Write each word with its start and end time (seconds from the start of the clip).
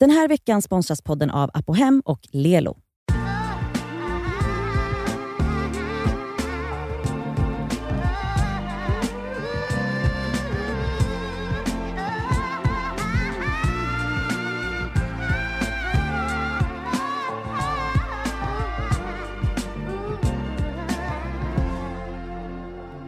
Den 0.00 0.10
här 0.10 0.28
veckan 0.28 0.62
sponsras 0.62 1.02
podden 1.02 1.30
av 1.30 1.50
Apohem 1.54 2.02
och 2.04 2.20
Lelo. 2.32 2.76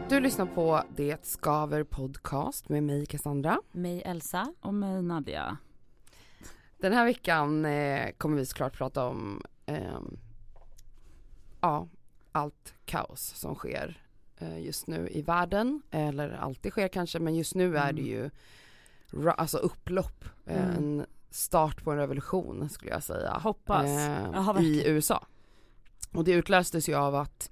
Du 0.09 0.21
lyssnar 0.21 0.47
på 0.47 0.83
Det 0.97 1.27
Skaver 1.27 1.85
Podcast 1.85 2.69
med 2.69 2.83
mig 2.83 3.07
Cassandra. 3.07 3.59
Mig 3.73 4.03
Elsa. 4.03 4.55
Och 4.61 4.75
mig 4.75 5.03
Nadja. 5.03 5.59
Den 6.79 6.93
här 6.93 7.05
veckan 7.05 7.65
eh, 7.65 8.11
kommer 8.19 8.37
vi 8.37 8.47
såklart 8.47 8.77
prata 8.77 9.05
om 9.07 9.43
eh, 9.67 10.01
ja, 11.61 11.89
allt 12.33 12.75
kaos 12.85 13.21
som 13.37 13.55
sker 13.55 14.03
eh, 14.39 14.59
just 14.59 14.87
nu 14.87 15.09
i 15.13 15.23
världen. 15.23 15.83
Eller 15.91 16.31
alltid 16.31 16.73
sker 16.73 16.89
kanske, 16.89 17.19
men 17.19 17.35
just 17.35 17.55
nu 17.55 17.77
är 17.79 17.93
det 17.93 18.03
ju 18.03 18.31
ra- 19.11 19.35
alltså 19.39 19.59
upplopp. 19.59 20.25
Eh, 20.47 20.65
Mm. 20.65 20.77
En 20.77 21.07
start 21.31 21.85
på 21.85 21.91
en 21.93 21.99
revolution 21.99 22.69
skulle 22.69 22.91
jag 22.93 23.03
säga. 23.03 23.33
Hoppas. 23.43 23.85
Eh, 23.87 24.31
Ja, 24.33 24.61
I. 24.61 24.89
USA. 24.89 25.27
Och 26.13 26.25
det 26.25 26.33
utlöstes 26.33 26.89
ju 26.89 26.95
av 26.95 27.15
att, 27.15 27.51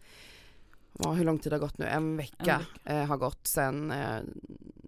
ja, 0.99 1.13
hur 1.13 1.25
lång 1.25 1.39
tid 1.39 1.53
har 1.53 1.59
gått 1.61 1.79
nu? 1.79 1.85
En 1.87 2.17
vecka, 2.17 2.61
En 2.85 2.97
Eh, 2.97 3.07
har 3.07 3.17
gått 3.17 3.47
sen 3.47 3.91
eh, 3.91 4.21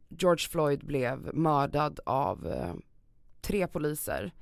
George 0.09 0.49
Floyd 0.49 0.85
blev 0.87 1.35
mördad 1.35 2.01
av 2.07 2.47
eh, 2.47 2.75
tre 3.41 3.67
poliser. 3.67 4.33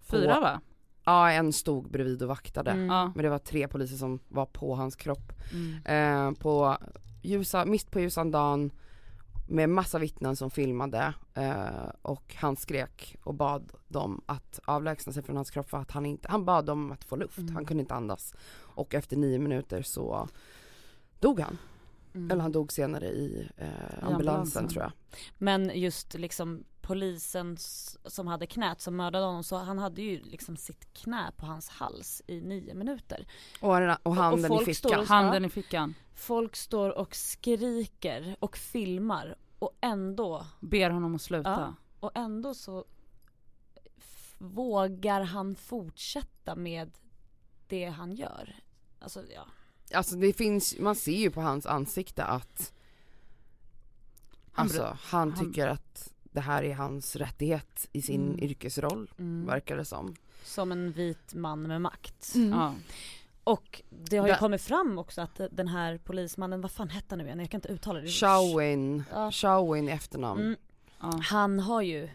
Fyra 0.00 0.34
på- 0.34 0.40
va? 0.40 0.60
Ja, 1.04 1.30
en 1.30 1.52
stod 1.52 1.90
bredvid 1.90 2.22
och 2.22 2.28
vaktade. 2.28 2.70
Mm. 2.70 2.86
Ja. 2.86 3.12
Men 3.14 3.24
det 3.24 3.30
var 3.30 3.38
tre 3.38 3.68
poliser 3.68 3.96
som 3.96 4.18
var 4.28 4.46
på 4.46 4.74
hans 4.74 4.96
kropp. 4.96 5.32
Mm. 5.52 5.84
Eh, 5.84 6.38
på 6.38 6.76
ljusa, 7.22 7.64
mitt 7.64 7.90
på 7.90 8.00
ljusan 8.00 8.30
dagen 8.30 8.70
med 9.48 9.68
massa 9.68 9.98
vittnen 9.98 10.36
som 10.36 10.50
filmade 10.50 11.14
eh, 11.34 11.88
och 12.02 12.34
han 12.38 12.56
skrek 12.56 13.16
och 13.22 13.34
bad 13.34 13.72
dem 13.88 14.22
att 14.26 14.60
avlägsna 14.64 15.12
sig 15.12 15.22
från 15.22 15.36
hans 15.36 15.50
kropp 15.50 15.68
för 15.70 15.78
att 15.78 15.90
han 15.90 16.06
inte, 16.06 16.28
han 16.28 16.44
bad 16.44 16.64
dem 16.66 16.92
att 16.92 17.04
få 17.04 17.16
luft, 17.16 17.38
Mm. 17.38 17.54
han 17.54 17.64
kunde 17.66 17.80
inte 17.80 17.94
andas. 17.94 18.34
Och 18.58 18.94
efter 18.94 19.16
nio 19.16 19.38
minuter 19.38 19.82
så 19.82 20.28
dog 21.20 21.40
han, 21.40 21.58
Mm. 22.14 22.30
eller 22.30 22.42
han 22.42 22.52
dog 22.52 22.72
senare 22.72 23.06
i 23.06 23.48
eh, 23.56 23.66
ambulansen, 23.68 24.12
ambulansen. 24.14 24.68
tror 24.68 24.82
jag. 24.82 24.92
Men 25.38 25.70
just 25.74 26.14
liksom 26.14 26.64
polisen 26.86 27.56
som 28.04 28.26
hade 28.26 28.46
knät 28.46 28.80
som 28.80 28.96
mördade 28.96 29.24
honom 29.24 29.44
så 29.44 29.56
han 29.56 29.78
hade 29.78 30.02
ju 30.02 30.22
liksom 30.22 30.56
sitt 30.56 30.92
knä 30.92 31.32
på 31.36 31.46
hans 31.46 31.68
hals 31.68 32.22
i 32.26 32.40
nio 32.40 32.74
minuter. 32.74 33.26
Och, 33.60 33.70
och, 33.76 33.96
och 34.02 34.14
handen 34.16 34.44
i 34.44 34.48
folk 34.48 34.76
står 34.76 34.88
fickan. 34.88 35.00
och- 35.00 35.06
Handen 35.06 35.44
i 35.44 35.48
fickan. 35.50 35.94
Folk 36.14 36.56
står 36.56 36.90
och 36.98 37.14
skriker 37.16 38.36
och 38.40 38.56
filmar 38.56 39.36
och 39.58 39.72
ändå, 39.80 40.46
Ber 40.60 40.90
honom 40.90 41.14
att 41.14 41.22
sluta. 41.22 41.50
Ja. 41.50 41.74
och 42.00 42.10
ändå 42.14 42.54
så 42.54 42.84
vågar 44.38 45.20
han 45.22 45.54
fortsätta 45.54 46.54
med 46.56 46.98
det 47.68 47.84
han 47.84 48.12
gör. 48.14 48.56
Alltså 49.00 49.22
ja. 49.34 49.46
Alltså 49.94 50.16
det 50.16 50.32
finns, 50.32 50.78
man 50.78 50.94
ser 50.96 51.12
ju 51.18 51.30
på 51.30 51.40
hans 51.40 51.66
ansikte 51.66 52.24
att 52.24 52.72
Han 54.52 54.62
Alltså 54.64 54.96
han 55.02 55.32
han- 55.32 55.44
tycker 55.44 55.68
att 55.68 56.12
det 56.36 56.42
här 56.42 56.62
är 56.62 56.74
hans 56.74 57.16
rättighet 57.16 57.88
i 57.92 58.02
sin 58.02 58.26
Mm. 58.28 58.38
yrkesroll, 58.44 59.10
Mm. 59.18 59.46
verkar 59.46 59.76
det 59.76 59.84
som. 59.84 60.14
Som 60.44 60.72
en 60.72 60.92
vit 60.92 61.34
man 61.34 61.62
med 61.62 61.80
makt. 61.80 62.32
Ja. 62.52 62.74
Och 63.44 63.82
det 63.90 64.16
har 64.16 64.26
ju 64.26 64.32
Där- 64.32 64.38
kommit 64.40 64.62
fram 64.62 64.98
också 64.98 65.20
att 65.20 65.40
den 65.50 65.68
här 65.68 65.98
polismannen, 65.98 66.60
vad 66.60 66.70
fan 66.70 66.88
hette 66.88 67.06
han 67.08 67.18
nu 67.18 67.24
igen? 67.24 67.38
Jag 67.40 67.50
kan 67.50 67.58
inte 67.58 67.68
uttala 67.68 68.00
det. 68.00 68.08
Shawin, 68.08 69.04
Ja. 69.12 69.30
Shawin 69.32 69.88
efternamn. 69.88 70.40
Mm. 70.40 70.56
Ja. 71.00 71.20
Han 71.30 71.60
har 71.60 71.82
ju 71.82 72.08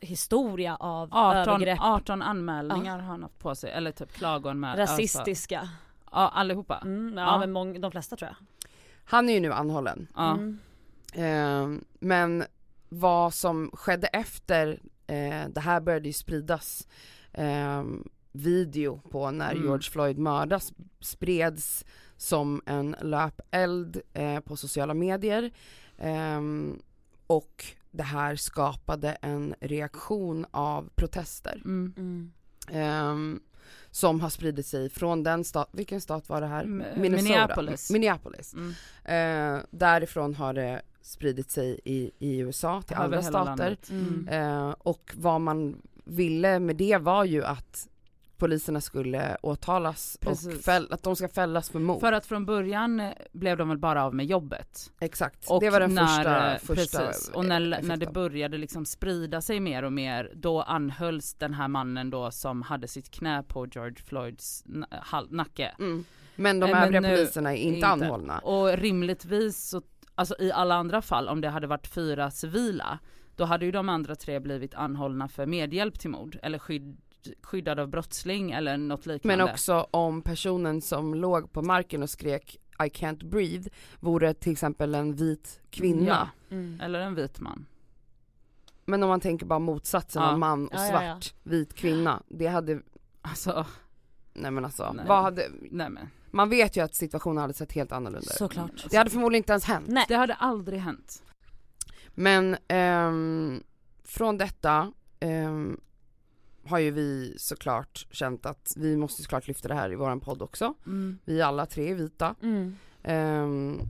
historia 0.00 0.76
av 0.76 1.08
18, 1.12 1.36
övergrepp, 1.54 1.78
18 1.82 2.22
anmälningar 2.22 2.98
har 2.98 3.06
han 3.06 3.22
haft 3.22 3.38
på 3.38 3.54
sig, 3.54 3.70
eller 3.70 3.92
typ 3.92 4.12
klagoanmälan. 4.12 4.76
rasistiska. 4.76 5.58
Alltså, 5.60 5.74
ja 6.12 6.28
allihopa. 6.28 6.78
Mm, 6.78 7.14
ja, 7.18 7.24
Ja. 7.24 7.38
men 7.38 7.52
mång, 7.52 7.80
de 7.80 7.90
flesta 7.90 8.16
tror 8.16 8.28
jag. 8.30 8.46
Han 9.04 9.28
är 9.28 9.32
ju 9.32 9.40
nu 9.40 9.52
anhållen. 9.52 10.06
Ja. 10.16 10.30
Mm. 10.32 10.58
Eh, 11.12 11.80
men 11.98 12.44
vad 12.92 13.34
som 13.34 13.70
skedde 13.72 14.06
efter 14.06 14.80
eh, 15.06 15.48
det 15.48 15.60
här 15.60 15.80
började 15.80 16.08
ju 16.08 16.12
spridas 16.12 16.88
eh, 17.32 17.84
video 18.32 19.00
på 19.10 19.30
när 19.30 19.50
Mm. 19.52 19.62
George 19.64 19.90
Floyd 19.90 20.18
mördas 20.18 20.72
spreds 21.00 21.84
som 22.16 22.62
en 22.66 22.96
löpeld 23.02 24.00
eh, 24.12 24.40
på 24.40 24.56
sociala 24.56 24.94
medier 24.94 25.50
Ehm, 26.02 26.82
och 27.26 27.64
det 27.90 28.02
här 28.02 28.36
skapade 28.36 29.10
en 29.12 29.54
reaktion 29.60 30.46
av 30.50 30.90
protester 30.94 31.62
Mm. 31.64 31.94
Mm. 31.96 32.32
ehm, 32.70 33.40
som 33.90 34.20
har 34.20 34.30
spridit 34.30 34.66
sig 34.66 34.90
från 34.90 35.22
den 35.22 35.44
stat, 35.44 35.68
vilken 35.72 36.00
stat 36.00 36.28
var 36.28 36.40
det 36.40 36.46
här? 36.46 36.64
Minnesota. 36.64 37.22
Minneapolis. 37.22 37.90
Minneapolis. 37.90 38.54
Mm. 38.54 38.70
Eh, 39.04 39.62
därifrån 39.70 40.34
har 40.34 40.52
det 40.52 40.82
spridit 41.02 41.50
sig 41.50 41.80
i, 41.84 42.10
i 42.18 42.38
USA 42.38 42.82
till 42.82 42.96
Över 42.96 43.04
andra 43.04 43.22
stater. 43.22 43.76
Mm. 43.90 44.28
Eh, 44.28 44.74
och 44.78 45.12
vad 45.16 45.40
man 45.40 45.82
ville 46.04 46.58
med 46.58 46.76
det 46.76 46.96
var 46.96 47.24
ju 47.24 47.44
att 47.44 47.88
poliserna 48.40 48.80
skulle 48.80 49.36
åtalas 49.42 50.18
och 50.20 50.26
Precis. 50.26 50.64
fäll, 50.64 50.92
att 50.92 51.02
de 51.02 51.16
ska 51.16 51.28
fällas 51.28 51.70
för 51.70 51.78
mord. 51.78 52.00
För 52.00 52.12
att 52.12 52.26
från 52.26 52.46
början 52.46 53.00
eh, 53.00 53.12
blev 53.32 53.56
de 53.56 53.68
väl 53.68 53.78
bara 53.78 54.04
av 54.04 54.14
med 54.14 54.26
jobbet. 54.26 54.90
Exakt, 55.00 55.50
Och 55.50 55.60
det 55.60 55.70
var 55.70 55.80
den 55.80 55.94
när, 55.94 56.06
första, 56.06 56.52
eh, 56.52 56.58
första 56.58 57.06
precis. 57.06 57.28
Och 57.28 57.44
när, 57.44 57.60
när 57.82 57.96
det 57.96 58.06
började 58.12 58.58
liksom 58.58 58.86
sprida 58.86 59.40
sig 59.40 59.60
mer 59.60 59.82
och 59.82 59.92
mer, 59.92 60.32
då 60.34 60.62
anhölls 60.62 61.34
den 61.34 61.54
här 61.54 61.68
mannen 61.68 62.10
då 62.10 62.30
som 62.30 62.62
hade 62.62 62.88
sitt 62.88 63.10
knä 63.10 63.42
på 63.42 63.66
George 63.66 64.02
Floyds 64.04 64.64
nacke. 65.30 65.74
mm. 65.78 66.04
Men 66.36 66.60
de 66.60 66.70
men 66.70 66.82
övriga 66.82 67.02
poliserna 67.02 67.52
är 67.52 67.56
inte, 67.56 67.86
anhållna. 67.86 68.38
Och 68.38 68.78
rimligtvis 68.78 69.68
så, 69.68 69.82
alltså 70.20 70.34
i 70.38 70.52
alla 70.52 70.74
andra 70.74 71.02
fall, 71.02 71.28
om 71.28 71.40
det 71.40 71.48
hade 71.48 71.66
varit 71.66 71.86
fyra 71.86 72.30
civila, 72.30 72.98
då 73.36 73.44
hade 73.44 73.64
ju 73.64 73.72
de 73.72 73.88
andra 73.88 74.14
tre 74.14 74.40
blivit 74.40 74.74
anhållna 74.74 75.28
för 75.28 75.46
medhjälp 75.46 75.98
till 75.98 76.10
mord, 76.10 76.38
eller 76.42 76.58
skydd, 76.58 76.96
skyddad 77.42 77.78
av 77.78 77.88
brottsling 77.88 78.50
eller 78.50 78.76
något 78.76 79.06
liknande. 79.06 79.36
Men 79.44 79.52
också 79.52 79.86
om 79.90 80.22
personen 80.22 80.80
som 80.80 81.14
låg 81.14 81.52
på 81.52 81.62
marken 81.62 82.02
och 82.02 82.10
skrek 82.10 82.56
I 82.72 82.88
can't 82.88 83.28
breathe 83.30 83.70
vore 84.00 84.34
till 84.34 84.52
exempel 84.52 84.94
en 84.94 85.14
vit 85.14 85.60
kvinna. 85.70 86.30
Mm. 86.50 86.80
Eller 86.80 87.00
en 87.00 87.14
vit 87.14 87.40
man. 87.40 87.66
Men 88.84 89.02
om 89.02 89.08
man 89.08 89.20
tänker 89.20 89.46
bara 89.46 89.58
motsatsen 89.58 90.22
Ja. 90.22 90.28
av 90.30 90.38
man 90.38 90.66
och 90.68 90.74
Ja, 90.74 90.88
svart, 90.88 91.02
ja, 91.02 91.50
vit 91.50 91.74
kvinna. 91.74 92.22
Det 92.28 92.46
hade, 92.46 92.80
Alltså, 93.22 93.66
nej 94.32 94.50
men 94.50 94.64
alltså, 94.64 94.92
Nej. 94.92 95.04
vad 95.08 95.22
hade, 95.22 95.48
nej 95.70 95.90
men. 95.90 96.08
Man 96.30 96.48
vet 96.48 96.76
ju 96.76 96.80
att 96.84 96.94
situationen 96.94 97.38
hade 97.38 97.54
sett 97.54 97.72
helt 97.72 97.92
annorlunda 97.92 98.30
ut. 98.30 98.36
Såklart. 98.38 98.86
Det 98.90 98.96
hade 98.96 99.10
förmodligen 99.10 99.40
inte 99.40 99.52
ens 99.52 99.64
hänt. 99.64 99.86
Nej. 99.88 100.04
Det 100.08 100.14
hade 100.14 100.34
aldrig 100.34 100.80
hänt. 100.80 101.22
Men 102.14 102.56
ehm, 102.68 103.62
från 104.04 104.38
detta 104.38 104.92
ehm, 105.20 105.80
har 106.64 106.78
ju 106.78 106.90
vi 106.90 107.34
såklart 107.38 108.06
känt 108.10 108.46
att 108.46 108.72
vi 108.76 108.96
måste 108.96 109.22
såklart 109.22 109.48
lyfta 109.48 109.68
det 109.68 109.74
här 109.74 109.92
i 109.92 109.94
våran 109.94 110.20
podd 110.20 110.42
också. 110.42 110.74
Mm. 110.86 111.18
Vi 111.24 111.42
alla 111.42 111.66
tre 111.66 111.90
är 111.90 111.94
vita. 111.94 112.34
Mm. 112.42 112.76
Ehm, 113.02 113.80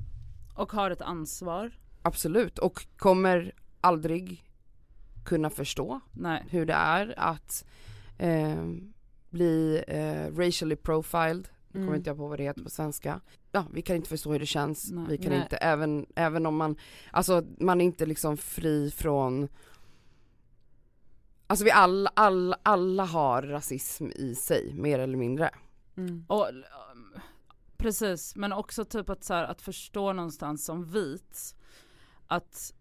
Och 0.55 0.73
har 0.73 0.91
ett 0.91 1.01
ansvar. 1.03 1.71
absolut, 2.03 2.59
och 2.59 2.87
kommer 2.97 3.55
aldrig 3.81 4.45
kunna 5.25 5.51
förstå 5.51 6.01
Nej. 6.13 6.45
hur 6.51 6.67
det 6.67 6.73
är 6.73 7.15
att 7.17 7.65
ehm, 8.19 8.93
bli 9.31 9.85
eh, 9.89 10.37
racially 10.37 10.77
profiled, 10.77 11.49
nu 11.73 11.79
kommer 11.81 11.87
Mm. 11.87 11.95
inte 11.95 12.11
jag 12.11 12.17
på 12.17 12.27
vad 12.29 12.39
det 12.39 12.45
heter 12.45 12.63
på 12.63 12.71
svenska. 12.71 13.21
Ja, 13.53 13.67
vi 13.73 13.83
kan 13.83 13.97
inte 13.97 14.09
förstå 14.09 14.33
hur 14.33 14.39
det 14.41 14.47
känns, 14.47 14.91
Nej. 14.91 15.05
vi 15.09 15.19
kan 15.19 15.33
Nej. 15.33 15.43
inte, 15.43 15.57
även, 15.57 16.07
även 16.15 16.47
om 16.47 16.57
man, 16.57 16.77
alltså 17.11 17.43
man 17.61 17.81
är 17.81 17.85
inte 17.85 18.07
liksom 18.07 18.37
fri 18.37 18.91
från 18.91 19.49
Alltså 21.47 21.65
vi 21.65 21.71
alla, 21.71 22.11
alla, 22.15 22.59
alla 22.63 23.05
har 23.05 23.43
rasism 23.43 24.07
i 24.15 24.35
sig, 24.35 24.75
mer 24.75 24.99
eller 24.99 25.19
mindre. 25.19 25.51
Mm. 25.97 26.25
Och, 26.29 26.47
precis, 27.77 28.37
men 28.37 28.53
också 28.53 28.85
typ 28.85 29.11
att, 29.11 29.25
så 29.25 29.35
här, 29.35 29.45
att 29.45 29.63
förstå 29.63 30.13
någonstans 30.13 30.65
som 30.65 30.85
vit 30.85 31.55
att 32.27 32.75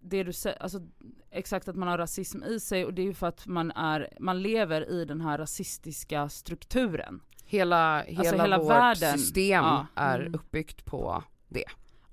det 0.00 0.22
du 0.22 0.32
säger, 0.32 0.62
alltså 0.62 0.80
exakt 1.30 1.68
att 1.68 1.76
man 1.76 1.88
har 1.88 1.98
rasism 1.98 2.42
i 2.42 2.60
sig 2.60 2.84
och 2.84 2.94
det 2.94 3.02
är 3.02 3.06
ju 3.06 3.14
för 3.14 3.26
att 3.26 3.46
man 3.46 3.70
är, 3.70 4.16
man 4.20 4.42
lever 4.42 4.90
i 4.90 5.04
den 5.04 5.20
här 5.20 5.38
rasistiska 5.38 6.28
strukturen. 6.28 7.20
Hela, 7.52 8.02
hela, 8.02 8.18
Alltså 8.20 8.36
hela 8.42 8.58
vårt 8.58 8.70
värden, 8.70 9.18
system 9.18 9.64
ja. 9.64 9.86
är 9.94 10.20
Mm. 10.20 10.34
uppbyggt 10.34 10.84
på 10.84 11.22
det. 11.48 11.64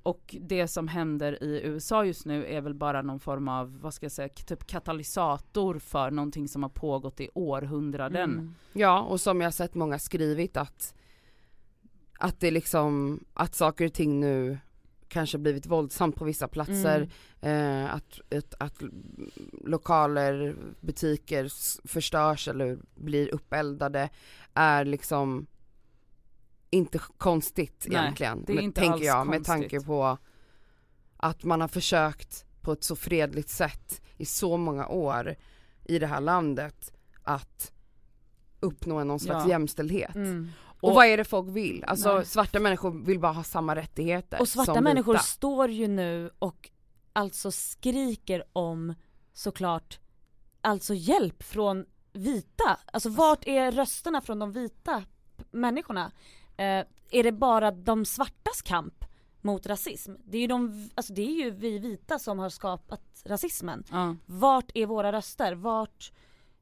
Och 0.03 0.35
det 0.41 0.67
som 0.67 0.87
händer 0.87 1.43
i 1.43 1.61
USA 1.63 2.05
just 2.05 2.25
nu 2.25 2.45
är 2.45 2.61
väl 2.61 2.73
bara 2.73 3.01
någon 3.01 3.19
form 3.19 3.47
av, 3.47 3.79
vad 3.81 3.93
ska 3.93 4.05
jag 4.05 4.11
säga, 4.11 4.29
typ 4.29 4.67
katalysator 4.67 5.79
för 5.79 6.11
någonting 6.11 6.47
som 6.47 6.63
har 6.63 6.69
pågått 6.69 7.19
i 7.19 7.29
århundraden. 7.33 8.31
Mm. 8.33 8.55
Ja, 8.73 9.01
och 9.01 9.21
som 9.21 9.41
jag 9.41 9.53
sett 9.53 9.75
många 9.75 9.99
skrivit 9.99 10.57
att 10.57 10.93
att 12.19 12.39
det 12.39 12.51
liksom, 12.51 13.19
att 13.33 13.55
saker 13.55 13.85
och 13.85 13.93
ting 13.93 14.19
nu 14.19 14.57
kanske 15.09 15.37
blivit 15.37 15.65
våldsamt 15.65 16.15
på 16.15 16.25
vissa 16.25 16.47
platser, 16.47 17.09
Mm. 17.41 17.85
eh, 17.85 17.93
att, 17.95 18.19
att, 18.37 18.53
att 18.59 18.81
lokaler, 19.65 20.55
butiker 20.81 21.51
förstörs 21.87 22.47
eller 22.47 22.79
blir 22.95 23.33
uppeldade 23.33 24.09
är 24.53 24.85
liksom 24.85 25.47
inte 26.69 26.99
konstigt 27.17 27.85
Nej, 27.89 27.97
egentligen, 28.01 28.43
det 28.45 28.51
är 28.53 28.55
men- 28.55 28.63
inte 28.63 28.79
tänker 28.81 28.93
alls 28.93 29.03
jag 29.05 29.27
med 29.27 29.35
konstigt. 29.35 29.45
tanke 29.71 29.81
på 29.85 30.17
att 31.17 31.43
man 31.43 31.61
har 31.61 31.67
försökt 31.67 32.45
på 32.61 32.71
ett 32.71 32.83
så 32.83 32.95
fredligt 32.95 33.49
sätt 33.49 34.01
i 34.17 34.25
så 34.25 34.57
många 34.57 34.87
år 34.87 35.35
i 35.85 35.99
det 35.99 36.07
här 36.07 36.21
landet 36.21 36.93
att 37.23 37.71
uppnå 38.59 39.03
någon 39.03 39.19
slags 39.19 39.43
Ja. 39.45 39.49
jämställdhet. 39.49 40.15
Mm. 40.15 40.49
Och, 40.81 40.89
Och- 40.89 40.95
vad 40.95 41.05
är 41.05 41.17
det 41.17 41.25
folk 41.25 41.55
vill? 41.55 41.83
Alltså 41.83 42.15
Nej. 42.15 42.25
svarta 42.25 42.59
människor 42.59 42.91
vill 43.05 43.19
bara 43.19 43.31
ha 43.31 43.43
samma 43.43 43.75
rättigheter 43.75 44.41
Och 44.41 44.47
svarta 44.47 44.73
som 44.75 44.83
människor 44.83 45.13
vita. 45.13 45.23
står 45.23 45.69
ju 45.69 45.87
nu 45.87 46.31
och 46.39 46.69
alltså 47.13 47.51
skriker 47.51 48.43
om 48.53 48.93
såklart 49.33 49.99
alltså 50.61 50.93
hjälp 50.93 51.43
från 51.43 51.85
vita. 52.13 52.77
Alltså 52.93 53.09
vart 53.09 53.47
är 53.47 53.71
rösterna 53.71 54.21
från 54.21 54.39
de 54.39 54.51
vita 54.51 55.03
människorna? 55.51 56.11
Eh, 56.57 56.85
är 57.11 57.23
det 57.23 57.31
bara 57.31 57.71
de 57.71 58.05
svartas 58.05 58.61
kamp 58.61 59.05
mot 59.41 59.65
rasism? 59.65 60.13
Det 60.25 60.37
är 60.37 60.41
ju 60.41 60.47
de, 60.47 60.89
alltså 60.95 61.13
det 61.13 61.21
är 61.21 61.43
ju 61.43 61.51
vi 61.51 61.79
vita 61.79 62.19
som 62.19 62.39
har 62.39 62.49
skapat 62.49 63.01
rasismen. 63.25 63.83
Ja. 63.91 64.15
Vart 64.25 64.71
är 64.73 64.85
våra 64.85 65.11
röster? 65.11 65.53
Vart, 65.55 66.11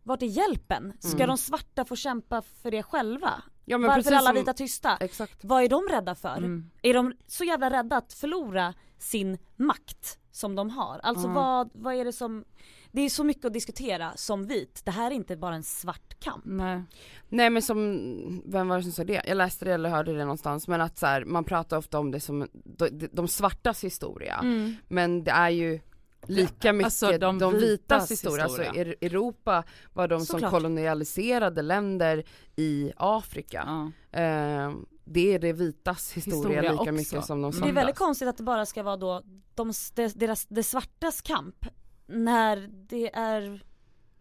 vart 0.04 0.22
är 0.22 0.25
hjälpen? 0.28 0.94
Ska 1.00 1.16
Mm. 1.16 1.28
de 1.28 1.38
svarta 1.38 1.86
få 1.86 1.96
kämpa 1.96 2.42
för 2.42 2.72
det 2.72 2.84
själva? 2.84 3.44
Ja, 3.69 3.78
men 3.78 3.88
Varför 3.88 4.00
precis 4.02 4.12
är 4.12 4.16
alla 4.16 4.28
som- 4.30 4.36
vita 4.36 4.54
tysta? 4.54 4.98
Exakt. 4.98 5.44
Vad 5.46 5.64
är 5.64 5.69
de 5.69 5.88
rädda 5.90 6.16
för? 6.16 6.38
Mm. 6.38 6.69
Är 6.81 6.94
de 6.94 7.14
så 7.28 7.44
jävla 7.44 7.69
rädda 7.69 7.98
att 7.98 8.14
förlora 8.14 8.74
sin 8.98 9.38
makt 9.56 10.19
som 10.31 10.56
de 10.56 10.69
har? 10.69 11.00
Alltså 11.04 11.28
Ja. 11.28 11.34
vad, 11.34 11.69
vad 11.74 11.94
är 11.96 12.06
det 12.06 12.14
som, 12.14 12.46
det 12.92 13.02
är 13.02 13.10
så 13.10 13.24
mycket 13.24 13.46
att 13.46 13.54
diskutera 13.54 14.12
som 14.16 14.48
vit, 14.48 14.81
det 14.86 14.92
här 14.92 15.12
är 15.12 15.16
inte 15.16 15.38
bara 15.38 15.56
en 15.56 15.64
svart 15.64 16.19
kamp. 16.19 16.44
Nej. 16.46 16.84
Nej 17.30 17.50
men 17.50 17.62
som, 17.62 18.42
vem 18.46 18.68
var 18.68 18.78
det 18.78 18.84
som 18.84 18.92
sa 18.92 19.04
det? 19.04 19.22
Jag 19.28 19.38
läste 19.38 19.66
det 19.66 19.74
eller 19.74 19.90
hörde 19.90 20.13
det 20.13 20.20
någonstans 20.24 20.68
men 20.68 20.81
att 20.81 20.98
så 20.98 21.06
här, 21.06 21.25
man 21.25 21.44
pratar 21.44 21.78
ofta 21.78 22.00
om 22.00 22.12
det 22.12 22.20
som 22.20 22.48
de, 22.54 22.90
de 23.12 23.28
svartas 23.28 23.84
historia 23.84 24.42
men 24.88 25.24
det 25.24 25.31
är 25.31 25.50
ju 25.50 25.80
lika 26.24 26.74
mycket 26.74 26.86
alltså, 26.86 27.18
de, 27.18 27.40
de 27.40 27.54
vitas 27.54 28.12
historia. 28.12 28.44
Alltså 28.44 28.62
historia. 28.62 28.86
Er- 28.86 28.96
Europa 29.02 29.64
var 29.94 30.08
de 30.08 30.19
som 30.19 30.25
Såklart. 30.25 30.52
kolonialiserade 30.52 31.62
länder 31.62 32.24
i 32.56 32.92
Afrika. 32.98 33.64
Ja. 34.12 34.19
Eh, 34.19 34.74
det 35.06 35.34
är 35.34 35.40
det 35.40 35.54
vitas 35.54 36.12
historia, 36.12 36.38
Historia 36.38 36.62
lika 36.72 36.81
också. 36.81 36.92
mycket 36.92 37.25
som 37.25 37.42
de 37.42 37.42
Men 37.42 37.52
Det 37.52 37.58
är 37.58 37.60
svartas. 37.60 37.75
väldigt 37.78 37.98
konstigt 37.98 38.28
att 38.28 38.38
det 38.38 38.44
bara 38.44 38.66
ska 38.66 38.84
vara 38.84 38.98
då 38.98 39.22
de, 39.56 39.72
de, 39.96 40.10
deras, 40.16 40.46
det 40.46 40.64
svartas 40.64 41.22
kamp 41.22 41.66
när 42.08 42.68
det 42.72 43.16
är 43.16 43.63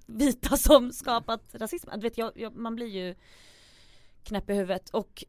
vita 0.06 0.56
som 0.56 0.92
skapat 0.92 1.42
rasismen. 1.52 2.00
Du 2.00 2.02
vet, 2.02 2.18
jag, 2.18 2.32
jag, 2.34 2.56
man 2.56 2.74
blir 2.76 2.86
ju 2.86 3.14
knäpp 4.22 4.50
i 4.50 4.54
huvudet 4.54 4.90
och 4.90 5.24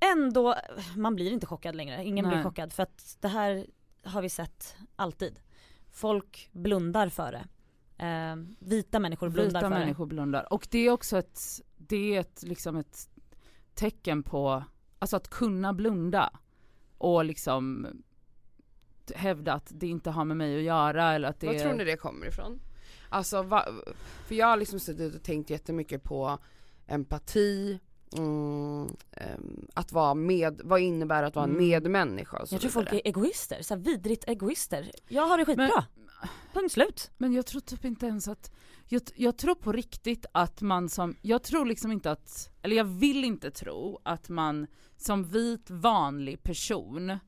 ändå, 0.00 0.54
man 0.96 1.14
blir 1.14 1.32
inte 1.32 1.46
chockad 1.46 1.76
längre, 1.76 2.04
ingen 2.04 2.24
blir 2.24 2.36
Nej. 2.36 2.44
chockad 2.44 2.72
för 2.72 2.82
att 2.82 3.16
det 3.20 3.28
här 3.28 3.66
har 4.04 4.22
vi 4.22 4.28
sett 4.28 4.76
alltid. 4.96 5.40
Folk 5.90 6.48
blundar 6.52 7.08
för 7.08 7.32
det. 7.32 7.46
Eh, 8.04 8.36
vita 8.58 9.00
människor 9.00 9.28
blundar 9.28 9.60
Vita 9.60 9.60
för 9.60 9.78
människor 9.78 10.06
blundar. 10.06 10.52
Och 10.52 10.66
det 10.70 10.78
är 10.78 10.90
också 10.90 11.18
ett, 11.18 11.40
det 11.76 12.16
är 12.16 12.20
ett, 12.20 12.42
liksom 12.42 12.76
ett 12.76 13.08
tecken 13.74 14.22
på, 14.22 14.64
alltså 14.98 15.16
att 15.16 15.28
kunna 15.28 15.72
blunda 15.72 16.32
och 16.98 17.24
liksom 17.24 17.86
hävda 19.14 19.52
att 19.52 19.72
det 19.74 19.86
inte 19.86 20.10
har 20.10 20.24
med 20.24 20.36
mig 20.36 20.56
att 20.56 20.62
göra 20.62 21.12
eller 21.12 21.28
att 21.28 21.40
det 21.40 21.46
Vad 21.46 21.56
är... 21.56 21.60
tror 21.60 21.74
ni 21.74 21.84
det 21.84 21.96
kommer 21.96 22.26
ifrån? 22.26 22.60
Alltså, 23.08 23.42
va, 23.42 23.66
för 24.26 24.34
jag 24.34 24.46
har 24.46 24.56
liksom 24.56 24.80
suttit 24.80 25.14
och 25.14 25.22
tänkt 25.22 25.50
jättemycket 25.50 26.02
på 26.02 26.38
empati, 26.86 27.78
mm, 28.16 28.96
ehm, 29.12 29.66
att 29.74 29.92
vara 29.92 30.14
med, 30.14 30.60
vad 30.64 30.80
innebär 30.80 31.22
att 31.22 31.34
vara 31.34 31.44
en 31.44 31.50
Mm. 31.50 31.68
medmänniska 31.68 32.36
och 32.36 32.48
så 32.48 32.54
Jag 32.54 32.60
tror 32.60 32.70
folk 32.70 32.92
är 32.92 33.00
egoister, 33.04 33.62
så 33.62 33.74
här 33.74 33.80
vidrigt 33.80 34.24
egoister. 34.28 34.90
Jag 35.08 35.26
har 35.26 35.38
det 35.38 35.44
skitbra. 35.44 35.84
Punkt 36.52 36.72
slut. 36.72 37.10
Men 37.18 37.32
jag 37.32 37.46
tror 37.46 37.60
typ 37.60 37.84
inte 37.84 38.06
ens 38.06 38.28
att, 38.28 38.50
jag, 38.88 39.02
jag 39.14 39.38
tror 39.38 39.54
på 39.54 39.72
riktigt 39.72 40.26
att 40.32 40.60
man 40.60 40.88
som, 40.88 41.16
jag 41.22 41.42
tror 41.42 41.66
liksom 41.66 41.92
inte 41.92 42.10
att, 42.10 42.50
eller 42.62 42.76
jag 42.76 42.84
vill 42.84 43.24
inte 43.24 43.50
tro 43.50 44.00
att 44.02 44.28
man 44.28 44.66
som 44.96 45.24
vit 45.24 45.70
vanlig 45.70 46.42
person 46.42 47.18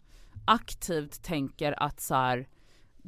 aktivt 0.47 1.23
tänker 1.23 1.83
att 1.83 2.01
så 2.01 2.15
här, 2.15 2.49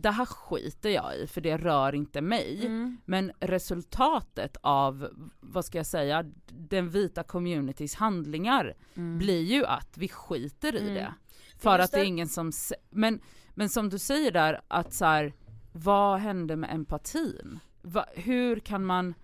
det 0.01 0.11
här 0.11 0.25
skiter 0.27 0.91
jag 0.91 1.17
i 1.19 1.27
för 1.27 1.41
det 1.41 1.57
rör 1.57 1.95
inte 1.95 2.21
mig. 2.21 2.67
Mm. 2.67 2.99
Men 3.05 3.33
resultatet 3.41 4.57
av, 4.61 5.09
vad 5.41 5.65
ska 5.65 5.79
jag 5.79 5.87
säga, 5.87 6.25
den 6.47 6.91
vita 6.91 7.23
communitys 7.23 7.95
handlingar 7.95 8.75
blir 8.95 9.43
ju 9.43 9.65
att 9.67 9.99
vi 9.99 10.09
skiter 10.09 10.75
i 10.77 10.81
Mm. 10.81 10.95
det. 10.95 11.15
För 11.59 11.79
att 11.79 11.93
det 11.93 12.01
är 12.01 12.05
ingen 12.05 12.29
som, 12.29 12.53
men, 12.91 13.21
men 13.55 13.69
som 13.69 13.89
du 13.89 13.99
säger 13.99 14.31
där 14.33 14.61
att 14.69 14.95
så 14.95 15.05
här, 15.05 15.33
vad 15.73 16.19
hände 16.21 16.57
med 16.57 16.71
empatin? 16.75 17.59
Va, 17.83 18.07
hur 18.15 18.61
kan 18.61 18.85
man, 18.85 19.15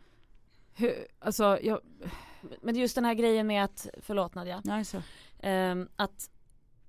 hur, 0.74 1.06
alltså 1.18 1.58
jag, 1.62 1.80
Men 2.62 2.76
just 2.76 2.94
den 2.94 3.04
här 3.04 3.14
grejen 3.14 3.46
med 3.46 3.64
att, 3.64 3.86
förlåt 4.02 4.34
Nadja, 4.34 4.62
nej 4.64 4.84
så. 4.84 5.02
ehm, 5.40 5.88
att 5.96 6.30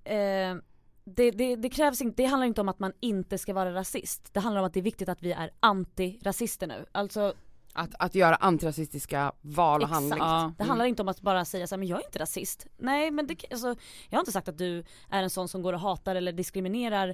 ehm, 0.04 0.62
det, 1.06 1.32
det, 1.32 1.56
det 1.56 1.70
krävs 1.70 2.02
inte, 2.02 2.22
det 2.24 2.26
handlar 2.30 2.48
inte 2.48 2.62
om 2.62 2.70
att 2.70 2.80
man 2.80 2.94
inte 3.00 3.38
ska 3.38 3.54
vara 3.54 3.74
rasist. 3.74 4.34
Det 4.34 4.40
handlar 4.40 4.62
om 4.62 4.68
att 4.68 4.74
det 4.74 4.80
är 4.80 4.84
viktigt 4.84 5.10
att 5.10 5.22
vi 5.22 5.32
är 5.32 5.52
antirasister 5.60 6.68
nu. 6.68 6.86
Alltså 6.92 7.34
Att, 7.74 7.90
att 8.00 8.16
göra 8.16 8.36
antirasistiska 8.36 9.32
val 9.42 9.82
och 9.84 9.90
handlingar. 9.90 10.26
Ja. 10.26 10.54
det 10.58 10.64
handlar 10.64 10.86
inte 10.86 11.02
om 11.02 11.08
att 11.08 11.22
bara 11.22 11.46
säga 11.46 11.68
så 11.68 11.76
här, 11.76 11.80
men 11.80 11.88
jag 11.88 12.00
är 12.02 12.06
inte 12.06 12.20
rasist. 12.20 12.68
Nej 12.78 13.12
men 13.12 13.28
det, 13.28 13.46
alltså, 13.52 13.68
jag 14.10 14.18
har 14.18 14.20
inte 14.20 14.32
sagt 14.32 14.48
att 14.48 14.58
du 14.58 14.84
är 15.10 15.24
en 15.24 15.30
sån 15.30 15.48
som 15.48 15.62
går 15.62 15.74
och 15.74 15.80
hatar 15.80 16.16
eller 16.16 16.32
diskriminerar 16.32 17.10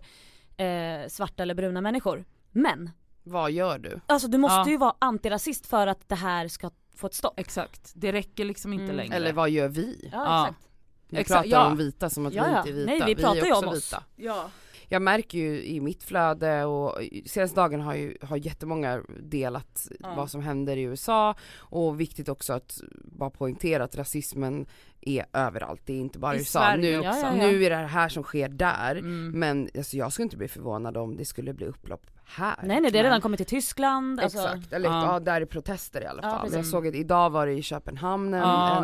eh, 0.57 1.07
svarta 1.07 1.43
eller 1.43 1.55
bruna 1.55 1.81
människor. 1.81 2.25
Men, 2.51 2.89
Vad 3.23 3.51
gör 3.51 3.77
du? 3.79 3.99
alltså 4.05 4.27
du 4.27 4.37
måste 4.37 4.55
Ja. 4.55 4.69
ju 4.69 4.77
vara 4.77 4.95
antirasist 4.99 5.67
för 5.67 5.87
att 5.87 6.09
det 6.09 6.15
här 6.15 6.47
ska 6.47 6.71
få 6.95 7.07
ett 7.07 7.13
stopp. 7.13 7.39
Exakt, 7.39 7.91
det 7.95 8.11
räcker 8.11 8.45
liksom 8.45 8.73
inte 8.73 8.83
Mm. 8.83 8.95
längre. 8.95 9.15
Eller 9.15 9.33
vad 9.33 9.49
gör 9.49 9.67
vi? 9.67 10.09
Ja, 10.11 10.17
Ja. 10.25 10.47
exakt. 10.47 10.67
Vi 11.11 11.17
Exakt, 11.17 11.49
pratar 11.49 11.63
ja. 11.65 11.71
om 11.71 11.77
vita 11.77 12.09
som 12.09 12.25
att 12.25 12.33
Ja, 12.33 12.43
vi 12.43 12.57
inte 12.57 12.69
är 12.69 12.73
vita. 12.73 12.91
Nej, 13.05 13.15
vi 13.15 13.21
pratar 13.21 13.41
är 13.41 13.45
ju 13.45 13.51
om 13.51 13.57
också 13.57 13.69
oss. 13.69 13.93
vita. 13.93 14.03
Ja. 14.15 14.49
Jag 14.89 15.01
märker 15.01 15.37
ju 15.37 15.63
i 15.65 15.79
mitt 15.81 16.03
flöde 16.03 16.65
och 16.65 16.97
senaste 17.25 17.55
dagen 17.61 17.81
har 17.81 17.95
ju 17.95 18.17
har 18.21 18.37
jättemånga 18.37 19.01
delat 19.19 19.87
Ja. 19.99 20.13
vad 20.17 20.31
som 20.31 20.41
händer 20.41 20.77
i 20.77 20.81
USA 20.81 21.35
och 21.59 21.99
viktigt 21.99 22.29
också 22.29 22.53
att 22.53 22.81
bara 23.05 23.29
poängtera 23.29 23.83
att 23.83 23.95
rasismen 23.95 24.65
är 25.01 25.25
överallt, 25.33 25.81
det 25.85 25.93
är 25.93 25.97
inte 25.97 26.19
bara 26.19 26.35
i 26.35 26.37
USA. 26.37 26.59
Sverige 26.59 26.81
Nu, 27.01 27.07
också. 27.09 27.19
Ja, 27.19 27.35
ja, 27.37 27.47
nu 27.47 27.63
är 27.65 27.69
det 27.69 27.75
här 27.75 28.09
som 28.09 28.23
sker 28.23 28.49
där 28.49 28.95
Mm. 28.95 29.31
men 29.39 29.69
alltså, 29.77 29.97
jag 29.97 30.13
skulle 30.13 30.23
inte 30.23 30.37
bli 30.37 30.47
förvånad 30.47 30.97
om 30.97 31.17
det 31.17 31.25
skulle 31.25 31.53
bli 31.53 31.65
upplopp 31.65 32.05
här. 32.25 32.55
Nej 32.63 32.81
nej 32.81 32.91
det 32.91 32.97
har 32.97 33.03
redan 33.03 33.21
kommit 33.21 33.37
till 33.37 33.47
Tyskland. 33.47 34.19
Alltså, 34.19 34.37
Exakt, 34.39 34.73
eller 34.73 34.89
Ja. 34.89 35.05
ja. 35.13 35.19
där 35.19 35.41
är 35.41 35.45
protester 35.45 36.01
i 36.01 36.05
alla 36.05 36.21
fall. 36.21 36.53
jag 36.53 36.65
såg 36.65 36.87
att 36.87 36.95
idag 36.95 37.29
var 37.29 37.45
det 37.47 37.53
i 37.53 37.61
Köpenhamn 37.61 38.33
en, 38.33 38.43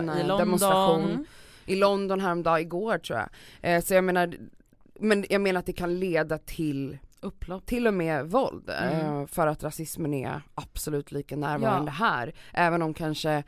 en 0.10 0.30
eh, 0.30 0.38
demonstration. 0.38 1.26
Mm. 1.68 1.78
I 1.78 1.80
London 1.80 2.20
häromdagen, 2.22 2.62
igår 2.62 2.98
tror 2.98 3.20
jag. 3.20 3.30
Eh, 3.62 3.82
så 3.82 3.94
jag 3.94 4.04
menar, 4.04 4.34
men 5.00 5.26
jag 5.30 5.42
menar 5.42 5.60
att 5.60 5.66
det 5.66 5.74
kan 5.74 6.00
leda 6.00 6.38
till 6.38 6.98
Upplopp. 7.22 7.66
till 7.66 7.88
och 7.88 7.94
med 7.94 8.26
våld 8.26 8.70
Mm. 8.70 9.22
eh, 9.22 9.26
för 9.28 9.48
att 9.48 9.64
rasismen 9.64 10.14
är 10.14 10.42
absolut 10.56 11.12
lika 11.12 11.36
närvarande 11.36 11.92
här. 11.92 12.34
Även 12.54 12.82
om 12.82 12.94
kanske 12.94 13.44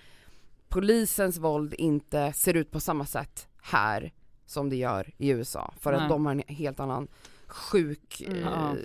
polisens 0.70 1.38
våld 1.38 1.74
inte 1.74 2.34
ser 2.34 2.54
ut 2.54 2.72
på 2.72 2.80
samma 2.80 3.06
sätt 3.06 3.48
här 3.62 4.14
som 4.46 4.70
det 4.70 4.76
gör 4.76 5.10
i 5.18 5.30
USA. 5.30 5.74
För 5.80 5.92
Nej. 5.92 6.02
att 6.02 6.10
de 6.10 6.26
har 6.26 6.32
en 6.32 6.44
helt 6.56 6.80
annan 6.80 7.08
sjuk 7.50 8.22
Mm. 8.28 8.38
eh, 8.38 8.44
Ja. 8.52 8.76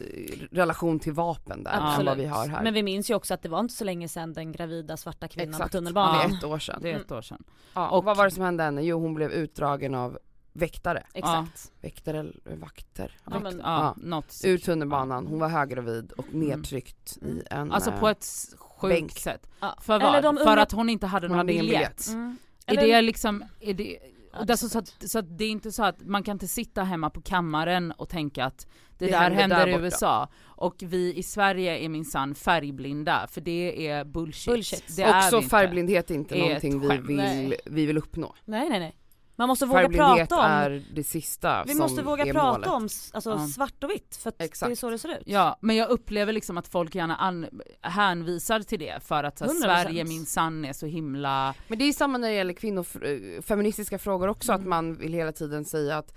relation 0.51 0.99
till 1.01 1.13
vapen 1.13 1.65
där 1.65 1.73
än 1.73 1.83
Absolut. 1.83 2.07
vad 2.09 2.17
vi 2.19 2.25
har 2.27 2.49
här. 2.49 2.63
Men 2.63 2.75
vi 2.75 2.83
minns 2.83 3.11
ju 3.11 3.15
också 3.15 3.35
att 3.35 3.43
det 3.43 3.49
var 3.49 3.61
inte 3.61 3.75
så 3.75 3.85
länge 3.85 4.09
sedan 4.09 4.33
den 4.33 4.53
gravida 4.53 4.97
svarta 4.97 5.29
kvinnan 5.29 5.49
Exakt, 5.55 5.63
på 5.73 5.77
det 5.77 5.79
tunnelbanan. 5.79 6.31
är 6.33 6.37
ett 6.37 6.45
år 6.45 6.59
sedan. 6.59 6.79
Det 6.83 6.93
är 6.93 7.01
ett 7.01 7.13
år 7.13 7.23
sedan. 7.23 7.45
Ja, 7.75 7.89
Och- 7.89 7.99
och 7.99 8.05
vad 8.05 8.17
var 8.17 8.25
det 8.25 8.31
som 8.31 8.45
hände 8.45 8.63
henne? 8.65 8.83
Jo 8.83 9.01
hon 9.01 9.15
blev 9.15 9.33
utdragen 9.33 9.95
av 9.95 10.19
väktare. 10.53 11.03
Exakt. 11.15 11.73
Väktare 11.81 12.19
eller 12.19 12.57
vakter. 12.57 13.17
Ja, 13.31 13.39
men- 13.39 13.61
ja, 13.65 13.95
Ja. 14.11 14.23
Ur 14.45 14.59
tunnelbanan, 14.59 15.27
hon 15.27 15.39
var 15.39 15.49
höggravid 15.49 16.13
och 16.13 16.35
nedtryckt 16.35 17.17
i 17.23 17.43
en 17.51 17.73
Alltså 17.73 17.91
eh, 17.91 18.01
på 18.01 18.09
ett 18.09 18.27
sjukt 18.59 18.95
bänk. 18.95 19.13
sätt. 19.13 19.47
Ja. 19.61 19.79
För 19.81 19.95
Eller 19.95 20.05
vad? 20.13 20.23
de 20.23 20.37
För 20.37 20.45
unga- 20.53 20.63
att 20.63 20.73
hon 20.73 20.89
inte 20.91 21.07
hade 21.07 21.27
Hon 21.27 21.31
någon 21.37 21.39
hade 21.39 21.47
biljett. 21.53 21.71
biljett. 21.73 22.09
Mm. 22.09 22.37
Är 22.67 22.73
Eller- 22.79 22.83
det 22.95 23.03
liksom, 23.03 23.45
är 23.61 23.75
det, 23.75 23.99
Ja, 24.39 24.45
är 24.45 24.51
alltså, 24.51 24.69
så, 24.69 24.79
att, 24.79 24.95
så 25.11 25.19
att 25.19 25.39
det 25.39 25.45
är 25.45 25.51
inte 25.51 25.73
så 25.73 25.85
att 25.85 26.07
man 26.07 26.23
kan 26.23 26.33
inte 26.33 26.49
sitta 26.49 26.83
hemma 26.85 27.11
på 27.11 27.21
kammaren 27.21 27.93
och 27.93 28.09
tänka 28.09 28.45
att 28.45 28.67
det, 28.99 29.05
Det 29.07 29.11
där 29.13 29.19
händer 29.21 29.37
händer, 29.41 29.67
där 29.67 29.69
i. 29.69 29.85
USA 29.85 30.29
och 30.45 30.75
vi 30.79 31.15
i 31.15 31.23
Sverige 31.23 31.79
är 31.79 31.89
minsann 31.89 32.35
färgblinda 32.35 33.27
för 33.31 33.41
det 33.41 33.89
är 33.89 34.05
bullshit. 34.05 34.53
Bullshit. 34.55 34.97
Det 34.97 35.03
är 35.03 35.19
Också 35.19 35.37
inte. 35.37 35.49
färgblindhet 35.49 36.11
är 36.11 36.15
inte 36.15 36.35
Är 36.39 36.41
någonting 36.41 36.81
vi 36.81 36.89
vill, 36.89 37.17
Nej. 37.17 37.57
vi 37.65 37.87
vill 37.87 37.99
uppnå. 37.99 38.35
Nej 38.45 38.69
nej 38.69 38.79
nej. 38.81 38.97
Man 39.37 39.49
måste 39.49 39.67
våga 39.67 39.89
prata 39.89 40.37
om, 40.37 40.45
är 40.45 40.83
det 40.95 41.05
sista 41.05 41.65
vi 41.65 41.71
som 41.71 41.79
måste 41.81 42.03
våga 42.03 42.25
är 42.27 42.33
prata 42.33 42.53
målet. 42.53 42.67
om 42.69 42.83
alltså, 43.13 43.31
Ja. 43.31 43.47
svart 43.49 43.85
och 43.85 43.91
vitt 43.91 44.17
för 44.17 44.29
att 44.29 44.39
det 44.39 44.45
är 44.45 44.47
Exakt. 44.47 44.79
så 44.79 44.91
det 44.91 44.99
ser 44.99 45.09
ut. 45.09 45.23
Ja 45.27 45.59
men 45.61 45.77
jag 45.77 45.89
upplever 45.91 46.33
liksom 46.33 46.59
att 46.59 46.69
folk 46.69 46.95
gärna 46.95 47.17
an- 47.17 47.47
hänvisar 47.83 48.61
till 48.61 48.79
det 48.79 49.03
för 49.03 49.25
att 49.25 49.39
så 49.39 49.45
här, 49.45 49.53
100%. 49.53 49.61
Sverige 49.63 50.05
minsann 50.05 50.65
är 50.65 50.73
så 50.73 50.87
himla 50.87 51.55
Men 51.69 51.79
det 51.79 51.85
är 51.85 51.93
samma 51.93 52.19
när 52.19 52.29
det 52.29 52.35
gäller 52.35 52.53
kvinnor, 52.55 52.87
eh, 53.03 53.43
feministiska 53.43 53.99
frågor 53.99 54.29
också, 54.29 54.53
Mm. 54.53 54.61
att 54.63 54.69
man 54.69 54.95
vill 54.95 55.13
hela 55.13 55.33
tiden 55.33 55.65
säga 55.65 55.97
att 55.99 56.11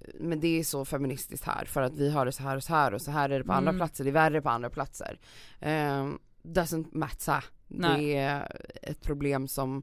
eh, 0.00 0.06
men 0.20 0.40
det 0.40 0.58
är 0.60 0.64
så 0.64 0.84
feministiskt 0.84 1.44
här 1.46 1.64
för 1.64 1.82
att 1.82 1.94
vi 1.94 2.10
har 2.10 2.26
det 2.26 2.32
så 2.32 2.42
här 2.42 2.56
och 2.56 2.62
så 2.62 2.72
här 2.72 2.94
och 2.94 3.02
så 3.02 3.10
här 3.10 3.30
är 3.30 3.38
det 3.38 3.44
på 3.44 3.52
andra 3.52 3.70
Mm. 3.70 3.78
platser, 3.80 4.04
det 4.04 4.10
är 4.10 4.12
värre 4.12 4.42
på 4.42 4.48
andra 4.50 4.70
platser. 4.70 5.18
Um, 5.60 6.18
doesn't 6.42 6.88
matter. 6.92 7.44
Nej. 7.68 8.06
Det 8.06 8.16
är 8.16 8.56
ett 8.82 9.02
problem 9.02 9.48
som, 9.48 9.82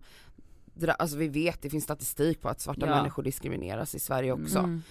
alltså 0.88 1.18
vi 1.18 1.28
vet, 1.28 1.62
det 1.62 1.70
finns 1.70 1.84
statistik 1.84 2.42
på 2.42 2.50
att 2.50 2.62
svarta 2.62 2.86
Ja. 2.88 2.96
människor 2.96 3.24
diskrimineras 3.24 3.96
i 3.96 4.00
Sverige 4.00 4.32
också. 4.32 4.60
Mm. 4.60 4.82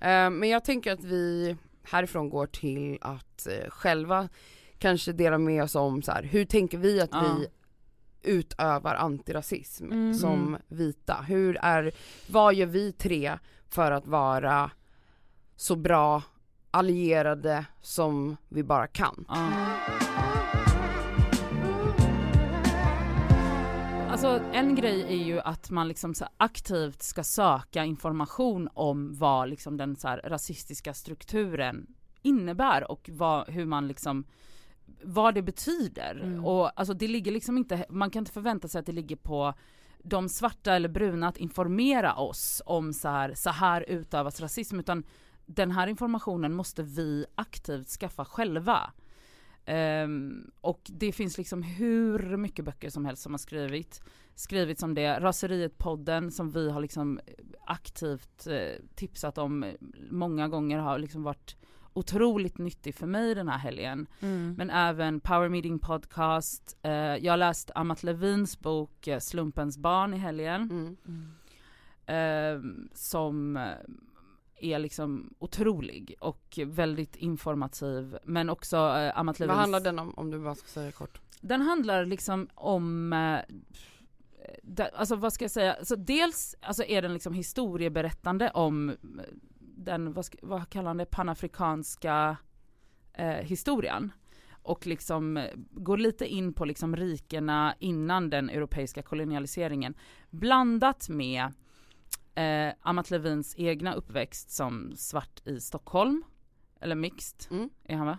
Eh, 0.00 0.38
men 0.40 0.48
jag 0.48 0.64
tänker 0.64 0.92
att 0.92 1.04
vi 1.04 1.56
härifrån 1.82 2.28
går 2.30 2.46
till 2.46 2.98
att 3.00 3.46
eh, 3.46 3.70
själva 3.70 4.28
kanske 4.78 5.12
dela 5.12 5.38
med 5.38 5.62
oss 5.62 5.74
om 5.74 6.02
så 6.02 6.12
här, 6.12 6.22
hur 6.22 6.44
tänker 6.44 6.78
vi 6.78 7.00
att 7.00 7.10
Ja. 7.12 7.36
vi 7.38 7.46
utövar 8.32 8.94
antirasism 8.94 9.84
Mm. 9.92 10.14
som 10.14 10.48
Mm. 10.48 10.60
vita? 10.68 11.14
Hur 11.28 11.56
är, 11.62 11.92
vad 12.28 12.54
gör 12.54 12.66
vi 12.66 12.92
tre 12.92 13.38
för 13.68 13.92
att 13.92 14.06
vara 14.06 14.70
så 15.56 15.76
bra 15.76 16.22
allierade 16.70 17.64
som 17.82 18.36
vi 18.48 18.62
bara 18.62 18.86
kan? 18.86 19.24
Ja. 19.28 19.48
Alltså 24.16 24.40
en 24.52 24.74
grej 24.74 25.02
är 25.02 25.24
ju 25.24 25.40
att 25.40 25.70
man 25.70 25.88
liksom 25.88 26.14
aktivt 26.36 27.02
ska 27.02 27.24
söka 27.24 27.84
information 27.84 28.68
om 28.74 29.14
vad 29.18 29.48
liksom 29.48 29.76
den 29.76 29.96
så 29.96 30.08
här 30.08 30.20
rasistiska 30.24 30.94
strukturen 30.94 31.86
innebär 32.22 32.90
och 32.90 33.10
vad, 33.12 33.48
hur 33.48 33.64
man 33.64 33.88
liksom 33.88 34.24
vad 35.02 35.34
det 35.34 35.42
betyder. 35.42 36.20
Mm. 36.22 36.44
Och 36.44 36.80
alltså 36.80 36.94
det 36.94 37.08
ligger 37.08 37.32
liksom 37.32 37.58
inte, 37.58 37.86
man 37.90 38.10
kan 38.10 38.20
inte 38.20 38.32
förvänta 38.32 38.68
sig 38.68 38.78
att 38.78 38.86
det 38.86 38.92
ligger 38.92 39.16
på 39.16 39.54
de 39.98 40.28
svarta 40.28 40.74
eller 40.74 40.88
bruna 40.88 41.28
att 41.28 41.36
informera 41.36 42.14
oss 42.14 42.62
om 42.66 42.92
så 42.92 43.08
här, 43.08 43.34
så 43.34 43.50
här 43.50 43.84
utövas 43.88 44.40
rasism 44.40 44.80
utan 44.80 45.04
den 45.46 45.70
här 45.70 45.86
informationen 45.86 46.54
måste 46.54 46.82
vi 46.82 47.26
aktivt 47.34 47.88
skaffa 47.88 48.24
själva. 48.24 48.92
Ehm, 49.66 50.50
och 50.60 50.80
det 50.84 51.12
finns 51.12 51.38
liksom 51.38 51.62
hur 51.62 52.36
mycket 52.36 52.64
böcker 52.64 52.90
som 52.90 53.04
helst 53.04 53.22
som 53.22 53.32
har 53.32 53.38
skrivit, 53.38 54.02
skrivits 54.34 54.82
om 54.82 54.94
det. 54.94 55.20
Raseriet-podden 55.20 56.30
som 56.30 56.50
vi 56.50 56.70
har 56.70 56.80
liksom 56.80 57.20
aktivt 57.66 58.46
eh, 58.46 58.84
tipsat 58.94 59.38
om 59.38 59.62
eh, 59.62 59.74
många 60.10 60.48
gånger 60.48 60.78
har 60.78 60.98
liksom 60.98 61.22
varit 61.22 61.56
otroligt 61.92 62.58
nyttig 62.58 62.94
för 62.94 63.06
mig 63.06 63.34
den 63.34 63.48
här 63.48 63.58
helgen. 63.58 64.06
Mm. 64.20 64.54
Men 64.58 64.70
även 64.70 65.20
Power 65.20 65.48
Meeting 65.48 65.78
Podcast. 65.78 66.76
Eh, 66.82 66.92
jag 66.92 67.32
har 67.32 67.36
läst 67.36 67.70
Amat 67.74 68.02
Levins 68.02 68.60
bok 68.60 69.06
eh, 69.06 69.18
Slumpens 69.18 69.78
barn 69.78 70.14
i 70.14 70.16
helgen. 70.16 70.62
Mm. 70.70 70.96
Mm. 71.06 71.32
Eh, 72.06 72.88
som 72.94 73.56
eh, 73.56 73.72
är 74.58 74.78
liksom 74.78 75.34
otrolig 75.38 76.14
och 76.20 76.58
väldigt 76.66 77.16
informativ. 77.16 78.18
Men 78.24 78.50
också 78.50 78.76
eh, 78.76 79.18
Amat 79.18 79.38
Levins... 79.38 79.54
Vad 79.54 79.60
handlar 79.60 79.80
den 79.80 79.98
om, 79.98 80.14
om 80.14 80.30
du 80.30 80.38
bara 80.38 80.54
ska 80.54 80.68
säga 80.68 80.92
kort? 80.92 81.20
Den 81.40 81.60
handlar 81.60 82.04
liksom 82.04 82.48
om 82.54 83.12
eh, 83.12 83.40
Alltså 84.92 85.16
vad 85.16 85.32
ska 85.32 85.44
jag 85.44 85.50
säga, 85.50 85.76
så 85.84 85.96
dels 85.96 86.54
alltså 86.60 86.84
är 86.84 87.02
den 87.02 87.14
liksom 87.14 87.34
historieberättande 87.34 88.50
om 88.50 88.88
eh, 88.88 88.96
den, 89.58 90.12
vad, 90.12 90.24
ska, 90.24 90.38
vad 90.42 90.68
kallar 90.68 90.86
han 90.86 90.96
det, 90.96 91.06
panafrikanska 91.06 92.36
eh, 93.12 93.28
historien. 93.28 94.12
Och 94.62 94.86
liksom 94.86 95.36
eh, 95.36 95.50
går 95.70 95.96
lite 95.96 96.26
in 96.26 96.52
på 96.52 96.64
liksom 96.64 96.96
rikena 96.96 97.74
innan 97.78 98.30
den 98.30 98.50
europeiska 98.50 99.02
kolonialiseringen. 99.02 99.94
Blandat 100.30 101.08
med 101.08 101.52
eh, 102.36 102.74
Amat 102.82 103.10
Levins 103.10 103.54
egna 103.58 103.94
uppväxt 103.94 104.50
som 104.50 104.92
svart 104.96 105.46
i 105.46 105.60
Stockholm. 105.60 106.24
Eller 106.80 106.94
mixed 106.94 107.50
Mm. 107.50 107.70
är 107.84 107.96
han 107.96 108.06
va? 108.06 108.18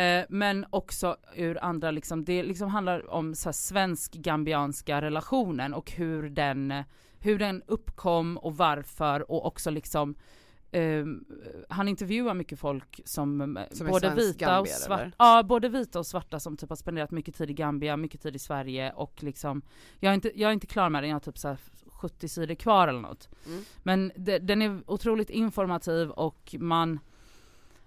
Eh, 0.00 0.24
men 0.28 0.66
också 0.70 1.16
ur 1.36 1.64
andra, 1.64 1.90
liksom, 1.90 2.24
det 2.24 2.42
liksom 2.42 2.68
handlar 2.68 3.10
om 3.10 3.34
så 3.34 3.52
svensk-gambianska 3.52 5.00
relationen 5.02 5.74
och 5.74 5.90
hur 5.90 6.30
den, 6.30 6.74
hur 7.18 7.38
den 7.38 7.62
uppkom 7.66 8.36
och 8.36 8.56
varför 8.56 9.30
och 9.30 9.46
också 9.46 9.70
liksom 9.70 10.14
eh, 10.70 11.04
han 11.68 11.88
intervjuar 11.88 12.34
mycket 12.34 12.58
folk 12.58 13.00
som, 13.04 13.56
eh, 13.56 13.64
Som 13.70 13.86
både 13.86 14.14
vita 14.14 14.58
och 14.60 14.66
gambier, 14.66 14.74
svarta, 14.74 15.02
eller? 15.02 15.14
ja 15.18 15.42
både 15.42 15.68
vita 15.68 15.98
och 15.98 16.06
svarta 16.06 16.40
som 16.40 16.56
typ 16.56 16.68
har 16.68 16.76
spenderat 16.76 17.10
mycket 17.10 17.34
tid 17.34 17.50
i 17.50 17.54
Gambia, 17.54 17.96
mycket 17.96 18.22
tid 18.22 18.36
i 18.36 18.38
Sverige 18.38 18.92
och 18.92 19.22
liksom 19.22 19.62
Jag 20.00 20.10
är 20.10 20.14
inte, 20.14 20.40
jag 20.40 20.48
är 20.48 20.52
inte 20.52 20.66
klar 20.66 20.90
med 20.90 21.02
den, 21.02 21.10
jag 21.10 21.14
har 21.14 21.20
typ 21.20 21.38
så 21.38 21.56
70 22.02 22.28
sidor 22.28 22.54
kvar 22.54 22.88
eller 22.88 23.00
något. 23.00 23.28
Mm. 23.46 23.62
Men 23.82 24.12
de, 24.16 24.38
den 24.38 24.62
är 24.62 24.82
otroligt 24.86 25.30
informativ 25.30 26.10
och 26.10 26.54
man 26.58 27.00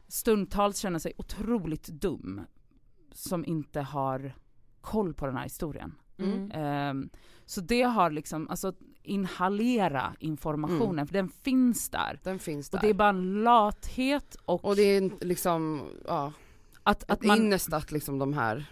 stundtals 0.07 0.77
känner 0.77 1.00
sig 1.00 1.13
otroligt 1.17 1.88
dum 1.88 2.41
som 3.12 3.45
inte 3.45 3.81
har 3.81 4.34
koll 4.81 5.13
på 5.13 5.25
den 5.25 5.36
här 5.36 5.43
historien. 5.43 5.95
Mm. 6.17 6.51
Um, 6.89 7.10
så 7.45 7.62
det 7.62 7.81
har 7.81 8.12
liksom, 8.12 8.50
alltså 8.50 8.74
inhalera 9.03 10.15
informationen 10.19 10.91
Mm. 10.91 11.07
för 11.07 11.13
den 11.13 11.29
finns 11.29 11.89
där. 11.89 12.19
Den 12.24 12.39
finns 12.39 12.69
där. 12.69 12.77
Och 12.77 12.81
det 12.81 12.89
är 12.89 12.93
bara 12.93 13.10
en 13.10 13.43
lathet 13.43 14.36
och, 14.45 14.65
Och 14.65 14.75
det 14.75 14.81
är 14.81 15.25
liksom, 15.25 15.81
ja, 16.07 16.34
att 16.84 17.12
att 17.12 17.24
man 17.24 17.38
innest 17.38 17.74
att 17.74 17.91
liksom 17.91 18.19
de 18.19 18.34
här 18.34 18.65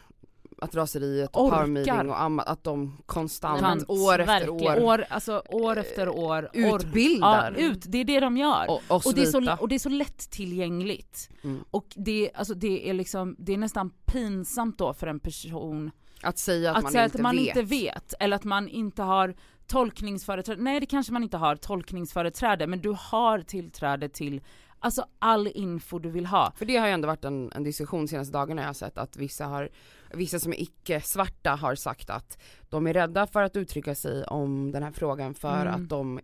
att 0.64 0.76
raseriet 0.76 1.30
och 1.36 1.46
Orkar. 1.46 1.58
power 1.58 1.68
meeting 1.68 2.10
och 2.10 2.22
amma, 2.22 2.42
att 2.44 2.64
de 2.64 2.98
konstant, 3.06 3.62
Konstant, 3.62 3.90
år 3.90 4.20
efter 4.20 4.26
verkligen. 4.26 4.84
år, 4.84 4.84
år, 4.84 5.06
alltså 5.10 5.44
år 5.50 5.78
efter 5.78 6.10
år, 6.10 6.50
år 6.54 6.76
utbildar 6.86 7.56
ja, 7.58 7.64
ut, 7.64 7.82
det 7.88 7.98
är 7.98 8.06
det 8.06 8.20
de 8.20 8.38
gör. 8.38 8.70
och, 8.70 8.82
oss 8.88 9.06
och, 9.06 9.14
det 9.14 9.22
är 9.22 9.26
så, 9.26 9.56
och 9.60 9.68
det 9.68 9.76
är 9.76 9.80
så 9.80 9.90
lättillgängligt. 9.90 11.30
Mm. 11.44 11.64
Och 11.72 11.88
det, 11.96 12.32
alltså 12.36 12.54
det 12.54 12.90
är 12.90 12.94
liksom, 12.94 13.36
det 13.40 13.54
är 13.54 13.58
nästan 13.58 13.90
pinsamt 13.90 14.78
då 14.78 14.94
för 14.94 15.08
en 15.08 15.20
person 15.20 15.92
Att 16.22 16.38
säga 16.38 16.72
att, 16.72 16.78
att, 16.78 16.84
man, 16.84 16.92
säga 16.92 17.04
inte, 17.04 17.18
att 17.18 17.22
man 17.22 17.36
vet. 17.36 17.48
inte 17.48 17.62
vet, 17.62 18.14
eller 18.20 18.36
att 18.36 18.44
man 18.44 18.68
inte 18.70 19.04
har 19.04 19.36
tolkningsföreträde. 19.68 20.62
Nej 20.62 20.80
det 20.80 20.86
kanske 20.86 21.14
man 21.14 21.24
inte 21.24 21.38
har 21.38 21.56
tolkningsföreträde, 21.56 22.68
men 22.68 22.82
du 22.82 22.96
har 23.00 23.42
tillträde 23.42 24.10
till 24.10 24.42
alltså 24.84 25.06
all 25.20 25.48
info 25.48 26.00
du 26.00 26.10
vill 26.10 26.26
ha. 26.26 26.52
För 26.56 26.66
det 26.66 26.78
har 26.78 26.88
ju 26.88 26.94
ändå 26.94 27.08
varit 27.08 27.26
en, 27.26 27.52
en 27.56 27.64
diskussion 27.64 28.08
senaste 28.08 28.34
dagarna 28.34 28.62
jag 28.62 28.70
har 28.70 28.74
sett 28.74 28.98
att 28.98 29.18
vissa 29.18 29.46
har, 29.46 29.70
vissa 30.14 30.40
som 30.40 30.54
är 30.54 30.62
icke-svarta 30.62 31.56
har 31.56 31.76
sagt 31.76 32.10
att 32.10 32.38
de 32.70 32.88
är 32.88 32.94
rädda 32.94 33.28
för 33.28 33.42
att 33.44 33.56
uttrycka 33.56 33.96
sig 33.96 34.24
om 34.24 34.72
den 34.72 34.84
här 34.84 34.92
frågan 34.92 35.34
för 35.34 35.62
Mm. 35.62 35.74
att 35.76 35.90
de 35.90 36.20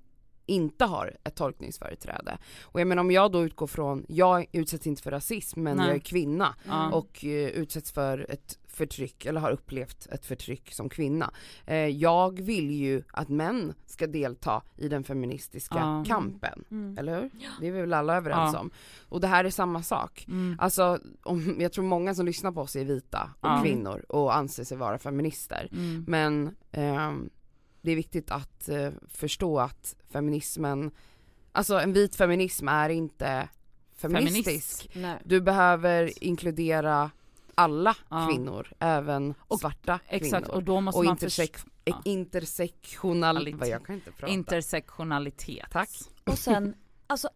inte 0.49 0.85
har 0.85 1.17
ett 1.23 1.35
tolkningsföreträde. 1.35 2.37
Och 2.63 2.79
jag 2.81 2.87
menar 2.87 3.01
om 3.01 3.11
jag 3.11 3.31
då 3.31 3.43
utgår 3.43 3.67
från, 3.67 4.05
jag 4.07 4.45
utsätts 4.51 4.87
inte 4.87 5.01
för 5.03 5.11
rasism 5.11 5.63
men 5.63 5.77
Nej. 5.77 5.87
jag 5.87 5.95
är 5.95 5.99
kvinna 5.99 6.55
Ja. 6.67 6.91
och 6.91 7.25
eh, 7.25 7.29
utsätts 7.49 7.91
för 7.91 8.25
ett 8.31 8.59
förtryck 8.67 9.25
eller 9.25 9.41
har 9.41 9.51
upplevt 9.51 10.07
ett 10.11 10.25
förtryck 10.25 10.73
som 10.73 10.89
kvinna. 10.89 11.31
Eh, 11.65 11.75
jag 11.77 12.41
vill 12.41 12.71
ju 12.71 13.03
att 13.13 13.29
män 13.29 13.73
ska 13.85 14.07
delta 14.07 14.61
i 14.77 14.87
den 14.89 15.03
feministiska 15.03 15.75
Ja. 15.77 16.03
kampen, 16.07 16.63
Mm. 16.71 16.97
eller 16.97 17.21
hur? 17.21 17.29
Det 17.59 17.67
är 17.67 17.71
vi 17.71 17.81
väl 17.81 17.93
alla 17.93 18.17
överens 18.17 18.55
om. 18.55 18.71
Och 19.09 19.21
det 19.21 19.27
här 19.27 19.45
är 19.45 19.49
samma 19.49 19.83
sak. 19.83 20.25
Mm. 20.27 20.55
Alltså, 20.59 20.99
om, 21.23 21.55
jag 21.59 21.73
tror 21.73 21.83
många 21.85 22.15
som 22.15 22.25
lyssnar 22.25 22.51
på 22.51 22.61
oss 22.61 22.75
är 22.75 22.85
vita 22.85 23.29
och 23.39 23.63
kvinnor 23.63 24.05
och 24.09 24.35
anser 24.35 24.63
sig 24.63 24.77
vara 24.77 24.97
feminister. 24.99 25.69
Mm. 25.71 26.05
Men 26.07 26.55
ehm, 26.71 27.29
det 27.89 27.93
är 27.93 27.95
viktigt 27.95 28.31
att 28.31 28.69
eh, 28.69 28.91
förstå 29.07 29.59
att 29.59 29.95
feminismen, 30.11 30.91
alltså 31.51 31.79
en 31.79 31.93
vit 31.93 32.15
feminism 32.15 32.67
är 32.67 32.89
inte 32.89 33.49
feministisk. 33.95 34.89
Nej. 34.95 35.17
Du 35.25 35.41
behöver 35.41 36.23
inkludera 36.23 37.11
alla 37.55 37.95
Ja. 38.09 38.27
kvinnor, 38.31 38.67
även 38.79 39.33
Och- 39.39 39.59
svarta 39.59 39.99
Exakt, 40.07 40.45
kvinnor. 40.45 40.55
och 40.57 40.63
då 40.63 40.81
måste 40.81 40.99
Och 40.99 41.05
man 41.05 41.11
intersex, 41.13 41.61
förstå 41.61 41.69
ja. 41.85 42.01
intersektional, 42.05 43.53
vad 43.55 43.67
jag 43.67 43.85
kan 43.85 43.95
inte 43.95 44.11
prata. 44.11 44.33
intersektionalitet. 44.33 45.65
Tack. 45.71 45.89
Och 46.25 46.37
sen, 46.37 46.75
alltså 47.07 47.29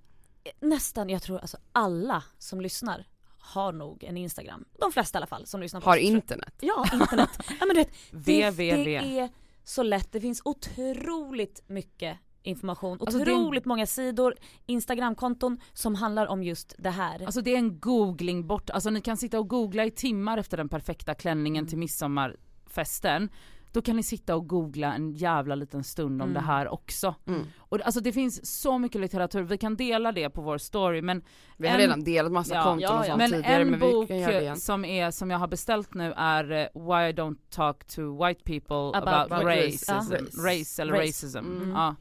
nästan, 0.59 1.09
jag 1.09 1.21
tror 1.21 1.39
alltså 1.39 1.57
alla 1.71 2.23
som 2.37 2.61
lyssnar 2.61 3.05
har 3.37 3.71
nog 3.71 4.03
en 4.03 4.17
Instagram. 4.17 4.65
De 4.79 4.91
flesta 4.91 5.17
i 5.17 5.19
alla 5.19 5.27
fall 5.27 5.45
som 5.45 5.61
lyssnar 5.61 5.81
på 5.81 5.89
Har 5.89 5.97
oss, 5.97 6.03
internet. 6.03 6.53
Ja, 6.61 6.85
internet. 6.93 7.29
ja 7.59 7.65
men 7.65 7.69
du 7.69 7.73
vet, 7.75 7.89
det, 8.11 8.49
www. 8.49 8.83
det 8.83 9.19
är 9.19 9.29
så 9.63 9.83
lätt, 9.83 10.11
det 10.11 10.21
finns 10.21 10.41
otroligt 10.45 11.63
mycket 11.67 12.17
information. 12.43 12.97
Alltså, 13.01 13.19
är 13.19 13.25
en- 13.25 13.33
Otroligt 13.41 13.65
många 13.65 13.85
sidor, 13.85 14.35
instagramkonton 14.65 15.59
som 15.73 15.95
handlar 15.95 16.27
om 16.27 16.43
just 16.43 16.75
det 16.77 16.89
här. 16.89 17.25
Alltså 17.25 17.41
det 17.41 17.53
är 17.53 17.57
en 17.57 17.79
googling 17.79 18.47
bort, 18.47 18.69
alltså 18.69 18.89
ni 18.89 19.01
kan 19.01 19.17
sitta 19.17 19.39
och 19.39 19.47
googla 19.49 19.85
i 19.85 19.91
timmar 19.91 20.37
efter 20.37 20.57
den 20.57 20.69
perfekta 20.69 21.13
klänningen 21.15 21.67
till 21.67 21.77
midsommarfesten. 21.77 23.29
Då 23.73 23.81
kan 23.81 23.95
ni 23.95 24.03
sitta 24.03 24.35
och 24.35 24.47
googla 24.47 24.93
en 24.93 25.11
jävla 25.11 25.55
liten 25.55 25.83
stund 25.83 26.21
om 26.21 26.29
Mm. 26.29 26.33
det 26.33 26.39
här 26.47 26.67
också. 26.67 27.15
Mm. 27.27 27.41
Och 27.59 27.81
alltså 27.85 28.01
det 28.01 28.11
finns 28.11 28.61
så 28.61 28.77
mycket 28.77 29.01
litteratur, 29.01 29.41
vi 29.43 29.57
kan 29.57 29.75
dela 29.75 30.11
det 30.11 30.29
på 30.29 30.41
vår 30.41 30.57
story 30.57 31.01
men 31.01 31.21
Vi 31.57 31.67
har 31.67 31.75
En- 31.75 31.81
redan 31.81 32.03
delat 32.03 32.31
massa 32.31 32.55
Ja, 32.55 32.63
konton 32.63 32.79
ja, 32.81 32.99
och 32.99 33.05
ja. 33.05 33.07
sånt 33.09 33.17
Men 33.17 33.31
tidigare 33.31 33.61
en 33.61 33.69
men 33.69 33.79
bok 33.79 34.07
det 34.07 34.41
igen. 34.41 34.57
som, 34.57 34.85
är, 34.85 35.11
som 35.11 35.31
jag 35.31 35.39
har 35.39 35.47
beställt 35.47 35.93
nu 35.93 36.13
är 36.17 36.51
eh, 36.51 36.57
Why 36.73 37.09
I 37.09 37.13
don't 37.13 37.37
talk 37.49 37.85
to 37.85 38.25
white 38.25 38.43
people 38.43 38.97
about, 38.99 39.31
About 39.31 39.43
racism, 39.45 39.91
race. 39.91 40.15
race. 40.15 40.37
Race. 40.59 40.81
eller 40.81 40.93
Race. 40.93 41.03
racism. 41.03 41.37
Mm. 41.37 41.69
Ja. 41.71 41.95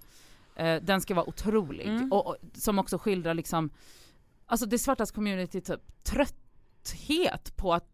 Eh, 0.57 0.83
den 0.83 1.01
ska 1.01 1.15
vara 1.15 1.29
otrolig 1.29 1.87
Mm. 1.89 2.13
och, 2.13 2.27
och 2.27 2.37
som 2.55 2.79
också 2.79 2.99
skildrar 2.99 3.35
liksom, 3.35 3.71
alltså 4.47 4.67
det 4.67 4.79
svartas 4.79 5.11
community 5.11 5.61
typ 5.61 5.81
trötthet 6.05 7.57
på 7.57 7.75
att 7.75 7.92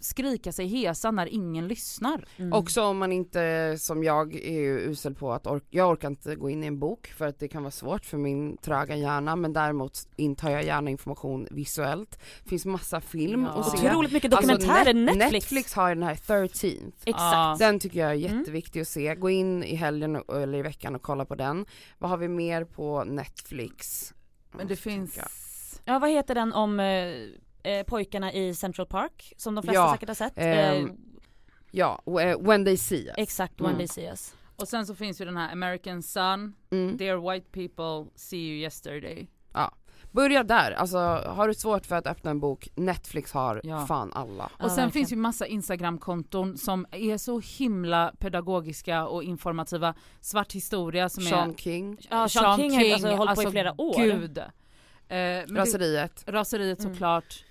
skrika 0.00 0.52
sig 0.52 0.66
hesa 0.66 1.10
när 1.10 1.26
ingen 1.26 1.68
lyssnar. 1.68 2.24
Mm. 2.36 2.52
Också 2.52 2.82
om 2.82 2.98
man 2.98 3.12
inte, 3.12 3.76
som 3.78 4.04
jag 4.04 4.34
är 4.34 4.60
ju 4.60 4.78
usel 4.78 5.14
på 5.14 5.32
att 5.32 5.46
orka, 5.46 5.66
jag 5.70 5.90
orkar 5.90 6.08
inte 6.08 6.36
gå 6.36 6.50
in 6.50 6.64
i 6.64 6.66
en 6.66 6.78
bok 6.78 7.06
för 7.06 7.26
att 7.26 7.38
det 7.38 7.48
kan 7.48 7.62
vara 7.62 7.70
svårt 7.70 8.04
för 8.04 8.16
min 8.18 8.56
tröga 8.56 8.96
hjärna 8.96 9.36
men 9.36 9.52
däremot 9.52 9.98
intar 10.16 10.50
jag 10.50 10.64
gärna 10.64 10.90
information 10.90 11.48
visuellt. 11.50 12.18
Det 12.42 12.48
finns 12.48 12.64
massa 12.66 13.00
film 13.00 13.42
Ja. 13.42 13.48
att 13.60 13.78
se. 13.78 13.88
Otroligt 13.88 14.12
mycket 14.12 14.32
Alltså, 14.34 14.52
dokumentärer, 14.52 14.94
Net- 14.94 15.04
Netflix. 15.16 15.32
Netflix 15.32 15.74
har 15.74 15.88
ju 15.88 15.94
den 15.94 16.04
här 16.04 16.14
13th. 16.14 16.92
Exakt. 17.04 17.58
Den 17.58 17.78
tycker 17.80 18.00
jag 18.00 18.10
är 18.10 18.26
Mm. 18.26 18.38
jätteviktig 18.38 18.80
att 18.80 18.88
se. 18.88 19.14
Gå 19.14 19.30
in 19.30 19.64
i 19.64 19.74
helgen 19.74 20.16
och- 20.16 20.42
eller 20.42 20.58
i 20.58 20.62
veckan 20.62 20.94
och 20.94 21.02
kolla 21.02 21.24
på 21.24 21.34
den. 21.34 21.66
Vad 21.98 22.10
har 22.10 22.16
vi 22.18 22.28
mer 22.28 22.64
på 22.64 23.04
Netflix? 23.04 24.12
Men 24.52 24.66
det 24.68 24.76
finns... 24.76 25.18
Ja 25.84 25.98
vad 25.98 26.10
heter 26.10 26.34
den 26.34 26.52
om 26.52 26.80
eh, 26.80 27.12
eh, 27.62 27.82
pojkarna 27.86 28.32
i 28.32 28.54
Central 28.54 28.86
Park 28.86 29.32
som 29.36 29.54
de 29.54 29.62
flesta 29.62 29.74
Ja, 29.80 29.92
säkert 29.92 30.08
har 30.08 30.14
sett? 30.14 30.32
ehm, 30.36 30.86
eh, 30.86 30.92
Ja, 31.70 32.00
och, 32.04 32.22
eh, 32.22 32.38
When 32.40 32.64
They 32.64 32.76
See 32.76 33.06
Us. 33.06 33.14
exakt, 33.16 33.60
When 33.60 33.66
mm. 33.66 33.78
They 33.78 33.88
See 33.88 34.06
Us. 34.10 34.34
Och 34.56 34.68
sen 34.68 34.86
så 34.86 34.94
finns 34.94 35.20
ju 35.20 35.24
den 35.24 35.36
här 35.36 35.52
American 35.52 36.02
Sun, 36.02 36.54
Mm. 36.70 36.96
Dear 36.96 37.32
White 37.32 37.46
People, 37.52 38.10
See 38.14 38.36
You 38.38 38.56
Yesterday. 38.62 39.28
Börja 40.12 40.42
där, 40.42 40.72
alltså 40.72 40.98
har 41.26 41.48
du 41.48 41.54
svårt 41.54 41.86
för 41.86 41.96
att 41.96 42.06
öppna 42.06 42.30
en 42.30 42.40
bok, 42.40 42.68
Netflix 42.74 43.32
har 43.32 43.60
Ja. 43.64 43.86
fan 43.86 44.12
alla. 44.12 44.44
Och 44.44 44.50
Ja, 44.52 44.58
sen 44.58 44.68
verkligen. 44.68 44.90
finns 44.90 45.12
ju 45.12 45.16
massa 45.16 45.46
instagramkonton 45.46 46.58
som 46.58 46.86
är 46.92 47.16
så 47.16 47.40
himla 47.58 48.12
pedagogiska 48.18 49.06
och 49.06 49.22
informativa. 49.22 49.94
Svart 50.20 50.52
historia 50.52 51.08
som 51.08 51.22
Sean 51.24 51.50
är 51.50 51.54
King, 51.54 51.98
Ja, 52.10 52.28
Sean, 52.28 52.58
King, 52.58 52.72
har 52.72 52.92
alltså 52.92 53.08
hållit 53.08 53.34
på 53.34 53.42
i 53.42 53.46
flera 53.50 53.80
år. 53.80 53.98
Gud. 54.02 54.38
Eh, 54.38 54.44
men 55.08 55.54
det, 55.54 55.60
Raseriet. 55.60 56.24
raseriet 56.26 56.80
Mm. 56.80 56.92
såklart. 56.94 57.44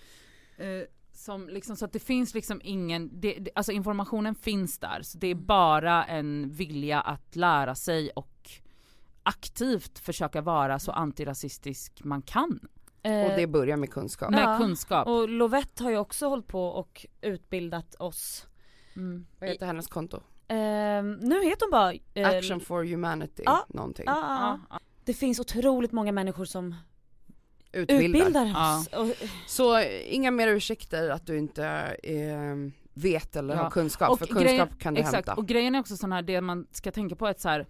Eh, 0.57 0.83
som 1.13 1.47
liksom, 1.49 1.75
så 1.75 1.85
att 1.85 1.93
det 1.93 1.99
finns 1.99 2.33
liksom 2.33 2.61
ingen, 2.63 3.09
det, 3.21 3.33
det, 3.39 3.51
alltså 3.55 3.71
informationen 3.71 4.35
finns 4.35 4.79
där 4.79 5.01
så 5.01 5.17
det 5.17 5.27
är 5.27 5.35
bara 5.35 6.05
en 6.05 6.49
vilja 6.49 7.01
att 7.01 7.35
lära 7.35 7.75
sig 7.75 8.09
och 8.15 8.49
aktivt 9.23 9.99
försöka 9.99 10.41
vara 10.41 10.79
så 10.79 10.91
antirasistisk 10.91 12.03
man 12.03 12.21
kan. 12.21 12.59
Eh, 13.03 13.21
Och 13.25 13.31
det 13.37 13.47
börjar 13.47 13.77
med 13.77 13.89
kunskap. 13.91 14.29
Med 14.31 14.39
Ja, 14.43 14.57
kunskap. 14.57 15.07
och 15.07 15.29
Lovette 15.29 15.83
har 15.83 15.91
ju 15.91 15.97
också 15.97 16.27
hållit 16.27 16.47
på 16.47 16.63
och 16.67 17.05
utbildat 17.21 17.95
oss. 17.95 18.47
Mm. 18.95 19.25
Vad 19.39 19.49
heter 19.49 19.65
hennes 19.65 19.87
konto? 19.87 20.21
Ehm, 20.47 21.13
nu 21.13 21.43
heter 21.43 21.65
hon 21.65 21.71
bara... 21.71 21.93
eh, 22.13 22.37
Action 22.37 22.59
for 22.59 22.83
humanity, 22.83 23.43
ja. 23.45 23.65
någonting. 23.69 24.05
Ja, 24.07 24.59
ja. 24.69 24.79
Det 25.05 25.13
finns 25.13 25.39
otroligt 25.39 25.91
många 25.91 26.11
människor 26.11 26.45
som 26.45 26.75
Utbildar. 27.71 28.19
utbildar 28.19 28.45
Ja. 28.45 28.79
oss. 29.01 29.13
Så 29.47 29.79
inga 30.05 30.31
mer 30.31 30.47
ursäkter 30.47 31.09
att 31.09 31.25
du 31.27 31.37
inte 31.37 31.65
eh, 32.03 32.71
vet 32.93 33.35
eller 33.35 33.55
Ja. 33.55 33.63
har 33.63 33.69
kunskap, 33.69 34.09
Och 34.09 34.19
för 34.19 34.25
kunskap 34.25 34.43
grejen- 34.47 34.67
kan 34.79 34.93
du 34.93 34.99
Exakt, 34.99 35.15
hämta. 35.15 35.33
och 35.35 35.47
grejen 35.47 35.75
är 35.75 35.79
också 35.79 35.97
sån 35.97 36.11
här, 36.11 36.21
det 36.21 36.41
man 36.41 36.67
ska 36.71 36.91
tänka 36.91 37.15
på 37.15 37.25
är 37.27 37.31
att 37.31 37.39
så 37.39 37.49
här, 37.49 37.67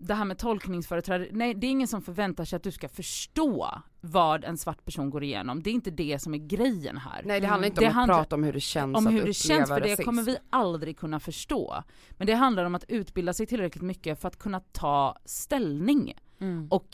det 0.00 0.14
här 0.14 0.24
med 0.24 0.38
tolkningsföreträde, 0.38 1.28
nej 1.32 1.54
det 1.54 1.66
är 1.66 1.70
ingen 1.70 1.88
som 1.88 2.02
förväntar 2.02 2.44
sig 2.44 2.56
att 2.56 2.62
du 2.62 2.72
ska 2.72 2.88
förstå 2.88 3.82
vad 4.00 4.44
en 4.44 4.56
svart 4.58 4.84
person 4.84 5.10
går 5.10 5.24
igenom. 5.24 5.62
Det 5.62 5.70
är 5.70 5.74
inte 5.74 5.90
det 5.90 6.18
som 6.22 6.34
är 6.34 6.38
grejen 6.38 6.96
här. 6.96 7.22
Nej 7.24 7.40
det 7.40 7.46
handlar 7.46 7.66
inte 7.68 7.80
Det 7.80 7.90
om 7.90 7.98
att 7.98 8.06
prata 8.06 8.36
om 8.36 8.44
hur 8.44 8.52
det 8.52 8.60
känns 8.60 8.96
om 8.98 9.06
att 9.06 9.12
hur 9.12 9.24
det 9.24 9.32
känns, 9.34 9.68
för 9.68 9.80
det 9.80 9.86
rasism. 9.92 10.02
kommer 10.04 10.22
vi 10.22 10.36
aldrig 10.50 10.98
kunna 10.98 11.20
förstå. 11.20 11.82
Men 12.10 12.26
det 12.26 12.32
handlar 12.34 12.64
om 12.64 12.74
att 12.74 12.84
utbilda 12.88 13.32
sig 13.32 13.46
tillräckligt 13.46 13.84
mycket 13.84 14.20
för 14.20 14.28
att 14.28 14.38
kunna 14.38 14.60
ta 14.60 15.16
ställning 15.24 16.14
mm. 16.40 16.68
och 16.70 16.88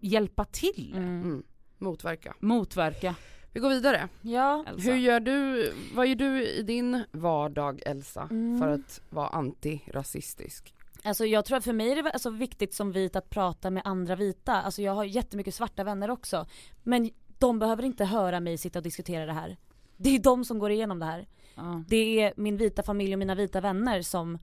hjälpa 0.00 0.44
till, 0.44 0.92
Mm. 0.96 1.42
Motverka. 1.78 2.34
motverka. 2.40 3.14
Vi 3.52 3.60
går 3.60 3.68
vidare. 3.68 4.08
Ja, 4.22 4.64
Elsa. 4.68 4.90
Hur 4.90 4.96
gör 4.98 5.20
du, 5.20 5.72
vad 5.94 6.06
gör 6.06 6.14
du 6.14 6.46
i 6.48 6.62
din 6.62 7.04
vardag 7.12 7.82
Elsa 7.86 8.28
Mm. 8.30 8.58
för 8.60 8.68
att 8.68 9.00
vara 9.10 9.28
antirasistisk? 9.28 10.74
alltså 11.06 11.26
jag 11.26 11.44
tror 11.44 11.58
att 11.58 11.64
för 11.64 11.72
mig 11.72 11.90
är 11.92 12.02
det 12.02 12.10
alltså 12.10 12.30
viktigt 12.30 12.74
som 12.74 12.92
vit 12.92 13.16
att 13.16 13.30
prata 13.30 13.70
med 13.70 13.82
andra 13.84 14.16
vita. 14.16 14.52
Alltså 14.62 14.82
jag 14.82 14.92
har 14.94 15.04
jättemycket 15.04 15.54
svarta 15.54 15.84
vänner 15.84 16.10
också. 16.10 16.46
Men 16.82 17.10
de 17.38 17.58
behöver 17.58 17.82
inte 17.82 18.04
höra 18.04 18.40
mig 18.40 18.58
sitta 18.58 18.78
och 18.78 18.82
diskutera 18.82 19.26
det 19.26 19.32
här. 19.32 19.56
Det 19.96 20.10
är 20.10 20.18
de 20.18 20.44
som 20.44 20.58
går 20.58 20.70
igenom 20.70 20.98
det 20.98 21.06
här. 21.06 21.26
Ja. 21.54 21.82
Det 21.88 22.20
är 22.22 22.32
min 22.36 22.56
vita 22.56 22.82
familj 22.82 23.12
och 23.12 23.18
mina 23.18 23.34
vita 23.34 23.60
vänner 23.60 24.02
som 24.02 24.38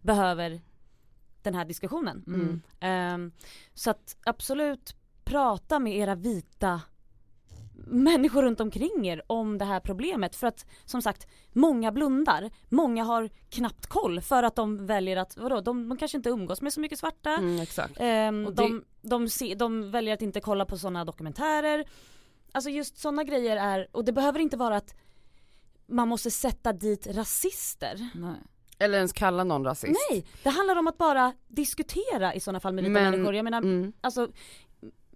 behöver 0.00 0.60
den 1.42 1.54
här 1.54 1.64
diskussionen. 1.64 2.24
Mm. 2.26 2.62
Ehm, 2.80 3.32
så 3.74 3.90
att 3.90 4.16
absolut 4.24 4.94
prata 5.30 5.78
med 5.78 5.96
era 5.96 6.14
vita 6.14 6.80
människor 7.86 8.42
runt 8.42 8.60
omkring 8.60 9.06
er 9.06 9.22
om 9.26 9.58
det 9.58 9.64
här 9.64 9.80
problemet 9.80 10.36
för 10.36 10.46
att 10.46 10.66
som 10.84 11.02
sagt 11.02 11.26
många 11.52 11.92
blundar, 11.92 12.50
många 12.68 13.04
har 13.04 13.30
knappt 13.50 13.86
koll 13.86 14.20
för 14.20 14.42
att 14.42 14.56
de 14.56 14.86
väljer 14.86 15.16
att, 15.16 15.36
vadå, 15.36 15.60
de, 15.60 15.88
de 15.88 15.98
kanske 15.98 16.16
inte 16.16 16.28
umgås 16.30 16.62
med 16.62 16.72
så 16.72 16.80
mycket 16.80 16.98
svarta 16.98 17.30
Mm, 17.30 17.60
exakt. 17.60 17.94
Ehm, 18.00 18.46
Och 18.46 18.52
det- 18.54 18.62
de, 18.62 18.84
de, 19.02 19.28
se, 19.28 19.54
de 19.54 19.90
väljer 19.90 20.14
att 20.14 20.22
inte 20.22 20.40
kolla 20.40 20.64
på 20.64 20.78
sådana 20.78 21.04
dokumentärer 21.04 21.84
Alltså 22.52 22.70
just 22.70 22.98
sådana 22.98 23.24
grejer 23.24 23.56
är, 23.56 23.88
och 23.92 24.04
det 24.04 24.12
behöver 24.12 24.38
inte 24.38 24.56
vara 24.56 24.76
att 24.76 24.94
man 25.86 26.08
måste 26.08 26.30
sätta 26.30 26.72
dit 26.72 27.06
rasister 27.06 28.10
Nej. 28.14 28.34
Eller 28.78 28.96
ens 28.96 29.12
kalla 29.12 29.44
någon 29.44 29.64
rasist. 29.64 30.00
Nej, 30.10 30.26
det 30.42 30.48
handlar 30.50 30.76
om 30.76 30.86
att 30.86 30.98
bara 30.98 31.32
diskutera 31.48 32.34
i 32.34 32.40
sådana 32.40 32.60
fall 32.60 32.72
med 32.72 32.84
vita 32.84 32.92
Men- 32.92 33.10
människor. 33.10 33.34
Jag 33.34 33.44
menar, 33.44 33.58
Mm. 33.58 33.92
alltså 34.00 34.28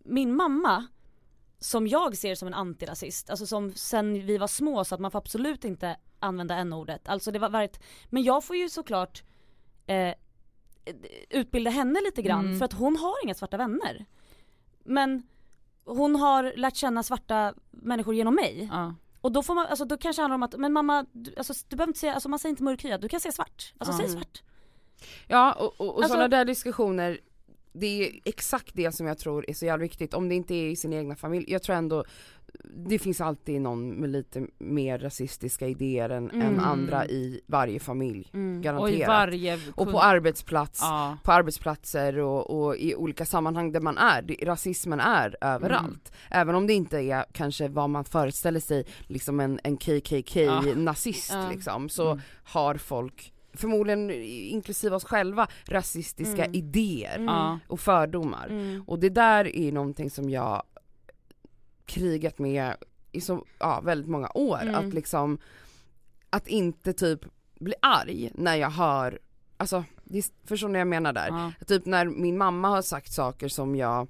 min 0.05 0.37
mamma 0.37 0.87
som 1.59 1.87
jag 1.87 2.17
ser 2.17 2.35
som 2.35 2.49
en 2.49 2.55
antirasist, 2.55 3.31
alltså 3.31 3.47
som 3.47 3.73
sen 3.75 4.27
vi 4.27 4.39
var 4.39 4.47
små 4.47 4.85
så 4.85 4.95
att 4.95 5.01
man 5.01 5.11
får 5.11 5.19
absolut 5.19 5.65
inte 5.65 5.97
använda 6.19 6.55
n-ordet. 6.57 7.09
Alltså 7.09 7.31
det 7.31 7.39
var 7.39 7.49
varit, 7.51 7.81
men 8.11 8.23
jag 8.23 8.45
får 8.45 8.57
ju 8.57 8.69
såklart 8.69 9.23
eh, 9.87 10.15
utbilda 11.31 11.71
henne 11.71 12.01
lite 12.05 12.23
grann 12.23 12.45
Mm. 12.47 12.59
för 12.59 12.65
att 12.65 12.73
hon 12.73 12.97
har 12.97 13.25
inga 13.25 13.35
svarta 13.35 13.57
vänner. 13.57 14.05
Men 14.85 15.23
hon 15.85 16.17
har 16.17 16.53
lärt 16.57 16.77
känna 16.77 17.03
svarta 17.03 17.55
människor 17.71 18.15
genom 18.15 18.35
mig. 18.35 18.69
Ja. 18.73 18.95
Och 19.21 19.33
då 19.33 19.43
får 19.43 19.55
man, 19.55 19.67
alltså 19.67 19.85
då 19.85 19.97
kanske 19.99 20.21
det 20.21 20.23
handlar 20.23 20.35
om 20.35 20.43
att, 20.43 20.57
men 20.59 20.73
mamma, 20.73 21.07
du, 21.13 21.35
alltså, 21.37 21.53
du 21.69 21.77
behöver 21.77 21.91
inte 21.91 22.01
säga, 22.01 22.15
alltså 22.15 22.29
man 22.29 22.39
säger 22.39 22.51
inte 22.51 22.63
mörkhyad, 22.63 23.01
du 23.01 23.09
kan 23.09 23.21
säga 23.21 23.33
svart. 23.33 23.75
Alltså 23.79 23.93
Ja. 23.93 23.99
säg 23.99 24.09
svart. 24.09 24.43
Ja 25.27 25.53
och, 25.53 25.65
och, 25.81 25.89
och 25.89 25.95
Alltså- 25.97 26.09
sådana 26.09 26.29
där 26.29 26.45
diskussioner 26.45 27.21
det 27.75 27.87
är 27.87 28.21
exakt 28.25 28.71
det 28.75 28.93
som 28.93 29.07
jag 29.07 29.19
tror 29.19 29.51
är 29.51 29.55
så 29.55 29.67
jävla 29.67 29.83
viktigt, 29.83 30.15
om 30.15 30.29
det 30.29 30.35
inte 30.35 30.55
är 30.55 30.69
i 30.69 30.77
sin 30.77 30.93
egna 30.93 31.17
familj. 31.17 31.45
Jag 31.49 31.63
tror 31.63 31.77
ändå 31.77 32.05
det 32.77 32.99
finns 32.99 33.21
alltid 33.21 33.61
någon 33.61 33.89
med 33.89 34.11
lite 34.11 34.47
mer 34.59 34.99
rasistiska 34.99 35.67
idéer 35.69 36.11
än, 36.11 36.31
än 36.31 36.43
Mm. 36.43 36.61
andra 36.65 37.07
i 37.07 37.41
varje 37.47 37.81
familj. 37.81 38.29
Och 38.33 38.39
i 38.39 38.61
Garanterat. 38.63 39.09
varje... 39.09 39.59
Och 39.75 39.91
på 39.91 40.01
arbetsplats, 40.01 40.79
Ja. 40.83 41.19
på 41.25 41.33
arbetsplatser 41.33 42.19
och, 42.19 42.51
och 42.67 42.77
i 42.77 42.95
olika 42.95 43.25
sammanhang 43.27 43.73
där 43.73 43.81
man 43.81 43.99
är, 43.99 44.23
det, 44.23 44.35
rasismen 44.43 45.01
är 45.01 45.37
överallt. 45.41 46.13
Även 46.31 46.55
om 46.55 46.67
det 46.67 46.73
inte 46.73 46.99
är 46.99 47.25
kanske 47.33 47.69
vad 47.69 47.91
man 47.91 48.05
föreställer 48.05 48.61
sig, 48.61 48.85
liksom 49.07 49.41
en, 49.41 49.61
en 49.65 49.77
KKK-nazist 49.77 51.33
Ja. 51.33 51.51
liksom, 51.51 51.89
så 51.89 52.07
Mm. 52.11 52.21
har 52.45 52.75
folk 52.75 53.33
förmodligen 53.55 54.11
inklusive 54.11 54.97
oss 54.97 55.05
själva 55.05 55.49
rasistiska 55.69 56.45
Mm. 56.45 56.55
idéer 56.55 57.19
Mm. 57.19 57.59
Och 57.69 57.81
fördomar. 57.81 58.47
Mm. 58.47 58.83
Och 58.87 58.99
det 58.99 59.09
där 59.09 59.57
är 59.57 59.73
någonting 59.73 60.11
som 60.11 60.31
jag 60.31 60.63
krigat 61.87 62.39
med 62.39 62.75
i 63.13 63.21
så, 63.21 63.45
ja, 63.59 63.81
väldigt 63.81 64.09
många 64.11 64.31
år, 64.35 64.59
Mm. 64.63 64.75
att 64.75 64.95
liksom 64.95 65.39
att 66.31 66.49
inte 66.49 66.93
typ 66.93 67.21
bli 67.61 67.75
arg 67.83 68.31
när 68.35 68.57
jag 68.57 68.71
hör, 68.71 69.19
alltså 69.57 69.85
det 70.05 70.33
förstår 70.45 70.69
ni 70.69 70.73
vad 70.73 70.81
jag 70.81 70.87
menar 70.89 71.13
där? 71.13 71.29
Typ 71.67 71.87
när 71.87 72.07
min 72.07 72.39
mamma 72.39 72.69
har 72.69 72.83
sagt 72.83 73.13
saker 73.13 73.49
som 73.49 73.77
jag 73.77 74.09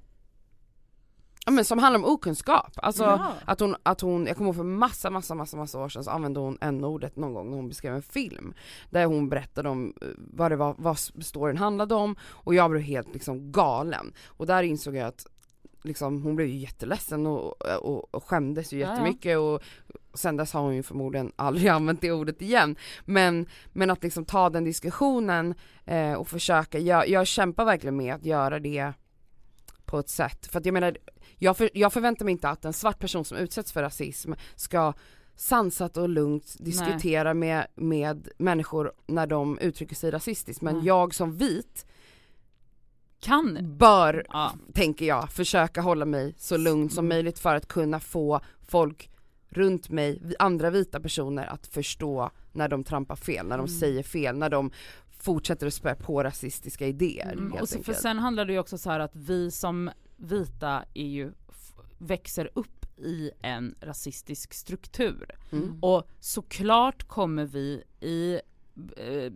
Ja, 1.45 1.51
men 1.51 1.65
som 1.65 1.79
handlar 1.79 1.99
om 1.99 2.05
okunskap, 2.13 2.71
alltså 2.75 3.03
Ja. 3.03 3.33
att, 3.45 3.59
hon, 3.59 3.75
att 3.83 4.01
hon, 4.01 4.27
jag 4.27 4.37
kommer 4.37 4.47
ihåg 4.47 4.55
för 4.55 4.63
massa 4.63 5.09
massa 5.09 5.35
massa 5.35 5.57
massa 5.57 5.79
år 5.79 5.89
sedan 5.89 6.03
så 6.03 6.11
använde 6.11 6.39
hon 6.39 6.57
n-ordet 6.61 7.15
någon 7.15 7.33
gång 7.33 7.49
när 7.49 7.55
hon 7.57 7.67
beskrev 7.69 7.95
en 7.95 8.01
film. 8.01 8.53
Där 8.89 9.05
hon 9.05 9.29
berättade 9.29 9.69
om 9.69 9.93
eh, 10.01 10.07
vad 10.17 10.51
det 10.51 10.55
var, 10.55 10.75
vad 10.77 10.97
storyn 10.99 11.57
handlade 11.57 11.95
om 11.95 12.15
och 12.23 12.55
jag 12.55 12.71
blev 12.71 12.83
helt 12.83 13.13
liksom 13.13 13.51
galen. 13.51 14.13
Och 14.25 14.45
där 14.47 14.63
insåg 14.63 14.95
jag 14.95 15.07
att 15.07 15.27
liksom, 15.83 16.21
hon 16.23 16.35
blev 16.35 16.47
ju 16.47 16.57
jätteledsen 16.57 17.27
och, 17.27 17.61
och, 17.61 18.15
och 18.15 18.23
skämdes 18.23 18.73
ju 18.73 18.79
jättemycket 18.79 19.37
och 19.37 19.59
sen 20.13 20.37
dess 20.37 20.53
har 20.53 20.61
hon 20.61 20.75
ju 20.75 20.83
förmodligen 20.83 21.31
aldrig 21.35 21.67
använt 21.77 22.01
det 22.01 22.11
ordet 22.11 22.41
igen. 22.41 22.75
Men, 23.05 23.45
men 23.73 23.89
att 23.89 24.03
liksom 24.03 24.25
ta 24.25 24.49
den 24.49 24.63
diskussionen 24.63 25.55
eh, 25.85 26.13
och 26.13 26.27
försöka, 26.27 26.79
jag, 26.79 27.09
jag 27.09 27.27
kämpar 27.27 27.65
verkligen 27.65 27.97
med 27.97 28.15
att 28.15 28.25
göra 28.25 28.59
det 28.59 28.93
på 29.85 29.99
ett 29.99 30.09
sätt, 30.09 30.47
för 30.47 30.59
att 30.59 30.65
jag 30.65 30.73
menar 30.73 30.97
jag, 31.37 31.57
för, 31.57 31.69
jag 31.73 31.93
förväntar 31.93 32.25
mig 32.25 32.31
inte 32.31 32.49
att 32.49 32.65
en 32.65 32.73
svart 32.73 32.99
person 32.99 33.25
som 33.25 33.37
utsätts 33.37 33.71
för 33.71 33.81
rasism 33.81 34.33
ska 34.55 34.93
sansat 35.35 35.97
och 35.97 36.09
lugnt 36.09 36.55
diskutera 36.59 37.33
med, 37.33 37.67
med 37.75 38.29
människor 38.37 38.91
när 39.07 39.27
de 39.27 39.59
uttrycker 39.59 39.95
sig 39.95 40.11
rasistiskt 40.11 40.61
men 40.61 40.75
Nej. 40.77 40.85
jag 40.85 41.13
som 41.15 41.37
vit 41.37 41.85
Kan. 43.19 43.77
bör, 43.77 44.25
Ja. 44.29 44.53
tänker 44.73 45.05
jag, 45.05 45.31
försöka 45.31 45.81
hålla 45.81 46.05
mig 46.05 46.33
så 46.37 46.57
lugn 46.57 46.89
som 46.89 47.05
Mm. 47.05 47.15
möjligt 47.15 47.39
för 47.39 47.55
att 47.55 47.67
kunna 47.67 47.99
få 47.99 48.41
folk 48.67 49.09
runt 49.49 49.89
mig, 49.89 50.21
andra 50.39 50.69
vita 50.69 50.99
personer 50.99 51.45
att 51.45 51.67
förstå 51.67 52.31
när 52.53 52.67
de 52.69 52.83
trampar 52.83 53.15
fel, 53.15 53.47
när 53.47 53.57
de 53.57 53.67
Mm. 53.67 53.79
säger 53.79 54.03
fel, 54.03 54.37
när 54.37 54.49
de 54.49 54.71
fortsätter 55.25 55.67
att 55.67 55.73
spä 55.73 55.95
på 55.95 56.23
rasistiska 56.23 56.87
idéer 56.87 57.33
Mm, 57.33 57.53
och 57.53 57.69
så, 57.69 57.83
för 57.83 57.93
sen 57.93 58.19
handlar 58.19 58.45
det 58.45 58.53
ju 58.53 58.59
också 58.59 58.77
så 58.77 58.89
här 58.89 58.99
att 58.99 59.15
vi 59.15 59.51
som 59.51 59.89
vita 60.17 60.83
är 60.93 61.07
ju, 61.07 61.31
växer 61.97 62.49
upp 62.53 62.85
i 62.97 63.31
en 63.41 63.75
rasistisk 63.81 64.53
struktur. 64.53 65.29
Mm. 65.51 65.83
Och 65.83 66.09
såklart 66.19 67.07
kommer 67.07 67.45
vi 67.45 67.83
i, 67.99 68.39
eh, 68.97 69.31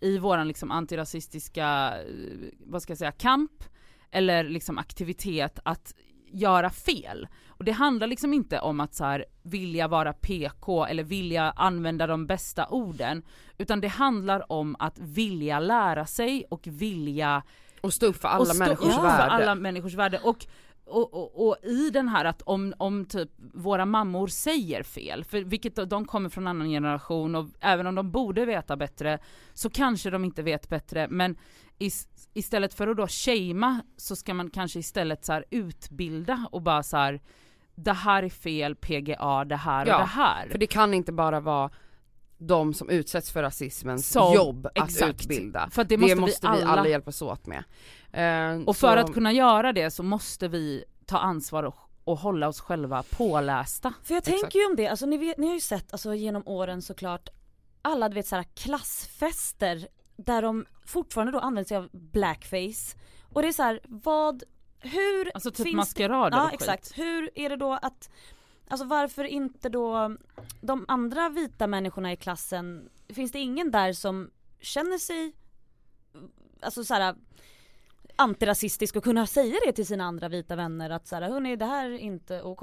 i 0.00 0.18
våran 0.18 0.48
liksom 0.48 0.70
antirasistiska, 0.70 1.94
eh, 1.98 2.48
vad 2.58 2.82
ska 2.82 2.90
jag 2.90 2.98
säga, 2.98 3.12
kamp 3.12 3.64
eller 4.10 4.44
liksom 4.44 4.78
aktivitet 4.78 5.58
att 5.64 5.94
göra 6.32 6.70
fel. 6.70 7.28
Och 7.58 7.64
det 7.64 7.72
handlar 7.72 8.06
liksom 8.06 8.34
inte 8.34 8.60
om 8.60 8.80
att 8.80 8.94
så 8.94 9.04
här, 9.04 9.24
vilja 9.42 9.88
vara 9.88 10.12
PK 10.12 10.86
eller 10.86 11.02
vilja 11.02 11.50
använda 11.50 12.06
de 12.06 12.26
bästa 12.26 12.66
orden, 12.68 13.22
utan 13.58 13.80
det 13.80 13.88
handlar 13.88 14.52
om 14.52 14.76
att 14.78 14.98
vilja 14.98 15.60
lära 15.60 16.06
sig 16.06 16.44
och 16.50 16.66
vilja 16.66 17.42
Och 17.80 17.92
stå 17.92 18.06
upp 18.06 18.16
för 18.16 18.28
alla 18.28 18.54
människors 18.54 18.88
upp 18.88 18.94
för 18.94 19.02
värde. 19.02 19.22
alla 19.22 19.54
människors 19.54 19.94
värde. 19.94 20.20
Och, 20.22 20.46
och, 20.84 21.14
och, 21.14 21.48
och 21.48 21.56
i 21.62 21.90
den 21.90 22.08
här 22.08 22.24
att 22.24 22.42
om, 22.42 22.74
om 22.78 23.04
typ 23.04 23.30
våra 23.54 23.86
mammor 23.86 24.26
säger 24.26 24.82
fel, 24.82 25.24
för 25.24 25.40
vilket 25.40 25.90
de 25.90 26.04
kommer 26.04 26.28
från 26.28 26.46
annan 26.46 26.68
generation 26.68 27.34
och 27.34 27.46
även 27.60 27.86
om 27.86 27.94
de 27.94 28.10
borde 28.10 28.44
veta 28.44 28.76
bättre 28.76 29.18
så 29.54 29.70
kanske 29.70 30.10
de 30.10 30.24
inte 30.24 30.42
vet 30.42 30.68
bättre 30.68 31.08
men 31.10 31.36
is, 31.78 32.08
istället 32.34 32.74
för 32.74 32.88
att 32.88 32.96
då 32.96 33.06
shamea 33.08 33.82
så 33.96 34.16
ska 34.16 34.34
man 34.34 34.50
kanske 34.50 34.78
istället 34.78 35.24
så 35.24 35.42
utbilda 35.50 36.48
och 36.52 36.62
bara 36.62 36.82
så 36.82 36.96
här 36.96 37.20
det 37.76 37.92
här 37.92 38.22
är 38.22 38.28
fel 38.28 38.74
PGA, 38.76 39.44
det 39.44 39.56
här 39.56 39.86
Ja, 39.86 39.94
och 39.94 40.00
det 40.00 40.06
här. 40.06 40.48
För 40.48 40.58
det 40.58 40.66
kan 40.66 40.94
inte 40.94 41.12
bara 41.12 41.40
vara 41.40 41.70
de 42.38 42.74
som 42.74 42.90
utsätts 42.90 43.30
för 43.32 43.42
rasismens 43.42 44.10
Som- 44.10 44.34
jobb 44.34 44.66
att 44.66 44.88
exakt. 44.88 45.20
utbilda. 45.22 45.68
För 45.70 45.84
det 45.84 45.96
måste, 45.96 46.14
det 46.14 46.20
måste 46.20 46.50
vi 46.56 46.62
alla, 46.62 46.88
hjälpas 46.88 47.22
åt 47.22 47.46
med. 47.46 47.64
Eh, 48.12 48.62
och 48.66 48.76
för 48.76 48.96
så- 48.96 49.02
att 49.04 49.14
kunna 49.14 49.32
göra 49.32 49.72
det 49.72 49.90
så 49.90 50.02
måste 50.02 50.48
vi 50.48 50.84
ta 51.06 51.18
ansvar 51.18 51.62
och, 51.62 51.76
och 52.04 52.18
hålla 52.18 52.48
oss 52.48 52.60
själva 52.60 53.02
pålästa. 53.10 53.92
För 54.02 54.14
jag 54.14 54.18
Exakt. 54.22 54.40
tänker 54.40 54.58
ju 54.58 54.66
om 54.66 54.76
det, 54.76 54.88
alltså 54.88 55.06
ni, 55.06 55.16
vet, 55.18 55.38
ni 55.38 55.46
har 55.46 55.54
ju 55.54 55.60
sett 55.60 55.92
alltså, 55.92 56.14
genom 56.14 56.42
åren 56.46 56.82
såklart 56.82 57.28
alla 57.82 58.08
du 58.08 58.14
vet 58.14 58.26
såhär 58.26 58.44
klassfester 58.54 59.88
där 60.16 60.42
de 60.42 60.66
fortfarande 60.86 61.32
då 61.32 61.38
använder 61.38 61.68
sig 61.68 61.76
av 61.76 61.88
blackface 61.92 62.96
och 63.32 63.42
det 63.42 63.48
är 63.48 63.52
så 63.52 63.62
här, 63.62 63.80
vad, 63.84 64.42
hur 64.80 65.30
Alltså 65.34 65.50
typ 65.50 65.66
finns 65.66 65.76
maskerader 65.76 66.36
Ja 66.38 66.44
och 66.44 66.50
skit. 66.50 66.60
exakt, 66.60 66.98
hur 66.98 67.30
är 67.34 67.48
det 67.48 67.56
då 67.56 67.72
att, 67.72 68.10
alltså 68.68 68.86
varför 68.86 69.24
inte 69.24 69.68
då 69.68 70.16
de 70.60 70.84
andra 70.88 71.28
vita 71.28 71.66
människorna 71.66 72.12
i 72.12 72.16
klassen, 72.16 72.88
finns 73.08 73.32
det 73.32 73.38
ingen 73.38 73.70
där 73.70 73.92
som 73.92 74.30
känner 74.60 74.98
sig, 74.98 75.32
alltså 76.60 76.84
såhär 76.84 77.14
antirasistisk 78.16 78.96
och 78.96 79.04
kunna 79.04 79.26
säga 79.26 79.56
det 79.66 79.72
till 79.72 79.86
sina 79.86 80.04
andra 80.04 80.28
vita 80.28 80.56
vänner 80.56 80.90
att 80.90 81.06
såhär, 81.08 81.22
hörni 81.22 81.56
det 81.56 81.64
här 81.66 81.90
är 81.90 81.98
inte 81.98 82.42
OK. 82.42 82.62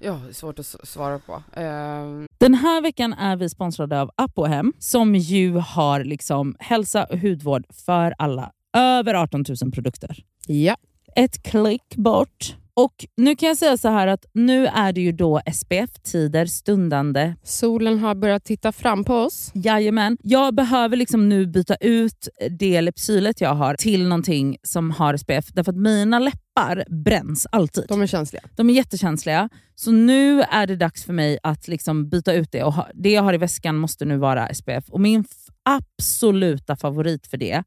Ja, 0.00 0.12
det 0.12 0.28
är 0.28 0.32
svårt 0.32 0.58
att 0.58 0.66
svara 0.66 1.18
på. 1.18 1.32
Eh, 1.52 2.24
Den 2.38 2.54
här 2.54 2.80
veckan 2.82 3.12
är 3.12 3.36
vi 3.36 3.48
sponsrade 3.48 4.00
av 4.00 4.10
Apohem 4.16 4.72
som 4.78 5.14
ju 5.14 5.52
har 5.56 6.04
liksom 6.04 6.56
hälsa 6.58 7.04
och 7.04 7.18
hudvård 7.18 7.64
för 7.86 8.14
alla. 8.18 8.52
Över 8.76 9.14
18 9.14 9.44
000 9.62 9.72
produkter. 9.72 10.16
Ja. 10.46 10.76
Ett 11.16 11.42
klick 11.42 11.96
bort. 11.96 12.54
Och 12.74 13.06
nu 13.16 13.36
kan 13.36 13.48
jag 13.48 13.56
säga 13.56 13.76
så 13.76 13.88
här 13.88 14.06
att 14.06 14.24
nu 14.32 14.66
är 14.66 14.92
det 14.92 15.00
ju 15.00 15.12
då 15.12 15.40
SPF-tider 15.52 16.46
stundande. 16.46 17.34
Solen 17.42 17.98
har 17.98 18.14
börjat 18.14 18.44
titta 18.44 18.72
fram 18.72 19.04
på 19.04 19.14
oss. 19.14 19.50
Jajamän. 19.54 20.16
Jag 20.22 20.54
behöver 20.54 20.96
liksom 20.96 21.28
nu 21.28 21.46
byta 21.46 21.74
ut 21.74 22.28
det 22.58 22.80
Lypsylet 22.80 23.40
jag 23.40 23.54
har 23.54 23.74
till 23.74 24.08
någonting 24.08 24.56
som 24.62 24.90
har 24.90 25.16
SPF. 25.16 25.46
Därför 25.52 25.72
att 25.72 25.78
mina 25.78 26.18
läppar 26.18 26.84
bränns 27.04 27.46
alltid. 27.52 27.84
De 27.88 28.02
är 28.02 28.06
känsliga. 28.06 28.42
De 28.56 28.70
är 28.70 28.74
jättekänsliga. 28.74 29.48
Så 29.74 29.92
nu 29.92 30.42
är 30.42 30.66
det 30.66 30.76
dags 30.76 31.04
för 31.04 31.12
mig 31.12 31.38
att 31.42 31.68
liksom 31.68 32.08
byta 32.08 32.32
ut 32.32 32.52
det. 32.52 32.62
Och 32.62 32.72
ha, 32.72 32.88
det 32.94 33.10
jag 33.10 33.22
har 33.22 33.34
i 33.34 33.38
väskan 33.38 33.76
måste 33.76 34.04
nu 34.04 34.16
vara 34.16 34.54
SPF. 34.54 34.84
Och 34.88 35.00
Min 35.00 35.24
absoluta 35.62 36.76
favorit 36.76 37.26
för 37.26 37.36
det 37.36 37.62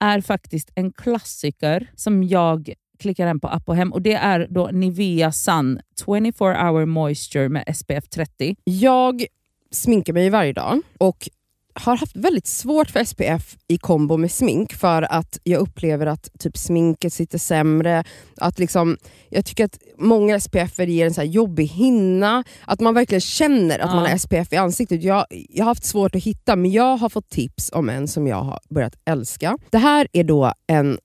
är 0.00 0.20
faktiskt 0.20 0.70
en 0.74 0.92
klassiker 0.92 1.90
som 1.96 2.24
jag 2.24 2.74
klickar 2.98 3.26
hem 3.26 3.40
på 3.40 3.48
Apohem. 3.48 3.92
Och 3.92 4.02
Det 4.02 4.12
är 4.14 4.46
då 4.50 4.66
Nivea 4.72 5.32
Sun 5.32 5.80
24 6.04 6.32
hour 6.70 6.86
moisture 6.86 7.48
med 7.48 7.76
SPF 7.76 8.08
30. 8.08 8.56
Jag 8.64 9.26
sminkar 9.70 10.12
mig 10.12 10.30
varje 10.30 10.52
dag 10.52 10.80
och 10.98 11.28
har 11.74 11.96
haft 11.96 12.16
väldigt 12.16 12.46
svårt 12.46 12.90
för 12.90 13.04
SPF 13.04 13.56
i 13.68 13.78
kombo 13.78 14.16
med 14.16 14.30
smink 14.30 14.72
för 14.74 15.02
att 15.02 15.38
jag 15.42 15.60
upplever 15.60 16.06
att 16.06 16.28
typ 16.38 16.56
sminket 16.56 17.12
sitter 17.12 17.38
sämre. 17.38 18.04
Att 18.36 18.58
liksom, 18.58 18.96
jag 19.28 19.44
tycker 19.44 19.64
att 19.64 19.78
många 19.98 20.40
SPF 20.40 20.78
ger 20.78 21.06
en 21.06 21.14
så 21.14 21.20
här 21.20 21.28
jobbig 21.28 21.66
hinna. 21.66 22.44
Att 22.64 22.80
man 22.80 22.94
verkligen 22.94 23.20
känner 23.20 23.78
att 23.78 23.90
Ja. 23.90 23.94
man 23.94 24.10
har 24.10 24.18
SPF 24.18 24.52
i 24.52 24.56
ansiktet. 24.56 25.02
Jag, 25.02 25.26
jag 25.30 25.64
har 25.64 25.70
haft 25.70 25.84
svårt 25.84 26.14
att 26.14 26.22
hitta 26.24 26.56
men 26.56 26.70
jag 26.70 26.96
har 26.96 27.08
fått 27.08 27.30
tips 27.30 27.70
om 27.72 27.88
en 27.88 28.08
som 28.08 28.26
jag 28.26 28.42
har 28.42 28.60
börjat 28.70 28.94
älska. 29.04 29.58
Det 29.70 29.78
här 29.78 30.08
är 30.12 30.24
då 30.24 30.52
en 30.66 30.98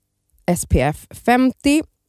SPF 0.58 1.08
50 1.12 1.84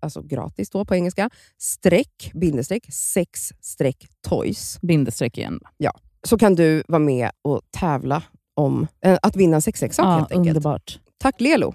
alltså 0.00 0.22
gratis 0.22 0.70
då 0.70 0.84
på 0.84 0.94
engelska, 0.94 1.30
streck, 1.58 2.30
bindestreck, 2.34 2.92
sex 2.92 3.52
streck 3.60 4.06
toys. 4.28 4.78
Bindestreck 4.82 5.38
igen. 5.38 5.60
Så 6.22 6.38
kan 6.38 6.54
du 6.54 6.82
vara 6.88 6.98
med 6.98 7.30
och 7.42 7.60
tävla 7.70 8.22
om 8.54 8.86
eh, 9.04 9.18
att 9.22 9.36
vinna 9.36 9.56
en 9.56 9.62
sexleksak 9.62 10.04
Ja, 10.06 10.10
helt 10.10 10.32
enkelt. 10.32 10.48
underbart. 10.56 10.98
Tack 11.18 11.40
Lelo! 11.40 11.74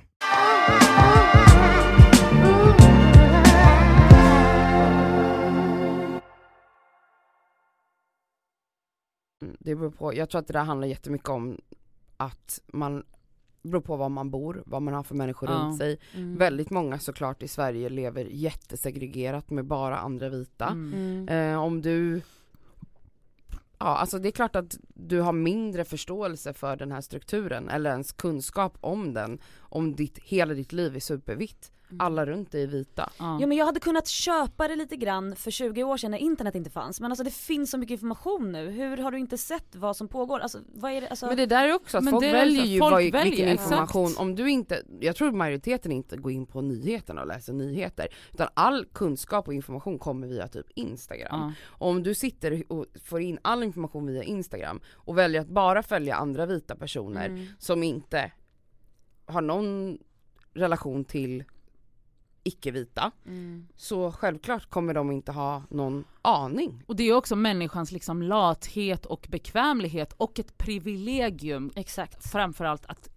Mm, 9.42 9.56
Det 9.60 9.76
beror 9.76 9.92
på, 9.92 10.14
jag 10.16 10.30
tror 10.30 10.40
att 10.42 10.48
det 10.48 10.54
där 10.54 10.64
handlar 10.64 10.88
jättemycket 10.88 11.30
om 11.30 11.58
att 12.18 12.60
man 12.74 13.04
beror 13.70 13.82
på 13.82 13.96
var 13.96 14.10
man 14.10 14.30
bor, 14.32 14.64
vad 14.66 14.82
man 14.82 14.94
har 14.94 15.04
för 15.04 15.16
människor 15.16 15.50
Ja. 15.50 15.56
runt 15.56 15.78
sig. 15.78 16.00
Mm. 16.16 16.38
Väldigt 16.38 16.70
många 16.70 17.00
såklart 17.00 17.44
i 17.44 17.48
Sverige 17.48 17.90
lever 17.90 18.26
jättesegregerat 18.26 19.50
med 19.50 19.66
bara 19.66 19.98
andra 19.98 20.30
vita. 20.30 20.68
Mm. 20.68 20.94
Mm. 21.28 21.54
Eh, 21.54 21.60
om 21.64 21.82
du 21.82 22.22
Ja, 23.78 23.86
alltså 23.98 24.20
det 24.20 24.30
är 24.30 24.32
klart 24.32 24.56
att 24.56 24.78
du 24.94 25.22
har 25.22 25.34
mindre 25.34 25.86
förståelse 25.86 26.54
för 26.54 26.76
den 26.76 26.92
här 26.92 27.02
strukturen 27.02 27.70
eller 27.70 27.90
ens 27.92 28.12
kunskap 28.12 28.78
om 28.82 29.14
den 29.14 29.40
om 29.60 29.96
ditt, 29.96 30.20
hela 30.20 30.54
ditt 30.54 30.74
liv 30.74 30.96
är 30.96 31.00
supervitt. 31.00 31.72
Alla 32.00 32.26
runt 32.26 32.52
dig 32.52 32.64
är 32.64 32.68
vita. 32.68 33.10
Ja. 33.20 33.38
Jo 33.42 33.48
men 33.48 33.58
jag 33.58 33.66
hade 33.66 33.80
kunnat 33.80 34.08
köpa 34.08 34.68
det 34.68 34.76
lite 34.76 34.96
grann 34.96 35.36
för 35.36 35.52
20 35.52 35.84
år 35.84 35.98
sedan 35.98 36.12
när 36.12 36.18
internet 36.18 36.56
inte 36.56 36.70
fanns 36.70 37.02
men 37.02 37.12
alltså 37.12 37.24
det 37.24 37.34
finns 37.34 37.72
så 37.72 37.78
mycket 37.78 37.92
information 37.92 38.52
nu, 38.52 38.70
hur 38.70 38.98
har 38.98 39.12
du 39.12 39.18
inte 39.20 39.38
sett 39.38 39.76
vad 39.76 39.98
som 39.98 40.08
pågår? 40.08 40.40
Alltså 40.40 40.60
vad 40.74 40.92
är 40.92 41.02
det, 41.02 41.08
alltså... 41.08 41.26
Men 41.26 41.38
det 41.38 41.46
där 41.46 41.68
är 41.68 41.74
också 41.74 41.98
att 41.98 42.04
Men 42.04 42.12
folk 42.12 42.26
väljer 42.26 42.66
ju 42.66 42.80
folk 42.80 42.92
vad, 42.92 43.04
väljer, 43.04 43.24
vilken 43.24 43.48
exakt. 43.48 43.72
information, 43.72 44.12
om 44.18 44.36
du 44.36 44.50
inte, 44.52 44.84
jag 45.00 45.16
tror 45.16 45.32
majoriteten 45.32 45.92
inte 45.92 46.18
går 46.18 46.32
in 46.32 46.46
på 46.46 46.62
nyheterna 46.62 47.22
och 47.22 47.28
läser 47.28 47.54
nyheter, 47.54 48.08
utan 48.34 48.48
all 48.54 48.86
kunskap 48.86 49.48
och 49.48 49.54
information 49.54 50.00
kommer 50.00 50.28
via 50.28 50.48
typ 50.48 50.66
Instagram. 50.76 51.40
Ja. 51.40 51.54
Om 51.88 52.04
du 52.04 52.16
sitter 52.16 52.64
och 52.72 52.86
får 53.04 53.22
in 53.22 53.40
all 53.42 53.64
information 53.64 54.06
via 54.08 54.24
Instagram 54.24 54.82
och 54.94 55.18
väljer 55.18 55.42
att 55.42 55.48
bara 55.50 55.84
följa 55.84 56.16
andra 56.16 56.46
vita 56.46 56.76
personer 56.76 57.26
Mm. 57.30 57.46
som 57.60 57.84
inte 57.84 58.32
har 59.26 59.42
någon 59.42 59.98
relation 60.54 61.06
till 61.06 61.44
icke-vita, 62.46 63.12
Mm. 63.26 63.68
så 63.76 64.12
självklart 64.12 64.70
kommer 64.70 64.94
de 64.94 65.12
inte 65.12 65.32
ha 65.32 65.64
någon 65.70 66.04
aning. 66.22 66.84
Och 66.88 66.96
det 66.96 67.04
är 67.04 67.14
också 67.14 67.36
människans 67.36 67.92
liksom 67.92 68.22
lathet 68.22 69.06
och 69.06 69.28
bekvämlighet 69.30 70.14
och 70.18 70.40
ett 70.40 70.58
privilegium 70.58 71.72
Exakt. 71.76 72.32
framförallt 72.32 72.86
att 72.86 73.10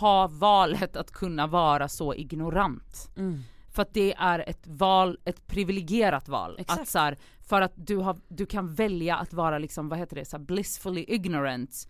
ha 0.00 0.26
valet 0.28 0.96
att 0.96 1.10
kunna 1.10 1.46
vara 1.46 1.88
så 1.88 2.14
ignorant. 2.14 3.10
Mm. 3.16 3.42
För 3.74 3.82
att 3.82 3.94
det 3.94 4.14
är 4.14 4.38
ett 4.48 4.66
val, 4.66 5.18
ett 5.24 5.46
privilegierat 5.46 6.28
val. 6.28 6.56
Exakt. 6.58 6.80
Att 6.80 6.88
så 6.88 6.98
här, 6.98 7.18
för 7.48 7.60
att 7.62 7.72
du, 7.74 7.96
har, 7.96 8.16
du 8.28 8.46
kan 8.46 8.74
välja 8.74 9.16
att 9.16 9.32
vara 9.32 9.58
liksom, 9.58 9.88
vad 9.88 9.98
heter 9.98 10.16
det, 10.16 10.24
så 10.24 10.36
här, 10.36 10.44
blissfully 10.44 11.04
ignorant. 11.08 11.88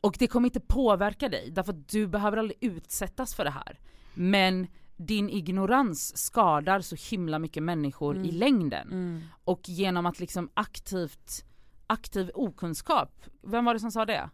Och 0.00 0.16
det 0.18 0.26
kommer 0.26 0.48
inte 0.48 0.60
påverka 0.60 1.28
dig, 1.28 1.50
därför 1.50 1.72
att 1.72 1.88
du 1.88 2.06
behöver 2.06 2.36
aldrig 2.36 2.58
utsättas 2.60 3.34
för 3.34 3.44
det 3.44 3.50
här. 3.50 3.78
Men 4.14 4.66
din 5.06 5.30
ignorans 5.30 6.16
skadar 6.18 6.80
så 6.80 6.96
himla 7.10 7.38
mycket 7.38 7.62
människor 7.62 8.16
i 8.16 8.30
längden. 8.32 8.92
Mm. 8.92 9.20
Och 9.44 9.68
genom 9.68 10.06
att 10.06 10.20
liksom 10.20 10.50
aktivt, 10.54 11.44
aktiv 11.86 12.30
okunskap, 12.34 13.24
vem 13.42 13.64
var 13.64 13.74
det 13.74 13.80
som 13.80 13.90
sa 13.92 14.04
det? 14.04 14.30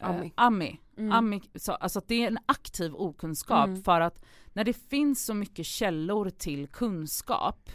Ami. 0.00 0.26
Eh, 0.26 0.32
Ami. 0.34 0.80
Mm. 0.96 1.12
Ami 1.12 1.42
sa, 1.54 1.74
alltså 1.74 1.98
att 1.98 2.08
det 2.08 2.22
är 2.22 2.26
en 2.28 2.38
aktiv 2.46 2.94
okunskap 2.94 3.66
Mm. 3.68 3.82
för 3.82 4.00
att 4.00 4.24
när 4.52 4.64
det 4.64 4.72
finns 4.72 5.24
så 5.24 5.34
mycket 5.34 5.66
källor 5.66 6.30
till 6.30 6.68
kunskap 6.68 7.70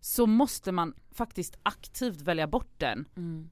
så 0.00 0.26
måste 0.26 0.72
man 0.72 0.94
faktiskt 1.10 1.56
aktivt 1.62 2.20
välja 2.20 2.46
bort 2.46 2.74
den 2.78 3.08
Mm. 3.16 3.50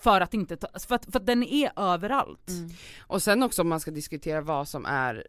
för 0.00 0.20
att 0.20 0.34
inte 0.34 0.56
ta, 0.56 0.68
för 0.78 0.94
att, 0.94 1.04
för 1.12 1.20
att 1.20 1.26
den 1.26 1.42
är 1.42 1.70
överallt. 1.76 2.48
Mm. 2.48 2.70
Och 3.06 3.22
sen 3.22 3.42
också 3.42 3.62
om 3.62 3.68
man 3.68 3.80
ska 3.80 3.90
diskutera 3.90 4.40
vad 4.40 4.68
som 4.68 4.86
är 4.86 5.26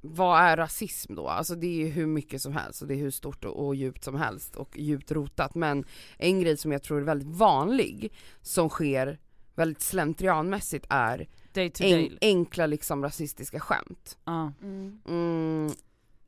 vad 0.00 0.40
är 0.40 0.56
rasism 0.56 1.14
då? 1.14 1.28
Alltså 1.28 1.54
det 1.54 1.66
är 1.66 1.76
ju 1.86 1.86
hur 1.88 2.06
mycket 2.06 2.42
som 2.42 2.52
helst 2.52 2.82
och 2.82 2.88
det 2.88 2.94
är 2.94 2.98
hur 2.98 3.10
stort 3.10 3.44
och, 3.44 3.66
och 3.66 3.74
djupt 3.74 4.04
som 4.04 4.14
helst 4.14 4.56
och 4.56 4.78
djupt 4.78 5.10
rotat 5.12 5.54
men 5.54 5.84
en 6.18 6.40
grej 6.40 6.56
som 6.56 6.72
jag 6.72 6.82
tror 6.82 6.98
är 7.00 7.04
väldigt 7.04 7.28
vanlig 7.36 8.12
som 8.42 8.68
sker 8.68 9.18
väldigt 9.54 9.82
slentrianmässigt 9.82 10.86
är 10.88 11.28
Day 11.52 11.70
to 11.70 11.84
en, 11.84 11.90
day. 12.08 12.18
enkla 12.20 12.66
liksom 12.66 13.02
rasistiska 13.02 13.60
skämt. 13.60 14.18
Ja. 14.24 14.52
Mm. 14.62 15.00
Mm, 15.08 15.72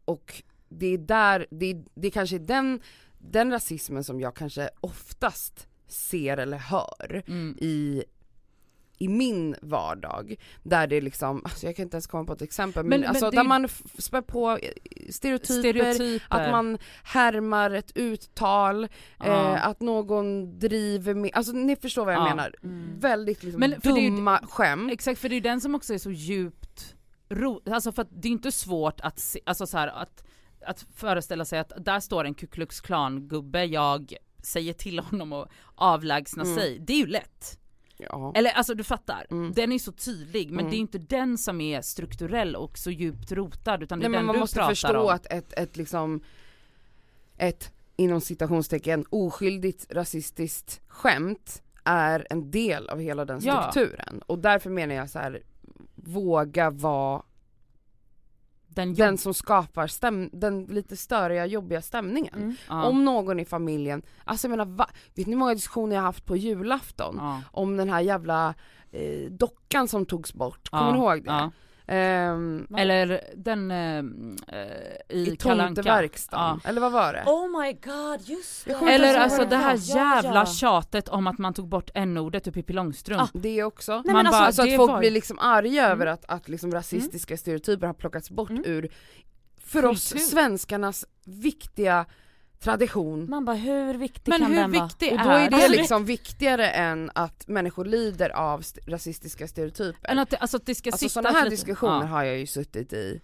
och 0.05 0.43
det 0.69 0.87
är 0.87 0.99
där, 0.99 1.47
det, 1.51 1.67
är- 1.71 1.85
det 1.95 2.11
kanske 2.11 2.37
är 2.37 2.41
den, 2.41 2.81
den 3.19 3.51
rasismen 3.51 4.05
som 4.05 4.21
jag 4.21 4.37
kanske 4.37 4.71
oftast 4.81 5.69
ser 5.87 6.37
eller 6.37 6.59
hör 6.59 7.23
Mm. 7.27 7.57
i, 7.61 8.05
i 9.03 9.09
min 9.09 9.57
vardag. 9.63 10.35
Där 10.63 10.87
det 10.87 11.01
liksom, 11.01 11.41
alltså 11.45 11.67
jag 11.67 11.77
kan 11.77 11.83
inte 11.83 11.95
ens 11.97 12.07
komma 12.07 12.25
på 12.25 12.33
ett 12.33 12.43
exempel, 12.43 12.83
men, 12.85 12.89
Men- 12.91 13.01
men 13.01 13.09
alltså 13.09 13.31
det 13.31 13.37
där 13.37 13.45
är- 13.45 13.49
man 13.49 13.69
spär 13.99 14.21
på 14.23 14.59
stereotyper, 15.11 15.59
Stereotyper. 15.61 16.27
att 16.29 16.51
man 16.51 16.79
härmar 17.05 17.71
ett 17.71 17.93
uttal, 17.95 18.89
Ja. 19.19 19.25
eh, 19.55 19.67
att 19.67 19.81
någon 19.81 20.59
driver 20.59 21.15
med, 21.15 21.31
alltså 21.35 21.53
ni 21.53 21.77
förstår 21.77 22.05
vad 22.05 22.15
jag 22.15 22.21
Ja. 22.21 22.29
menar. 22.29 22.55
Mm. 22.63 22.99
Väldigt 23.01 23.43
liksom 23.43 23.61
Men 23.61 23.81
för 23.81 23.93
det 23.93 24.01
är 24.01 24.03
ju- 24.03 24.11
dumma 24.11 24.41
skämt. 24.43 24.93
Exakt, 24.93 25.21
för 25.21 25.29
det 25.29 25.37
är 25.37 25.41
den 25.41 25.61
som 25.61 25.75
också 25.75 25.95
är 25.95 25.99
så 25.99 26.11
djupt 26.11 26.95
ro, 27.29 27.61
alltså 27.71 27.93
för 27.93 28.03
att 28.03 28.23
det 28.23 28.29
är 28.29 28.33
inte 28.33 28.53
svårt 28.53 29.01
att 29.01 29.19
se, 29.19 29.41
alltså 29.47 29.67
så 29.67 29.79
här, 29.79 29.89
att, 29.89 30.25
att 30.67 30.87
föreställa 30.95 31.45
sig 31.45 31.59
att 31.59 31.73
där 31.85 32.01
står 32.01 32.25
en 32.25 32.35
Ku 32.35 32.47
Klux 32.47 32.81
Klan 32.81 33.29
gubbe, 33.29 33.65
jag 33.65 34.15
säger 34.43 34.73
till 34.73 34.99
honom 34.99 35.33
att 35.33 35.49
avlägsna 35.75 36.43
Mm. 36.43 36.57
sig, 36.57 36.79
det 36.79 36.93
är 36.93 36.97
ju 36.99 37.07
lätt. 37.07 37.57
Ja. 38.09 38.33
Eller 38.37 38.51
alltså 38.51 38.75
du 38.75 38.85
fattar, 38.85 39.27
Mm. 39.31 39.53
den 39.53 39.73
är 39.73 39.79
så 39.79 39.93
tydlig 39.93 40.51
men 40.51 40.61
Mm. 40.61 40.71
det 40.71 40.77
är 40.77 40.79
inte 40.79 40.99
den 40.99 41.39
som 41.39 41.61
är 41.61 41.81
strukturell 41.81 42.57
och 42.57 42.79
så 42.79 42.91
djupt 42.91 43.33
rotad 43.33 43.83
utan 43.83 43.99
det 43.99 44.07
är 44.07 44.09
Nej 44.09 44.11
men 44.11 44.19
den 44.19 44.27
man 44.27 44.35
du 44.35 44.41
måste 44.41 44.65
förstå 44.67 44.99
om. 45.01 45.09
att 45.15 45.27
ett, 45.27 45.53
ett 45.59 45.77
liksom 45.77 46.21
ett 47.37 47.73
inom 47.97 48.21
citationstecken 48.21 49.05
oskyldigt 49.11 49.87
rasistiskt 49.91 50.81
skämt 50.89 51.63
är 51.85 52.27
en 52.31 52.51
del 52.51 52.89
av 52.89 52.99
hela 53.01 53.25
den 53.25 53.41
Ja. 53.43 53.71
strukturen 53.73 54.23
och 54.27 54.39
därför 54.39 54.71
menar 54.71 54.95
jag 54.95 55.11
så 55.11 55.19
här 55.19 55.43
våga 55.95 56.71
vara 56.71 57.23
Den, 58.75 58.95
den 58.95 59.19
som 59.19 59.35
skapar 59.35 59.87
stäm, 59.87 60.31
den 60.33 60.65
lite 60.65 60.97
störiga, 60.97 61.47
jobbiga 61.47 61.83
stämningen. 61.83 62.35
Mm. 62.35 62.57
ja. 62.69 62.85
Om 62.85 63.05
någon 63.05 63.41
i 63.41 63.45
familjen, 63.45 64.03
alltså 64.25 64.47
jag 64.47 64.51
menar, 64.51 64.65
va, 64.65 64.91
vet 65.15 65.27
ni 65.27 65.33
hur 65.33 65.39
många 65.39 65.55
diskussioner 65.55 65.97
jag 65.97 66.03
haft 66.03 66.25
på 66.25 66.37
julafton? 66.37 67.17
ja. 67.19 67.43
Om 67.53 67.77
den 67.77 67.91
här 67.91 68.01
jävla 68.01 68.55
eh, 68.91 69.31
dockan 69.31 69.89
som 69.89 70.07
togs 70.07 70.35
bort, 70.35 70.69
kommer 70.71 70.93
ni 70.93 70.99
ihåg 70.99 71.25
det? 71.25 71.51
Ja. 71.91 71.97
Ehm, 71.97 72.67
Eller 72.77 73.21
den 73.37 73.71
eh, 73.71 74.03
i, 75.09 75.33
I 75.33 75.37
tomteverkstan, 75.37 76.61
eller 76.65 76.81
vad 76.81 76.93
var 76.93 77.13
det? 77.13 77.25
Oh 77.27 77.61
my 77.63 77.73
god, 77.73 78.21
just 78.29 78.65
det! 78.67 78.73
Eller 78.73 79.19
alltså 79.19 79.45
det 79.45 79.57
här 79.57 79.79
Ja, 79.81 79.95
jävla 80.23 80.41
ja. 80.41 80.47
tjatet 80.47 81.09
om 81.09 81.27
att 81.27 81.39
man 81.39 81.55
tog 81.55 81.69
bort 81.69 81.91
n-ordet 81.95 82.49
ur 82.49 82.53
Pippi 82.53 82.73
Långstrump. 82.73 83.23
Ah, 83.23 83.29
Det 83.33 83.65
också. 83.65 84.03
Nej, 84.05 84.15
Man 84.15 84.27
alltså, 84.27 84.41
bara, 84.43 84.53
så 84.53 84.63
att 84.63 84.69
det 84.69 84.77
folk 84.77 84.91
var- 84.91 84.99
blir 84.99 85.11
liksom 85.11 85.39
arga 85.39 85.81
Mm. 85.85 85.93
över 85.93 86.07
att, 86.07 86.25
att 86.29 86.49
liksom 86.49 86.73
rasistiska 86.73 87.37
stereotyper 87.37 87.87
har 87.87 87.95
plockats 87.95 88.31
bort 88.31 88.51
Mm. 88.51 88.63
ur, 88.67 88.89
för 89.65 89.85
oss 89.85 90.13
Kultur. 90.13 90.27
svenskarnas 90.27 91.05
viktiga 91.25 92.07
tradition. 92.61 93.31
Man 93.31 93.45
bara 93.45 93.57
hur 93.57 93.95
viktig 93.95 94.31
Men 94.31 94.39
kan 94.41 94.51
hur 94.51 94.57
den 94.57 94.73
vara? 94.73 94.85
viktig 94.85 95.13
Och 95.13 95.19
då 95.19 95.31
är 95.31 95.51
det 95.51 95.57
Alltså, 95.57 95.71
liksom 95.73 96.05
viktigare 96.05 96.71
än 96.71 97.11
att 97.15 97.49
människor 97.49 97.85
lider 97.85 98.31
av 98.31 98.61
st- 98.61 98.81
rasistiska 98.87 99.49
stereotyper. 99.49 100.11
Än 100.11 100.19
att 100.19 100.31
det, 100.31 100.37
alltså 100.37 100.57
att 100.57 100.67
det 100.67 100.75
ska 100.75 100.91
Alltså 100.91 100.99
sitta 101.09 101.13
sådana 101.23 101.39
här 101.39 101.45
lite- 101.45 101.57
diskussioner 101.57 102.01
Ja. 102.01 102.07
har 102.07 102.23
jag 102.25 102.39
ju 102.39 102.47
suttit 102.47 102.93
i 102.93 103.21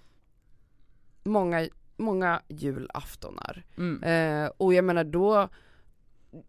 många, 1.25 1.69
många 1.97 2.43
julaftonar. 2.49 3.63
Mm. 3.79 4.03
Eh, 4.45 4.51
och 4.57 4.75
jag 4.75 4.85
menar 4.85 5.05
då, 5.05 5.49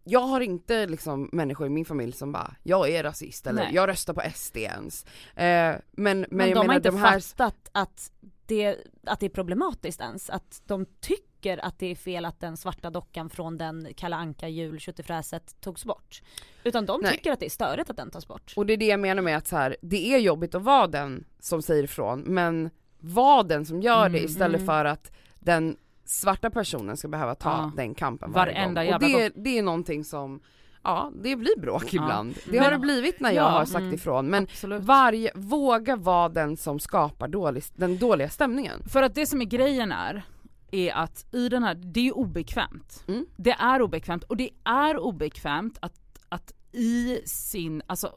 jag 0.04 0.20
har 0.20 0.40
inte 0.40 0.86
liksom 0.86 1.28
människor 1.32 1.66
i 1.66 1.70
min 1.70 1.84
familj 1.84 2.12
som 2.12 2.32
bara, 2.32 2.54
jag 2.62 2.90
är 2.90 3.02
rasist 3.02 3.46
eller 3.46 3.62
Nej. 3.62 3.74
jag 3.74 3.88
röstar 3.88 4.14
på 4.14 4.22
SD 4.34 4.56
ens. 4.56 5.04
Eh, 5.04 5.12
men, 5.34 5.80
men, 5.92 6.26
Men, 6.30 6.48
jag 6.48 6.56
de 6.56 6.60
menar 6.60 6.66
har 6.66 6.76
inte 6.76 6.88
de 6.88 6.96
här, 6.96 7.20
fattat 7.20 7.68
att 7.72 8.12
det, 8.46 8.76
att 9.04 9.20
det 9.20 9.26
är 9.26 9.30
problematiskt 9.30 10.00
ens. 10.00 10.30
Att 10.30 10.62
de 10.66 10.86
tycker 11.00 11.64
att 11.64 11.78
det 11.78 11.86
är 11.86 11.94
fel 11.94 12.24
att 12.24 12.40
den 12.40 12.56
svarta 12.56 12.90
dockan 12.90 13.30
från 13.30 13.58
den 13.58 13.88
Kalle 13.96 14.16
Anka 14.16 14.48
jul 14.48 14.80
köttfräset 14.80 15.60
togs 15.60 15.84
bort. 15.84 16.22
Utan 16.64 16.86
de 16.86 17.00
Nej. 17.00 17.12
tycker 17.12 17.32
att 17.32 17.40
det 17.40 17.46
är 17.46 17.50
störigt 17.50 17.90
att 17.90 17.96
den 17.96 18.10
tas 18.10 18.28
bort. 18.28 18.52
och 18.56 18.66
det 18.66 18.72
är 18.72 18.76
det 18.76 18.86
jag 18.86 19.00
menar 19.00 19.22
med 19.22 19.36
att 19.36 19.46
så 19.46 19.56
här, 19.56 19.76
det 19.82 20.14
är 20.14 20.18
jobbigt 20.18 20.54
att 20.54 20.62
vara 20.62 20.86
den 20.86 21.24
som 21.40 21.62
säger 21.62 21.84
ifrån 21.84 22.20
men 22.20 22.70
var 22.98 23.44
den 23.44 23.66
som 23.66 23.82
gör 23.82 24.08
det 24.08 24.18
Mm, 24.18 24.24
istället 24.24 24.60
mm. 24.60 24.66
för 24.66 24.84
att 24.84 25.12
den 25.38 25.76
svarta 26.08 26.50
personen 26.50 26.96
ska 26.96 27.08
behöva 27.08 27.34
ta 27.34 27.50
Ja. 27.50 27.72
den 27.76 27.94
kampen 27.94 28.32
varje 28.32 28.54
Varenda 28.54 28.84
gång. 28.84 28.94
Och 28.94 29.00
det, 29.00 29.32
det 29.36 29.58
är 29.58 29.62
någonting 29.62 30.04
som, 30.04 30.40
ja 30.82 31.12
det 31.22 31.36
blir 31.36 31.60
bråk 31.60 31.84
Ja. 31.84 32.02
ibland. 32.02 32.34
Det 32.50 32.58
har 32.58 32.70
det 32.70 32.78
blivit 32.78 33.20
när 33.20 33.30
jag 33.30 33.44
Ja, 33.44 33.48
har 33.48 33.64
sagt 33.64 33.80
mm. 33.82 33.94
ifrån 33.94 34.26
men 34.26 34.42
Absolut. 34.44 34.82
varje, 34.82 35.32
våga 35.34 35.96
vara 35.96 36.28
den 36.28 36.56
som 36.56 36.80
skapar 36.80 37.28
dålig, 37.28 37.64
den 37.74 37.98
dåliga 37.98 38.28
stämningen. 38.28 38.82
För 38.88 39.02
att 39.02 39.14
det 39.14 39.26
som 39.26 39.40
är 39.40 39.44
grejen 39.44 39.92
är, 39.92 40.22
är 40.70 40.92
att 40.92 41.34
i 41.34 41.48
den 41.48 41.62
här, 41.62 41.74
det 41.74 42.00
är 42.00 42.04
ju 42.04 42.12
obekvämt. 42.12 43.04
Mm. 43.08 43.26
Det 43.36 43.50
är 43.52 43.82
obekvämt 43.82 44.24
och 44.24 44.36
det 44.36 44.50
är 44.64 44.98
obekvämt 44.98 45.78
att, 45.80 45.94
att 46.28 46.52
i 46.72 47.20
sin, 47.24 47.82
alltså, 47.86 48.12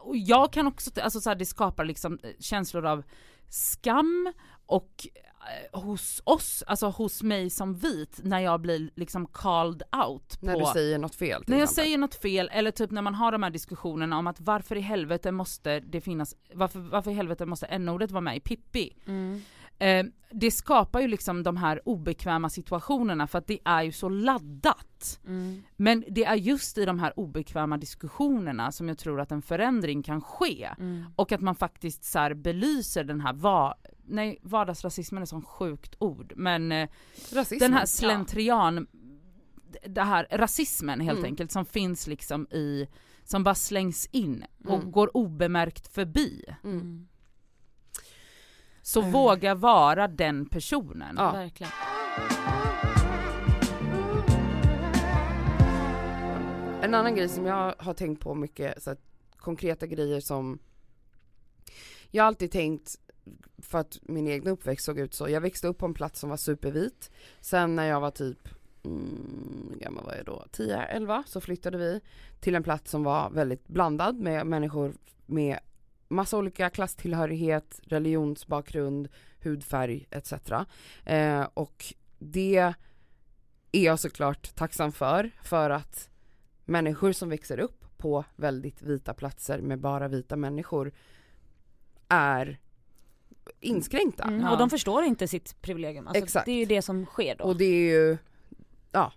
och 0.00 0.16
jag 0.16 0.52
kan 0.52 0.66
också, 0.66 0.90
alltså 1.02 1.20
så 1.20 1.30
här, 1.30 1.36
det 1.36 1.46
skapar 1.46 1.84
liksom 1.84 2.18
eh, 2.22 2.30
känslor 2.40 2.86
av 2.86 3.02
skam 3.48 4.32
och 4.68 5.06
eh, 5.72 5.80
hos 5.80 6.22
oss, 6.24 6.64
alltså 6.66 6.86
hos 6.86 7.22
mig 7.22 7.50
som 7.50 7.74
vit 7.74 8.20
när 8.22 8.40
jag 8.40 8.60
blir 8.60 8.90
liksom 8.94 9.26
called 9.26 9.82
out 10.06 10.38
När 10.40 10.52
på 10.54 10.58
du 10.60 10.66
säger 10.66 10.98
något 10.98 11.14
fel 11.14 11.44
när 11.46 11.56
jag 11.56 11.62
exempel. 11.64 11.84
säger 11.84 11.98
något 11.98 12.14
fel 12.14 12.50
eller 12.52 12.70
typ 12.70 12.90
när 12.90 13.02
man 13.02 13.14
har 13.14 13.32
de 13.32 13.42
här 13.42 13.50
diskussionerna 13.50 14.18
om 14.18 14.26
att 14.26 14.40
varför 14.40 14.76
i 14.76 14.80
helvete 14.80 15.32
måste 15.32 15.80
det 15.80 16.00
finnas, 16.00 16.34
varför, 16.54 16.78
varför 16.78 17.10
i 17.10 17.14
helvete 17.14 17.46
måste 17.46 17.66
n-ordet 17.66 18.10
vara 18.10 18.20
med 18.20 18.36
i 18.36 18.40
Pippi? 18.40 18.96
Mm. 19.06 19.42
Eh, 19.78 20.06
det 20.30 20.50
skapar 20.50 21.00
ju 21.00 21.08
liksom 21.08 21.42
de 21.42 21.56
här 21.56 21.80
obekväma 21.84 22.48
situationerna 22.50 23.26
för 23.26 23.38
att 23.38 23.46
det 23.46 23.58
är 23.64 23.82
ju 23.82 23.92
så 23.92 24.08
laddat. 24.08 25.20
Mm. 25.26 25.62
Men 25.76 26.04
det 26.08 26.24
är 26.24 26.34
just 26.34 26.78
i 26.78 26.84
de 26.84 26.98
här 26.98 27.12
obekväma 27.18 27.76
diskussionerna 27.78 28.72
som 28.72 28.88
jag 28.88 28.98
tror 28.98 29.20
att 29.20 29.32
en 29.32 29.42
förändring 29.42 30.02
kan 30.02 30.20
ske. 30.20 30.68
Mm. 30.78 31.04
Och 31.16 31.32
att 31.32 31.40
man 31.40 31.54
faktiskt 31.54 32.04
så 32.04 32.18
här 32.18 32.34
belyser 32.34 33.04
den 33.04 33.20
här 33.20 33.32
va 33.32 33.74
nej 34.10 34.38
vardagsrasismen 34.42 35.18
är 35.18 35.22
ett 35.22 35.28
sånt 35.28 35.46
sjukt 35.46 35.94
ord 35.98 36.32
men 36.36 36.72
eh, 36.72 36.88
den 37.60 37.72
här 37.72 37.86
slentrian, 37.86 38.86
det 39.86 40.02
här 40.02 40.26
rasismen 40.30 41.00
helt 41.00 41.18
Mm. 41.18 41.30
enkelt 41.30 41.52
som 41.52 41.64
finns 41.64 42.06
liksom 42.06 42.46
i, 42.50 42.86
som 43.24 43.44
bara 43.44 43.54
slängs 43.54 44.06
in 44.12 44.44
och 44.64 44.78
Mm. 44.78 44.92
går 44.92 45.16
obemärkt 45.16 45.88
förbi. 45.94 46.44
Mm. 48.96 49.08
Mm. 49.08 49.12
Så 49.12 49.18
Eh. 49.18 49.22
våga 49.22 49.54
vara 49.54 50.08
den 50.08 50.46
personen. 50.46 51.14
Ja. 51.18 51.32
Verkligen. 51.32 51.72
En 56.82 56.94
annan 56.94 57.14
grej 57.14 57.28
som 57.28 57.46
jag 57.46 57.74
har 57.78 57.94
tänkt 57.94 58.20
på 58.22 58.34
mycket, 58.34 58.82
så 58.82 58.90
att, 58.90 58.98
konkreta 59.36 59.86
grejer 59.86 60.20
som 60.20 60.58
Jag 62.10 62.22
har 62.22 62.26
alltid 62.26 62.50
tänkt, 62.50 62.94
för 63.58 63.78
att 63.78 63.98
min 64.02 64.26
egen 64.26 64.46
uppväxt 64.46 64.84
såg 64.86 64.98
ut 64.98 65.14
så, 65.14 65.28
jag 65.28 65.40
växte 65.40 65.68
upp 65.68 65.78
på 65.78 65.86
en 65.86 65.94
plats 65.94 66.20
som 66.20 66.30
var 66.30 66.36
supervit 66.36 67.10
Sen 67.40 67.76
när 67.76 67.84
jag 67.84 68.00
var 68.00 68.10
typ, 68.10 68.48
mm, 68.84 69.72
gammal 69.80 70.04
var 70.04 70.14
jag 70.14 70.26
då? 70.26 70.44
10-11 70.52 71.22
så 71.26 71.40
flyttade 71.40 71.78
vi 71.78 72.00
till 72.40 72.54
en 72.54 72.62
plats 72.62 72.90
som 72.90 73.04
var 73.04 73.30
väldigt 73.30 73.68
blandad 73.68 74.16
med 74.16 74.46
människor 74.46 74.92
med 75.26 75.58
massa 76.08 76.38
olika 76.38 76.70
klasstillhörighet, 76.70 77.80
religionsbakgrund, 77.84 79.08
hudfärg 79.42 80.06
etc. 80.10 80.32
Eh, 81.04 81.46
och 81.54 81.94
det 82.18 82.74
är 83.72 83.84
jag 83.84 84.00
såklart 84.00 84.54
tacksam 84.54 84.92
för, 84.92 85.30
för 85.42 85.70
att 85.70 86.10
människor 86.64 87.12
som 87.12 87.28
växer 87.28 87.58
upp 87.60 87.84
på 87.96 88.24
väldigt 88.36 88.82
vita 88.82 89.14
platser 89.14 89.60
med 89.60 89.78
bara 89.78 90.08
vita 90.08 90.36
människor 90.36 90.92
är 92.08 92.58
inskränkta. 93.60 94.22
Mm. 94.22 94.40
Ja. 94.40 94.52
Och 94.52 94.58
de 94.58 94.70
förstår 94.70 95.04
inte 95.04 95.28
sitt 95.28 95.62
privilegium. 95.62 96.06
Alltså, 96.06 96.24
Exakt. 96.24 96.46
Det 96.46 96.52
är 96.52 96.58
ju 96.58 96.64
det 96.64 96.82
som 96.82 97.06
sker 97.06 97.36
då. 97.36 97.44
Och 97.44 97.56
det 97.56 97.64
är 97.64 97.90
ju, 97.90 98.18
ja, 98.92 99.12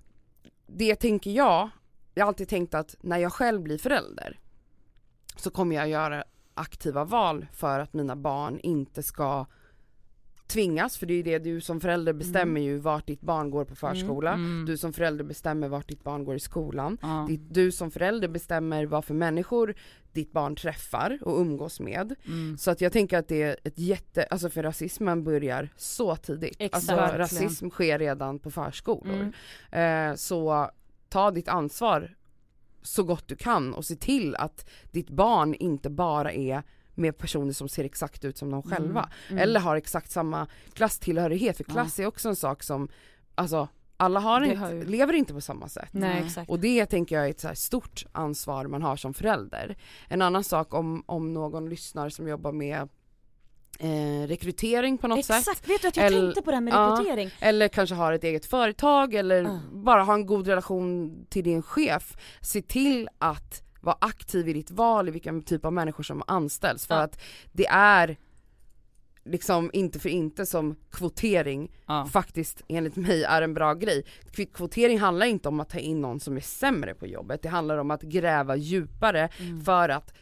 det 0.67 0.95
tänker 0.95 1.31
jag, 1.31 1.69
jag 2.13 2.23
har 2.23 2.27
alltid 2.27 2.47
tänkt 2.47 2.73
att 2.73 2.95
när 3.01 3.17
jag 3.17 3.33
själv 3.33 3.61
blir 3.61 3.77
förälder 3.77 4.39
så 5.35 5.51
kommer 5.51 5.75
jag 5.75 5.89
göra 5.89 6.23
aktiva 6.61 7.03
val 7.05 7.45
för 7.53 7.79
att 7.79 7.93
mina 7.93 8.15
barn 8.15 8.59
inte 8.63 9.03
ska 9.03 9.45
tvingas, 10.47 10.97
för 10.97 11.05
det 11.05 11.13
är 11.13 11.15
ju 11.15 11.23
det 11.23 11.39
du 11.39 11.61
som 11.61 11.79
förälder 11.81 12.13
bestämmer 12.13 12.61
ju 12.61 12.77
vart 12.77 13.07
ditt 13.07 13.21
barn 13.21 13.51
går 13.51 13.65
på 13.65 13.75
förskola, 13.75 14.33
Mm. 14.33 14.65
du 14.65 14.77
som 14.77 14.93
förälder 14.93 15.23
bestämmer 15.23 15.67
vart 15.67 15.87
ditt 15.87 16.03
barn 16.03 16.23
går 16.25 16.35
i 16.35 16.39
skolan, 16.39 16.97
Ja. 17.01 17.25
Ditt, 17.29 17.53
du 17.53 17.71
som 17.71 17.91
förälder 17.91 18.27
bestämmer 18.27 18.85
vad 18.85 19.05
för 19.05 19.13
människor 19.13 19.73
ditt 20.13 20.31
barn 20.31 20.55
träffar 20.55 21.17
och 21.21 21.39
umgås 21.41 21.79
med. 21.79 22.15
Mm. 22.27 22.57
Så 22.57 22.71
att 22.71 22.81
jag 22.81 22.91
tänker 22.93 23.17
att 23.17 23.27
det 23.27 23.41
är 23.43 23.57
ett 23.63 23.79
jätte, 23.79 24.23
alltså 24.23 24.49
för 24.49 24.63
rasismen 24.63 25.23
börjar 25.23 25.69
så 25.75 26.15
tidigt. 26.15 26.55
Exakt. 26.59 26.89
Alltså 26.89 27.17
rasism 27.17 27.69
sker 27.69 27.99
redan 27.99 28.39
på 28.39 28.51
förskolor. 28.51 29.31
Mm. 29.71 30.09
Eh, 30.11 30.15
så 30.15 30.69
ta 31.09 31.31
ditt 31.31 31.47
ansvar 31.47 32.15
så 32.81 33.03
gott 33.03 33.27
du 33.27 33.35
kan 33.35 33.73
och 33.73 33.85
se 33.85 33.95
till 33.95 34.35
att 34.35 34.69
ditt 34.91 35.09
barn 35.09 35.53
inte 35.53 35.89
bara 35.89 36.31
är 36.33 36.63
med 36.95 37.17
personer 37.17 37.53
som 37.53 37.69
ser 37.69 37.83
exakt 37.83 38.25
ut 38.25 38.37
som 38.37 38.51
de 38.51 38.63
själva. 38.63 39.09
Mm. 39.29 39.43
Eller 39.43 39.59
har 39.59 39.75
exakt 39.75 40.11
samma 40.11 40.47
klasstillhörighet, 40.73 41.57
för 41.57 41.65
Ja. 41.67 41.73
klass 41.73 41.99
är 41.99 42.05
också 42.05 42.29
en 42.29 42.35
sak 42.35 42.63
som, 42.63 42.89
alltså 43.35 43.67
alla 43.97 44.19
har 44.19 44.41
inte, 44.41 44.57
har 44.57 44.71
ju- 44.71 44.83
lever 44.85 45.13
inte 45.13 45.33
på 45.33 45.41
samma 45.41 45.67
sätt. 45.67 45.89
Nej 45.91 46.09
Nej. 46.13 46.23
exakt. 46.25 46.49
Och 46.49 46.59
det 46.59 46.85
tänker 46.85 47.15
jag 47.15 47.25
är 47.25 47.29
ett 47.29 47.39
så 47.39 47.47
här 47.47 47.55
stort 47.55 48.05
ansvar 48.11 48.65
man 48.67 48.81
har 48.81 48.95
som 48.95 49.13
förälder. 49.13 49.77
En 50.07 50.21
annan 50.21 50.43
sak 50.43 50.73
om, 50.73 51.03
om 51.05 51.33
någon 51.33 51.69
lyssnar 51.69 52.09
som 52.09 52.27
jobbar 52.27 52.51
med 52.51 52.89
eh, 53.83 54.27
rekrytering 54.27 54.97
på 54.97 55.07
något 55.07 55.25
sätt. 55.25 55.39
Exakt, 55.39 55.69
vet 55.69 55.81
du 55.81 55.87
att 55.87 55.97
jag 55.97 56.05
Eller- 56.05 56.21
tänkte 56.21 56.41
på 56.41 56.51
det 56.51 56.55
här 56.55 56.61
med 56.61 56.73
ja. 56.73 56.95
rekrytering. 56.99 57.29
Eller 57.39 57.67
kanske 57.67 57.95
har 57.95 58.13
ett 58.13 58.23
eget 58.23 58.45
företag 58.45 59.13
eller 59.13 59.41
Ja. 59.43 59.59
bara 59.71 60.03
har 60.03 60.13
en 60.13 60.25
god 60.25 60.47
relation 60.47 61.11
till 61.29 61.43
din 61.43 61.61
chef. 61.61 62.17
Se 62.41 62.61
till 62.61 63.09
att 63.17 63.63
vara 63.81 63.97
aktiv 64.01 64.49
i 64.49 64.53
ditt 64.53 64.71
val 64.71 65.07
i 65.07 65.11
vilken 65.11 65.41
typ 65.41 65.65
av 65.65 65.73
människor 65.73 66.03
som 66.03 66.23
anställs. 66.27 66.87
För 66.87 66.95
Ja. 66.95 67.01
att 67.01 67.21
det 67.51 67.67
är 67.67 68.17
liksom 69.23 69.69
inte 69.73 69.99
för 69.99 70.09
inte 70.09 70.45
som 70.45 70.75
kvotering 70.91 71.71
Ja. 71.87 72.05
faktiskt 72.11 72.61
enligt 72.67 72.95
mig 72.95 73.23
är 73.23 73.41
en 73.41 73.53
bra 73.53 73.73
grej. 73.73 74.03
Kv- 74.31 74.53
Kvotering 74.53 74.99
handlar 74.99 75.25
inte 75.25 75.49
om 75.49 75.59
att 75.59 75.69
ta 75.69 75.77
in 75.79 76.01
någon 76.01 76.19
som 76.19 76.37
är 76.37 76.41
sämre 76.41 76.93
på 76.95 77.07
jobbet, 77.07 77.41
det 77.41 77.49
handlar 77.49 77.77
om 77.77 77.91
att 77.91 78.01
gräva 78.01 78.55
djupare 78.55 79.29
Mm. 79.39 79.61
för 79.61 79.89
att 79.89 80.13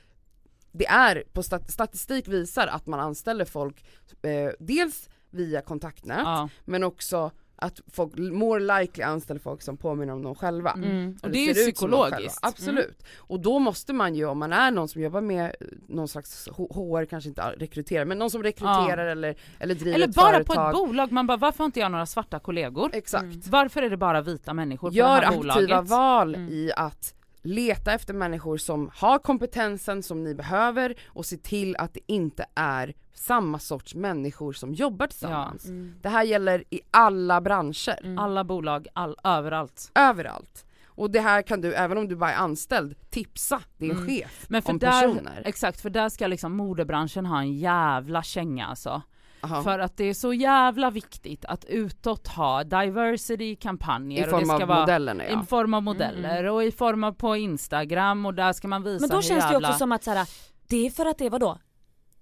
det 0.71 0.87
är, 0.87 1.23
på 1.33 1.43
stat- 1.43 1.71
statistik 1.71 2.27
visar 2.27 2.67
att 2.67 2.87
man 2.87 2.99
anställer 2.99 3.45
folk 3.45 3.83
eh, 4.21 4.51
dels 4.59 5.09
via 5.29 5.61
kontaktnät 5.61 6.21
Ja. 6.23 6.49
men 6.65 6.83
också 6.83 7.31
att 7.61 7.79
folk 7.93 8.17
more 8.17 8.79
likely 8.81 9.03
anställer 9.03 9.39
folk 9.39 9.61
som 9.61 9.77
påminner 9.77 10.13
om 10.13 10.23
dem 10.23 10.35
själva. 10.35 10.71
Mm. 10.71 11.17
Och 11.23 11.29
det 11.31 11.37
är 11.39 11.47
ju 11.47 11.53
psykologiskt. 11.53 12.15
själva. 12.15 12.31
Absolut. 12.41 13.03
Och 13.17 13.39
då 13.39 13.59
måste 13.59 13.93
man 13.93 14.15
ju, 14.15 14.25
om 14.25 14.39
man 14.39 14.53
är 14.53 14.71
någon 14.71 14.87
som 14.87 15.01
jobbar 15.01 15.21
med 15.21 15.45
eh, 15.45 15.67
någon 15.87 16.07
slags 16.07 16.47
HR, 16.47 17.05
kanske 17.05 17.27
inte 17.29 17.41
rekryterar, 17.41 18.05
men 18.05 18.19
någon 18.19 18.29
som 18.29 18.43
rekryterar 18.43 19.05
eller, 19.05 19.35
eller 19.59 19.75
driver 19.75 19.95
Eller 19.95 20.07
ett 20.07 20.15
bara 20.15 20.31
företag. 20.31 20.55
på 20.55 20.61
ett 20.79 20.87
bolag, 20.87 21.11
man 21.11 21.27
bara 21.27 21.37
varför 21.37 21.57
har 21.57 21.65
inte 21.65 21.79
jag 21.79 21.91
några 21.91 22.05
svarta 22.05 22.39
kollegor? 22.39 22.89
Exakt. 22.93 23.23
Mm. 23.23 23.41
Varför 23.49 23.81
är 23.81 23.89
det 23.89 23.97
bara 23.97 24.21
vita 24.21 24.53
människor 24.53 24.89
på 24.89 24.95
Gör 24.95 25.21
det 25.21 25.27
här 25.27 25.33
aktiva 25.33 25.53
bolaget? 25.55 25.89
val 25.89 26.35
Mm. 26.35 26.49
i 26.53 26.71
att 26.75 27.13
leta 27.41 27.93
efter 27.93 28.13
människor 28.13 28.57
som 28.57 28.91
har 28.95 29.19
kompetensen 29.19 30.03
som 30.03 30.23
ni 30.23 30.35
behöver 30.35 30.95
och 31.07 31.25
se 31.25 31.37
till 31.37 31.75
att 31.75 31.93
det 31.93 31.99
inte 32.13 32.45
är 32.55 32.93
samma 33.13 33.59
sorts 33.59 33.95
människor 33.95 34.53
som 34.53 34.73
jobbar 34.73 35.07
tillsammans. 35.07 35.65
Mm. 35.65 35.95
Det 36.01 36.09
här 36.09 36.23
gäller 36.23 36.63
i 36.69 36.79
alla 36.91 37.41
branscher, 37.41 37.99
Mm. 38.03 38.17
Alla 38.19 38.43
bolag, 38.43 38.87
all, 38.93 39.15
överallt. 39.23 39.91
överallt. 39.95 40.65
Och 40.85 41.11
det 41.11 41.19
här 41.19 41.41
kan 41.41 41.61
du, 41.61 41.73
även 41.73 41.97
om 41.97 42.07
du 42.07 42.15
bara 42.15 42.31
är 42.33 42.37
anställd, 42.37 42.95
tipsa 43.09 43.61
din 43.77 43.91
Mm. 43.91 44.07
chef 44.07 44.45
Men 44.49 44.61
för 44.61 44.69
om 44.71 44.79
där, 44.79 45.01
personer. 45.01 45.41
exakt 45.45 45.81
för 45.81 45.89
där 45.89 46.09
ska 46.09 46.27
liksom 46.27 46.51
modebranschen 46.57 47.25
ha 47.25 47.39
en 47.39 47.53
jävla 47.53 48.23
känga 48.23 48.65
alltså. 48.67 49.01
Aha. 49.41 49.63
För 49.63 49.79
att 49.79 49.97
det 49.97 50.03
är 50.03 50.13
så 50.13 50.33
jävla 50.33 50.89
viktigt 50.91 51.45
att 51.45 51.65
utåt 51.65 52.27
ha 52.27 52.63
diversity-kampanjer. 52.63 54.21
I 54.23 54.25
och 54.25 54.29
form 54.29 54.47
det 54.47 54.53
av 54.53 54.57
ska 54.57 54.65
vara 54.65 54.79
modellerna 54.79 55.23
ja. 55.25 55.43
I 55.43 55.45
form 55.45 55.73
av 55.73 55.83
modeller 55.83 56.43
och 56.45 56.63
i 56.63 56.71
form 56.71 57.03
av 57.03 57.11
på 57.11 57.35
Instagram 57.37 58.25
och 58.25 58.33
där 58.33 58.53
ska 58.53 58.67
man 58.67 58.83
visa 58.83 59.01
Men 59.01 59.09
då 59.09 59.15
hur 59.15 59.21
känns 59.21 59.43
det 59.43 59.47
ju 59.49 59.53
jävla 59.53 59.67
också 59.69 59.77
som 59.79 59.91
att 59.91 60.03
så 60.03 60.11
här, 60.11 60.27
det 60.67 60.85
är 60.85 60.89
för 60.89 61.05
att 61.05 61.17
det 61.17 61.29
vadå? 61.29 61.47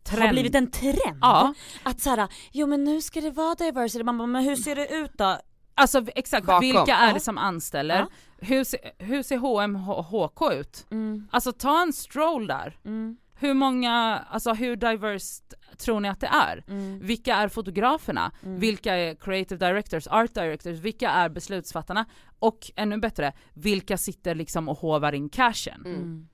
har 0.09 0.17
trend- 0.17 0.31
blivit 0.31 0.55
en 0.55 0.71
trend. 0.71 1.17
Ja, 1.21 1.53
Att 1.83 2.01
såhär, 2.01 2.27
jo 2.51 2.67
men 2.67 2.83
nu 2.83 3.01
ska 3.01 3.21
det 3.21 3.31
vara 3.31 3.55
diversity, 3.55 4.03
man 4.03 4.17
bara, 4.17 4.25
men 4.27 4.43
hur 4.43 4.55
ser 4.55 4.75
det 4.75 4.87
ut 4.95 5.11
då? 5.17 5.37
alltså 5.75 6.01
exakt 6.15 6.45
Bakom. 6.47 6.59
vilka 6.59 6.95
är 6.95 7.13
det 7.13 7.19
som 7.19 7.37
anställer? 7.37 7.95
Ja. 7.99 8.07
Hur, 8.39 8.63
ser, 8.63 8.79
hur 8.97 9.23
ser 9.23 9.37
H&M 9.37 9.75
H- 9.75 10.01
HK 10.01 10.51
ut? 10.53 10.85
Mm, 10.91 11.27
Alltså 11.31 11.51
ta 11.51 11.81
en 11.81 11.93
stroll 11.93 12.47
där. 12.47 12.77
mm, 12.85 13.17
Hur 13.39 13.53
många, 13.53 14.23
alltså 14.29 14.53
hur 14.53 14.75
diverse 14.75 15.43
tror 15.77 15.99
ni 15.99 16.09
att 16.09 16.19
det 16.19 16.27
är? 16.27 16.63
mm, 16.67 16.99
Vilka 16.99 17.35
är 17.35 17.47
fotograferna? 17.47 18.31
Mm. 18.43 18.59
Vilka 18.59 18.95
är 18.95 19.15
creative 19.15 19.67
directors, 19.67 20.07
art 20.07 20.33
directors? 20.33 20.79
Vilka 20.79 21.09
är 21.09 21.29
beslutsfattarna? 21.29 22.05
Och 22.39 22.71
ännu 22.75 22.97
bättre, 22.97 23.33
vilka 23.53 23.97
sitter 23.97 24.35
liksom 24.35 24.69
och 24.69 24.77
hovar 24.77 25.13
in 25.15 25.29
cashen? 25.29 25.81
Mm. 25.85 25.95
mm. 25.97 26.27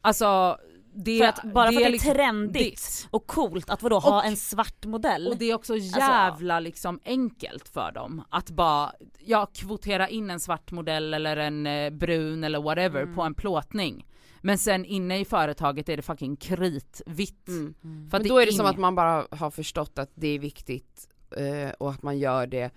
Alltså 0.00 0.58
det, 0.94 1.18
För 1.18 1.26
att, 1.26 1.42
bara 1.54 1.64
för 1.64 1.72
att 1.72 1.78
det 1.78 1.84
är 1.84 1.90
liksom 1.90 2.14
trendigt 2.14 2.62
ditt. 2.64 3.08
och 3.10 3.26
coolt 3.26 3.70
att 3.70 3.82
vadå 3.82 3.98
ha 3.98 4.18
Och- 4.18 4.24
en 4.26 4.36
svart 4.36 4.86
modell. 4.86 5.28
Och 5.28 5.36
det 5.36 5.50
är 5.50 5.54
också 5.54 5.76
jävla 5.76 6.60
liksom 6.60 7.00
enkelt 7.04 7.68
för 7.68 7.92
dem 7.92 8.24
att 8.30 8.50
bara, 8.50 8.92
ja 9.18 9.46
kvotera 9.54 10.08
in 10.08 10.30
en 10.30 10.40
svart 10.40 10.72
modell 10.72 11.14
eller 11.14 11.36
en 11.36 11.66
eh, 11.66 11.90
brun 11.90 12.44
eller 12.44 12.60
whatever 12.62 13.02
Mm. 13.02 13.14
på 13.14 13.22
en 13.22 13.34
plåtning. 13.34 14.06
Men 14.42 14.58
sen 14.58 14.84
inne 14.84 15.18
i 15.18 15.24
företaget 15.24 15.88
är 15.88 15.96
det 15.96 16.02
fucking 16.02 16.36
kritvitt. 16.36 17.48
Mm. 17.48 17.74
Mm. 17.84 18.10
För 18.10 18.16
att 18.16 18.22
Men 18.22 18.28
då 18.28 18.38
är 18.38 18.46
det 18.46 18.52
som 18.52 18.66
att 18.66 18.78
man 18.78 18.94
bara 18.94 19.26
har 19.30 19.50
förstått 19.50 19.98
att 19.98 20.10
det 20.14 20.28
är 20.28 20.38
viktigt 20.38 21.08
eh, 21.36 21.70
och 21.78 21.90
att 21.90 22.02
man 22.02 22.18
gör 22.18 22.46
det 22.46 22.70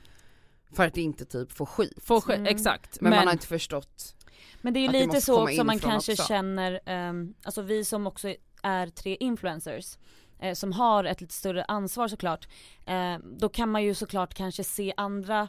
för 0.74 0.88
att 0.88 0.98
inte 0.98 1.26
typ 1.26 1.52
få 1.52 1.66
skit. 1.66 2.04
Får 2.04 2.22
sk- 2.22 2.34
Mm. 2.34 2.46
exakt. 2.56 3.02
men, 3.02 3.10
Men, 3.10 3.20
man 3.20 3.28
har 3.28 3.34
inte 3.34 3.48
förstått. 3.48 4.16
Men 4.62 4.74
det 4.74 4.80
är 4.80 4.82
ju 4.82 4.90
lite 4.92 5.22
så 5.22 5.44
också 5.44 5.64
man 5.64 5.80
kanske 5.80 6.12
också. 6.12 6.24
känner, 6.24 6.80
ehm, 6.86 7.34
alltså 7.44 7.62
vi 7.62 7.86
som 7.86 8.08
också 8.08 8.36
är 8.64 8.88
tre 8.88 9.16
influencers 9.20 9.98
eh, 10.40 10.54
som 10.54 10.72
har 10.72 11.04
ett 11.04 11.22
lite 11.22 11.34
större 11.34 11.64
ansvar 11.64 12.08
såklart, 12.08 12.48
eh, 12.86 13.18
då 13.38 13.50
kan 13.50 13.70
man 13.72 13.84
ju 13.84 13.94
såklart 13.94 14.34
kanske 14.34 14.64
se 14.64 14.94
andra 14.98 15.48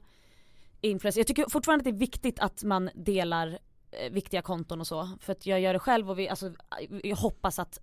influencers, 0.80 1.18
jag 1.18 1.26
tycker 1.26 1.46
fortfarande 1.50 1.80
att 1.80 1.84
det 1.84 1.90
är 1.96 2.06
viktigt 2.06 2.40
att 2.40 2.64
man 2.64 2.90
delar 2.94 3.58
viktiga 4.10 4.42
konton 4.42 4.80
och 4.80 4.86
så, 4.86 5.08
för 5.20 5.32
att 5.32 5.46
jag 5.46 5.60
gör 5.60 5.72
det 5.72 5.78
själv 5.78 6.10
och 6.10 6.18
vi, 6.18 6.28
alltså, 6.28 6.52
jag 7.02 7.16
hoppas 7.16 7.58
att 7.58 7.78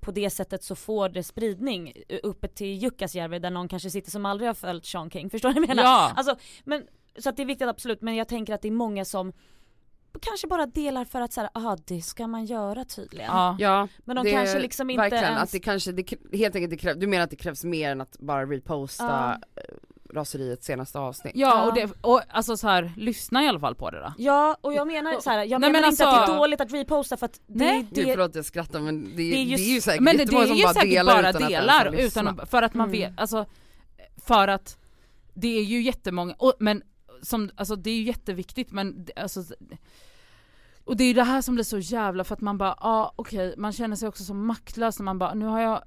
på 0.00 0.10
det 0.12 0.30
sättet 0.30 0.64
så 0.64 0.74
får 0.74 1.08
det 1.08 1.22
spridning 1.22 1.92
eh, 2.08 2.18
uppe 2.22 2.48
till 2.48 2.82
Jukkasjärvi 2.82 3.38
där 3.38 3.50
någon 3.50 3.68
kanske 3.68 3.90
sitter 3.90 4.10
som 4.10 4.26
aldrig 4.26 4.48
har 4.48 4.54
följt 4.54 4.86
Sean 4.86 5.10
King, 5.10 5.30
förstår 5.30 5.48
ni 5.48 5.54
vad 5.54 5.62
jag 5.68 5.76
menar? 5.76 5.82
ja. 5.82 6.12
Alltså, 6.16 6.36
men, 6.64 6.86
så 7.18 7.28
att 7.28 7.36
det 7.36 7.42
är 7.42 7.46
viktigt 7.46 7.68
absolut, 7.68 8.00
men 8.02 8.16
jag 8.16 8.28
tänker 8.28 8.54
att 8.54 8.62
det 8.62 8.68
är 8.68 8.72
många 8.72 9.04
som 9.04 9.32
kanske 10.20 10.46
bara 10.46 10.66
delar 10.66 11.04
för 11.04 11.20
att 11.20 11.32
säga, 11.32 11.50
aha 11.54 11.76
det 11.86 12.02
ska 12.02 12.26
man 12.26 12.44
göra 12.44 12.84
tydligen. 12.84 13.26
ja. 13.26 13.56
Ja, 13.58 13.88
Men 14.04 14.16
de 14.16 14.24
det- 14.24 14.30
kanske 14.32 14.58
liksom 14.60 14.90
inte 14.90 15.00
verkligen 15.00 15.24
ens... 15.24 15.42
att 15.42 15.52
det 15.52 15.60
kanske, 15.60 15.92
det, 15.92 16.14
helt 16.32 16.54
enkelt 16.54 16.70
det 16.70 16.76
kräv, 16.76 16.98
du 16.98 17.06
menar 17.06 17.24
att 17.24 17.30
det 17.30 17.36
krävs 17.36 17.64
mer 17.64 17.90
än 17.90 18.00
att 18.00 18.16
bara 18.18 18.46
reposta 18.46 19.40
ja. 19.56 19.62
Raseriets 20.12 20.66
senaste 20.66 20.98
avsnitt? 20.98 21.32
Ja 21.36 21.48
Ja. 21.48 21.66
och, 21.68 21.74
det, 21.74 21.90
och 22.00 22.22
alltså 22.28 22.56
så 22.56 22.68
här, 22.68 22.92
lyssna 22.96 23.44
i 23.44 23.48
alla 23.48 23.60
fall 23.60 23.74
på 23.74 23.90
det 23.90 24.00
då. 24.00 24.12
Ja 24.18 24.56
och 24.60 24.74
jag 24.74 24.86
menar 24.86 25.20
så 25.20 25.30
här, 25.30 25.38
jag 25.44 25.60
Nej, 25.60 25.70
menar 25.70 25.82
men 25.82 25.90
inte 25.90 26.06
alltså- 26.06 26.20
att 26.20 26.26
det 26.26 26.32
är 26.32 26.36
dåligt 26.38 26.60
att 26.60 26.72
reposta 26.72 27.16
för 27.16 27.26
att 27.26 27.40
det, 27.46 27.64
Nej. 27.64 27.86
Gud 27.92 28.06
det, 28.06 28.12
förlåt 28.12 28.34
jag 28.34 28.44
skrattar 28.44 28.80
men 28.80 29.04
det, 29.04 29.16
Det 29.16 29.22
är 29.22 29.32
det, 29.32 29.42
just- 29.42 29.64
är 29.64 29.68
ju 29.74 29.80
säkert 29.80 30.00
Men 30.02 30.16
det, 30.16 30.24
det 30.24 30.36
är 30.36 30.46
som 30.46 30.56
ju 30.56 30.62
bara 30.64 30.74
säkert 30.74 30.90
delar 30.90 31.22
bara 31.22 31.30
utan 31.30 31.48
delar 31.48 31.86
att 31.86 31.94
utan 31.94 32.28
att, 32.28 32.50
för 32.50 32.62
att 32.62 32.74
man 32.74 32.88
Mm. 32.88 33.00
vet, 33.00 33.20
alltså 33.20 33.46
för 34.26 34.48
att 34.48 34.78
det 35.34 35.58
är 35.58 35.62
ju 35.62 35.82
jättemånga, 35.82 36.34
och, 36.38 36.54
men 36.58 36.82
som, 37.22 37.50
alltså 37.56 37.76
det 37.76 37.90
är 37.90 37.94
ju 37.94 38.02
jätteviktigt 38.02 38.72
men 38.72 39.04
det- 39.04 39.12
alltså 39.22 39.42
och 40.84 40.96
det 40.96 41.04
är 41.04 41.08
ju 41.08 41.14
det 41.14 41.24
här 41.24 41.42
som 41.42 41.54
blir 41.54 41.64
så 41.64 41.78
jävla 41.78 42.24
för 42.24 42.34
att 42.34 42.40
man 42.40 42.58
bara, 42.58 42.68
ja 42.68 42.76
ah, 42.80 43.12
okej, 43.16 43.54
man 43.58 43.72
känner 43.72 43.96
sig 43.96 44.08
också 44.08 44.24
så 44.24 44.34
maktlös 44.34 44.98
när 44.98 45.04
man 45.04 45.18
bara, 45.18 45.34
nu 45.34 45.46
har 45.46 45.60
jag 45.60 45.82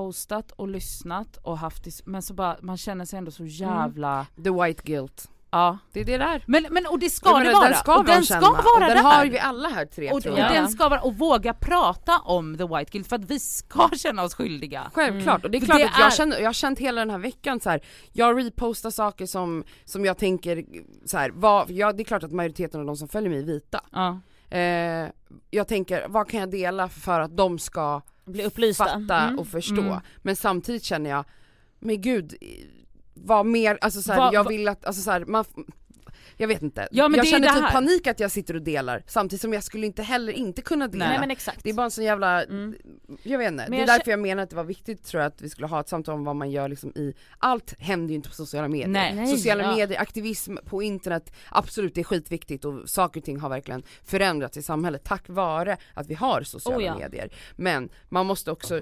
postat 0.00 0.52
och 0.52 0.68
lyssnat 0.68 1.36
och 1.42 1.58
haft 1.58 1.84
dis- 1.84 2.02
men 2.04 2.22
så 2.22 2.34
bara, 2.34 2.56
man 2.62 2.76
känner 2.76 3.04
sig 3.04 3.18
ändå 3.18 3.30
så 3.30 3.42
Mm. 3.42 3.52
jävla, 3.54 4.26
The 4.44 4.50
white 4.50 4.82
guilt. 4.84 5.28
ja. 5.50 5.78
Det 5.92 6.00
är 6.00 6.04
det 6.04 6.18
där. 6.18 6.44
Men, 6.46 6.66
men 6.70 6.86
och 6.86 6.98
det 6.98 7.10
ska 7.10 7.28
Jag 7.30 7.40
det 7.40 7.44
menar, 7.44 7.60
vara, 7.60 7.68
Den 7.68 7.78
ska 7.78 7.98
och 7.98 8.04
den 8.04 8.22
känna. 8.22 8.40
ska 8.40 8.50
vara 8.50 8.74
och 8.74 8.80
den 8.80 8.96
det 8.96 9.02
har 9.02 9.26
vi 9.26 9.38
alla 9.38 9.68
här 9.68 9.86
tre 9.86 10.12
Och, 10.12 10.22
tror 10.22 10.32
och 10.32 10.38
jag. 10.38 10.52
den 10.52 10.68
ska 10.68 10.88
vara, 10.88 11.00
och 11.00 11.14
våga 11.18 11.54
prata 11.54 12.18
om 12.18 12.56
the 12.58 12.64
white 12.64 12.90
guilt 12.92 13.08
för 13.08 13.16
att 13.16 13.24
vi 13.30 13.38
ska 13.38 13.88
känna 13.96 14.22
oss 14.22 14.34
skyldiga. 14.34 14.90
Självklart, 14.94 15.44
och 15.44 15.50
det 15.50 15.58
är 15.58 15.60
För 15.60 15.66
klart 15.66 15.78
det 15.78 15.84
att 15.86 15.98
jag, 15.98 16.06
är- 16.06 16.10
känner, 16.10 16.38
jag 16.38 16.46
har 16.48 16.52
känt 16.52 16.78
hela 16.78 17.00
den 17.00 17.10
här 17.10 17.18
veckan 17.18 17.60
så 17.60 17.70
här. 17.70 17.80
jag 18.12 18.38
repostar 18.38 18.90
saker 18.90 19.26
som, 19.26 19.64
som 19.84 20.04
jag 20.04 20.18
tänker 20.18 20.64
så 21.06 21.18
här, 21.18 21.30
vad, 21.34 21.70
ja, 21.70 21.92
det 21.92 22.02
är 22.02 22.04
klart 22.04 22.22
att 22.22 22.32
majoriteten 22.32 22.80
av 22.80 22.86
de 22.86 22.96
som 22.96 23.08
följer 23.08 23.30
mig 23.30 23.38
är 23.38 23.42
vita. 23.44 23.80
Ja. 23.92 24.20
Eh, 24.50 25.08
jag 25.50 25.68
tänker, 25.68 26.08
vad 26.08 26.28
kan 26.28 26.40
jag 26.40 26.50
dela 26.50 26.88
för 26.88 27.20
att 27.20 27.36
de 27.36 27.58
ska 27.58 28.00
bli 28.24 28.44
upplysta. 28.44 28.84
fatta 28.84 29.18
Mm. 29.22 29.38
och 29.38 29.48
förstå? 29.48 29.80
Mm. 29.80 29.98
Men 30.16 30.36
samtidigt 30.36 30.84
känner 30.84 31.10
jag, 31.10 31.24
men 31.78 32.00
gud, 32.00 32.34
vad 33.14 33.46
mer, 33.46 33.78
alltså 33.80 34.02
så 34.02 34.12
här, 34.12 34.18
Vad- 34.18 34.34
jag 34.34 34.44
vad- 34.44 34.52
vill 34.52 34.68
att, 34.68 34.84
alltså 34.84 35.02
så 35.02 35.10
här, 35.10 35.24
man, 35.24 35.44
jag 36.36 36.48
vet 36.48 36.62
inte. 36.62 36.88
Ja, 36.90 37.08
men 37.08 37.16
jag 37.16 37.24
det 37.24 37.28
är 37.28 37.30
känner 37.30 37.48
det 37.48 37.60
typ 37.60 37.72
panik 37.72 38.06
att 38.06 38.20
jag 38.20 38.30
sitter 38.30 38.54
och 38.54 38.62
delar 38.62 39.02
samtidigt 39.06 39.40
som 39.40 39.52
jag 39.52 39.64
skulle 39.64 39.86
inte 39.86 40.02
heller 40.02 40.32
inte 40.32 40.62
kunna 40.62 40.88
dela. 40.88 41.08
Nej 41.08 41.18
men 41.20 41.30
exakt. 41.30 41.62
Det 41.62 41.70
är 41.70 41.74
bara 41.74 41.84
en 41.84 41.90
sån 41.90 42.04
jävla, 42.04 42.42
Mm. 42.44 42.74
jag 43.22 43.38
vet 43.38 43.52
inte, 43.52 43.66
Men 43.68 43.78
det 43.78 43.82
är 43.82 43.86
därför 43.86 44.10
jag 44.10 44.20
menar 44.20 44.42
att 44.42 44.50
det 44.50 44.56
var 44.56 44.64
viktigt 44.64 45.04
tror 45.04 45.22
jag 45.22 45.28
att 45.28 45.42
vi 45.42 45.48
skulle 45.50 45.66
ha 45.66 45.80
ett 45.80 45.88
samtal 45.88 46.14
om 46.14 46.24
vad 46.24 46.36
man 46.36 46.50
gör 46.50 46.68
liksom 46.68 46.90
i, 46.90 47.14
allt 47.38 47.74
händer 47.78 48.08
ju 48.08 48.14
inte 48.16 48.28
på 48.28 48.34
sociala 48.34 48.68
medier. 48.68 48.88
Nej. 48.88 49.14
Nej, 49.14 49.26
Sociala 49.26 49.62
ja. 49.62 49.76
medier, 49.76 50.00
aktivism 50.00 50.56
på 50.64 50.82
internet, 50.82 51.32
absolut 51.50 51.94
det 51.94 52.00
är 52.00 52.04
skitviktigt 52.04 52.64
och 52.64 52.88
saker 52.90 53.20
och 53.20 53.24
ting 53.24 53.40
har 53.40 53.48
verkligen 53.48 53.82
förändrats 54.04 54.56
i 54.56 54.62
samhället 54.62 55.04
tack 55.04 55.28
vare 55.28 55.76
att 55.94 56.06
vi 56.06 56.14
har 56.14 56.42
sociala 56.42 56.78
Oh 56.78 56.84
ja. 56.84 56.98
medier. 56.98 57.32
Men 57.56 57.88
man 58.08 58.26
måste 58.26 58.50
också 58.50 58.80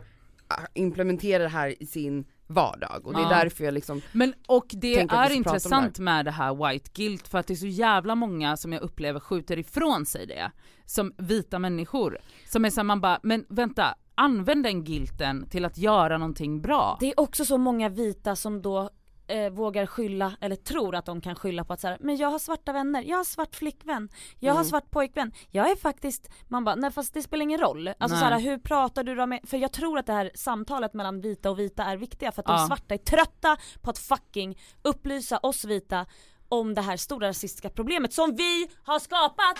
ah, 0.48 0.60
implementera 0.74 1.42
det 1.42 1.48
här 1.48 1.82
i 1.82 1.86
sin 1.86 2.24
vardag 2.46 3.06
och 3.06 3.12
det 3.14 3.18
är 3.20 3.22
Ja. 3.22 3.28
därför 3.28 3.64
jag 3.64 3.74
liksom, 3.74 4.00
Men 4.12 4.34
och 4.48 4.66
det 4.68 5.00
är 5.00 5.30
intressant 5.30 5.98
med 5.98 6.24
det 6.24 6.30
här 6.30 6.68
white 6.68 6.90
guilt 6.94 7.28
för 7.28 7.38
att 7.38 7.46
det 7.46 7.54
är 7.54 7.56
så 7.56 7.66
jävla 7.66 8.14
många 8.14 8.56
som 8.56 8.72
jag 8.72 8.82
upplever 8.82 9.20
skjuter 9.20 9.58
ifrån 9.58 10.06
sig 10.06 10.26
det. 10.26 10.50
Som 10.86 11.12
vita 11.18 11.58
människor. 11.58 12.18
Som 12.48 12.64
är 12.64 12.70
såhär 12.70 12.84
man 12.84 13.00
bara, 13.00 13.20
men 13.22 13.44
vänta, 13.48 13.94
använd 14.14 14.62
den 14.64 14.84
guilten 14.84 15.48
till 15.48 15.64
att 15.64 15.78
göra 15.78 16.18
någonting 16.18 16.60
bra. 16.62 16.96
Det 17.00 17.06
är 17.10 17.20
också 17.20 17.44
så 17.44 17.58
många 17.58 17.88
vita 17.88 18.36
som 18.36 18.62
då 18.62 18.90
eh, 19.26 19.50
vågar 19.50 19.86
skylla, 19.86 20.32
eller 20.40 20.56
tror 20.56 20.94
att 20.94 21.06
de 21.06 21.20
kan 21.20 21.34
skylla 21.34 21.64
på 21.64 21.72
att 21.72 21.80
så 21.80 21.88
här, 21.88 21.96
men 22.00 22.16
jag 22.16 22.28
har 22.28 22.38
svarta 22.38 22.72
vänner, 22.72 23.02
jag 23.02 23.16
har 23.16 23.24
svart 23.24 23.54
flickvän, 23.56 24.08
jag 24.38 24.52
har 24.52 24.60
Mm. 24.60 24.68
svart 24.70 24.90
pojkvän, 24.90 25.32
jag 25.50 25.70
är 25.70 25.76
faktiskt, 25.76 26.28
man 26.48 26.64
bara 26.64 26.74
nej 26.74 26.90
fast 26.92 27.14
det 27.14 27.22
spelar 27.22 27.42
ingen 27.42 27.60
roll. 27.60 27.88
Alltså 27.88 28.16
Nej. 28.16 28.18
så 28.18 28.24
här, 28.24 28.40
hur 28.40 28.58
pratar 28.58 29.04
du 29.04 29.14
då 29.14 29.26
med, 29.26 29.40
för 29.44 29.56
jag 29.56 29.72
tror 29.72 29.98
att 29.98 30.06
det 30.06 30.12
här 30.12 30.30
samtalet 30.34 30.94
mellan 30.94 31.20
vita 31.20 31.50
och 31.50 31.58
vita 31.58 31.84
är 31.84 31.96
viktiga 31.96 32.32
för 32.32 32.42
att 32.42 32.46
de 32.46 32.52
Ja. 32.56 32.66
svarta 32.66 32.94
är 32.94 32.98
trötta 32.98 33.56
på 33.82 33.90
att 33.90 33.98
fucking 33.98 34.58
upplysa 34.82 35.38
oss 35.38 35.64
vita 35.64 36.06
om 36.48 36.74
det 36.74 36.80
här 36.80 36.96
stora 36.96 37.28
rasistiska 37.28 37.68
problemet 37.70 38.12
som 38.12 38.36
vi 38.36 38.68
har 38.84 38.98
skapat. 38.98 39.58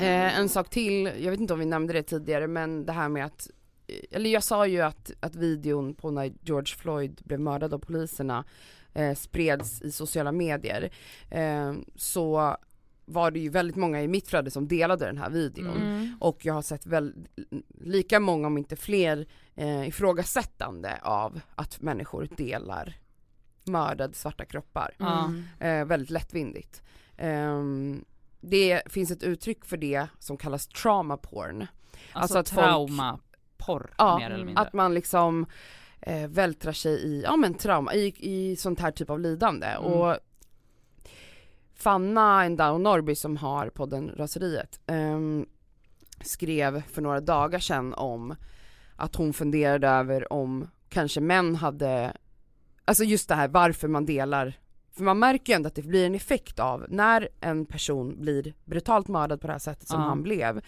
Eh, 0.00 0.38
en 0.38 0.48
sak 0.48 0.70
till, 0.70 1.10
jag 1.18 1.30
vet 1.30 1.40
inte 1.40 1.52
om 1.52 1.58
vi 1.58 1.66
nämnde 1.66 1.92
det 1.92 2.02
tidigare 2.02 2.46
men 2.46 2.86
det 2.86 2.92
här 2.92 3.08
med 3.08 3.24
att 3.26 3.48
eller 4.10 4.30
jag 4.30 4.44
sa 4.44 4.66
ju 4.66 4.80
att, 4.80 5.10
att 5.20 5.34
videon 5.36 5.94
på 5.94 6.10
när 6.10 6.32
George 6.42 6.74
Floyd 6.76 7.20
blev 7.24 7.40
mördad 7.40 7.74
av 7.74 7.78
poliserna 7.78 8.44
eh, 8.94 9.14
spreds 9.14 9.82
i 9.82 9.92
sociala 9.92 10.32
medier. 10.32 10.90
Eh, 11.30 11.72
så 11.96 12.56
var 13.04 13.30
det 13.30 13.38
ju 13.38 13.48
väldigt 13.48 13.76
många 13.76 14.02
i 14.02 14.08
mitt 14.08 14.28
flöde 14.28 14.50
som 14.50 14.68
delade 14.68 15.06
den 15.06 15.18
här 15.18 15.30
videon. 15.30 15.76
Mm. 15.76 16.16
Och 16.20 16.44
jag 16.46 16.54
har 16.54 16.62
sett 16.62 16.86
väl, 16.86 17.14
lika 17.80 18.20
många 18.20 18.46
om 18.46 18.58
inte 18.58 18.76
fler 18.76 19.26
eh, 19.54 19.88
ifrågasättande 19.88 20.98
av 21.02 21.40
att 21.54 21.80
människor 21.80 22.28
delar 22.36 22.96
mördade 23.64 24.14
svarta 24.14 24.44
kroppar. 24.44 24.94
Mm. 25.00 25.44
Eh, 25.60 25.84
väldigt 25.86 26.10
lättvindigt. 26.10 26.82
Ehm, 27.16 28.04
det 28.40 28.82
finns 28.86 29.10
ett 29.10 29.22
uttryck 29.22 29.64
för 29.64 29.76
det 29.76 30.06
som 30.18 30.36
kallas 30.36 30.66
trauma 30.66 31.16
porn. 31.16 31.60
Alltså, 32.12 32.38
Alltså 32.38 32.38
att 32.38 32.48
folk- 32.48 32.66
trauma, 32.66 33.18
porr 33.58 33.90
Ja, 33.98 34.18
mer 34.18 34.30
eller 34.30 34.44
mindre. 34.44 34.62
Att 34.62 34.72
man 34.72 34.94
liksom 34.94 35.46
eh, 36.00 36.28
vältrar 36.28 36.72
sig 36.72 36.92
i, 36.92 37.22
ja 37.22 37.36
men 37.36 37.54
trauma, 37.54 37.94
i, 37.94 38.14
i 38.18 38.56
sånt 38.56 38.80
här 38.80 38.90
typ 38.90 39.10
av 39.10 39.20
lidande. 39.20 39.66
Mm. 39.66 39.84
Och 39.92 40.16
Fanna 41.74 42.44
Endao 42.44 42.78
Norby 42.78 43.14
som 43.14 43.36
har 43.36 43.68
podden 43.70 44.10
Raseriet 44.16 44.80
ehm, 44.86 45.46
skrev 46.20 46.82
för 46.82 47.02
några 47.02 47.20
dagar 47.20 47.58
sedan 47.58 47.94
om 47.94 48.34
att 48.96 49.16
hon 49.16 49.32
funderade 49.32 49.88
över 49.88 50.32
om 50.32 50.68
kanske 50.88 51.20
män 51.20 51.56
hade, 51.56 52.12
alltså 52.84 53.04
just 53.04 53.28
det 53.28 53.34
här 53.34 53.48
varför 53.48 53.88
man 53.88 54.06
delar 54.06 54.58
för 54.92 55.04
man 55.04 55.18
märker 55.18 55.52
ju 55.52 55.56
ändå 55.56 55.66
att 55.66 55.74
det 55.74 55.82
blir 55.82 56.06
en 56.06 56.14
effekt 56.14 56.58
av 56.58 56.86
när 56.88 57.28
en 57.40 57.66
person 57.66 58.20
blir 58.20 58.54
brutalt 58.64 59.08
mördad 59.08 59.40
på 59.40 59.46
det 59.46 59.52
här 59.52 59.58
sättet 59.58 59.88
som 59.88 60.00
Ja. 60.00 60.06
han 60.06 60.22
blev 60.22 60.60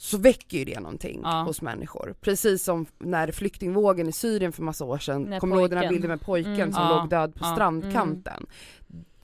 så 0.00 0.18
väcker 0.18 0.58
ju 0.58 0.64
det 0.64 0.80
någonting 0.80 1.20
Ja. 1.24 1.42
hos 1.42 1.62
människor. 1.62 2.14
Precis 2.20 2.64
som 2.64 2.86
när 2.98 3.32
flyktingvågen 3.32 4.08
i 4.08 4.12
Syrien 4.12 4.52
för 4.52 4.62
massa 4.62 4.84
år 4.84 4.98
sedan, 4.98 5.40
kommer 5.40 5.56
du 5.56 5.60
ihåg 5.62 5.70
den 5.70 5.78
här 5.78 5.88
bilden 5.88 6.10
med 6.10 6.20
pojken 6.20 6.54
Mm. 6.54 6.72
som 6.72 6.82
Ja. 6.82 7.00
låg 7.00 7.08
död 7.10 7.34
på 7.34 7.44
Ja. 7.44 7.52
strandkanten? 7.54 8.46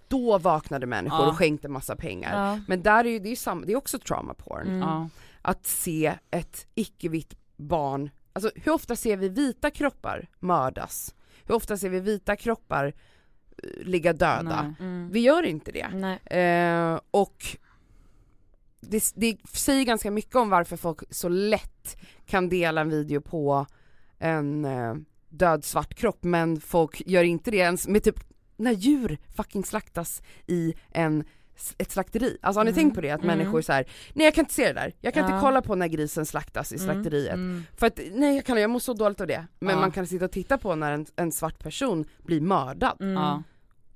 Då 0.09 0.39
vaknade 0.39 0.87
människor 0.87 1.29
och 1.29 1.37
skänkte 1.37 1.69
massa 1.69 1.97
pengar. 1.97 2.61
Men 2.69 2.83
där 2.83 3.05
är 3.05 3.09
ju, 3.09 3.19
det 3.19 3.29
är 3.29 3.31
ju 3.31 3.37
samma, 3.37 3.67
det 3.67 3.73
är 3.73 3.77
också 3.77 3.99
trauma 3.99 4.35
porn. 4.35 4.83
Mm. 4.83 5.07
Att 5.43 5.67
se 5.67 6.15
ett 6.31 6.67
icke-vitt 6.75 7.35
barn, 7.57 8.11
alltså 8.33 8.51
hur 8.55 8.73
ofta 8.73 8.97
ser 8.97 9.17
vi 9.17 9.29
vita 9.29 9.71
kroppar 9.71 10.29
mördas? 10.41 11.15
Hur 11.45 11.55
ofta 11.55 11.77
ser 11.77 11.89
vi 11.89 12.01
vita 12.01 12.37
kroppar 12.37 12.85
eh, 13.63 13.85
ligga 13.87 14.13
döda? 14.13 14.75
Mm. 14.81 15.09
Vi 15.13 15.21
gör 15.21 15.43
inte 15.43 15.73
det. 15.73 16.17
Eh, 16.39 17.01
och 17.11 17.47
det, 18.91 19.13
det 19.15 19.37
säger 19.53 19.85
ganska 19.85 20.11
mycket 20.11 20.37
om 20.37 20.51
varför 20.51 20.77
folk 20.77 21.01
så 21.11 21.29
lätt 21.29 21.97
kan 22.27 22.49
dela 22.49 22.81
en 22.81 22.91
video 22.91 23.21
på 23.21 23.67
en 24.19 24.65
eh, 24.65 24.95
död 25.29 25.65
svart 25.65 25.95
kropp 25.95 26.19
men 26.25 26.61
folk 26.61 27.03
gör 27.07 27.23
inte 27.25 27.51
det 27.51 27.57
ens 27.57 27.89
med 27.89 28.03
typ 28.05 28.21
när 28.57 28.73
djur 28.73 29.19
fucking 29.37 29.65
slaktas 29.65 30.23
i 30.47 30.75
en 30.91 31.25
ett 31.79 31.91
slakteri. 31.91 32.39
Alltså 32.43 32.61
har 32.61 32.65
ni 32.65 32.71
Mm. 32.71 32.81
tänkt 32.83 32.95
på 32.95 33.01
det? 33.01 33.11
Att 33.11 33.23
Mm. 33.25 33.39
människor 33.39 33.63
så 33.63 33.73
här, 33.73 33.89
nej 34.15 34.25
jag 34.25 34.35
kan 34.35 34.43
inte 34.43 34.55
se 34.55 34.67
det 34.67 34.73
där, 34.73 34.95
jag 35.01 35.15
kan 35.15 35.29
Ja. 35.29 35.35
inte 35.35 35.41
kolla 35.47 35.63
på 35.63 35.75
när 35.75 35.87
grisen 35.89 36.27
slaktas 36.27 36.73
i 36.73 36.77
Mm. 36.77 36.87
slakteriet. 36.87 37.35
Mm. 37.35 37.63
För 37.77 37.87
att 37.87 38.01
nej 38.13 38.35
jag 38.37 38.45
kan 38.45 38.61
jag 38.61 38.71
mår 38.71 38.79
så 38.81 38.93
dåligt 38.95 39.21
av 39.21 39.27
det. 39.27 39.47
Men 39.59 39.75
Ja. 39.75 39.81
man 39.81 39.91
kan 39.91 40.07
sitta 40.07 40.25
och 40.25 40.31
titta 40.33 40.59
på 40.59 40.75
när 40.75 40.93
en, 40.93 41.07
en 41.17 41.33
svart 41.33 41.59
person 41.59 42.05
blir 42.23 42.41
mördad 42.41 42.97
Mm. 43.01 43.13
Ja. 43.15 43.43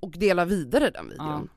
och 0.00 0.10
dela 0.10 0.44
vidare 0.44 0.90
den 0.90 1.08
videon. 1.08 1.48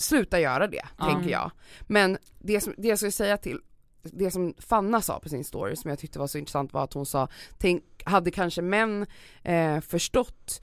Sluta 0.00 0.40
göra 0.40 0.66
det, 0.66 0.82
Ja. 0.98 1.04
tänker 1.04 1.30
jag. 1.30 1.50
Men 1.86 2.18
det, 2.38 2.60
som, 2.60 2.74
det 2.78 2.88
jag 2.88 2.98
skulle 2.98 3.12
säga 3.12 3.36
till, 3.36 3.60
det 4.02 4.30
som 4.30 4.54
Fanna 4.58 5.00
sa 5.00 5.18
på 5.20 5.28
sin 5.28 5.44
story 5.44 5.76
som 5.76 5.90
jag 5.90 5.98
tyckte 5.98 6.18
var 6.18 6.26
så 6.26 6.38
intressant 6.38 6.72
var 6.72 6.84
att 6.84 6.92
hon 6.92 7.06
sa, 7.06 7.28
tänk, 7.58 7.82
hade 8.04 8.30
kanske 8.30 8.62
män 8.62 9.06
eh, 9.42 9.80
förstått 9.80 10.62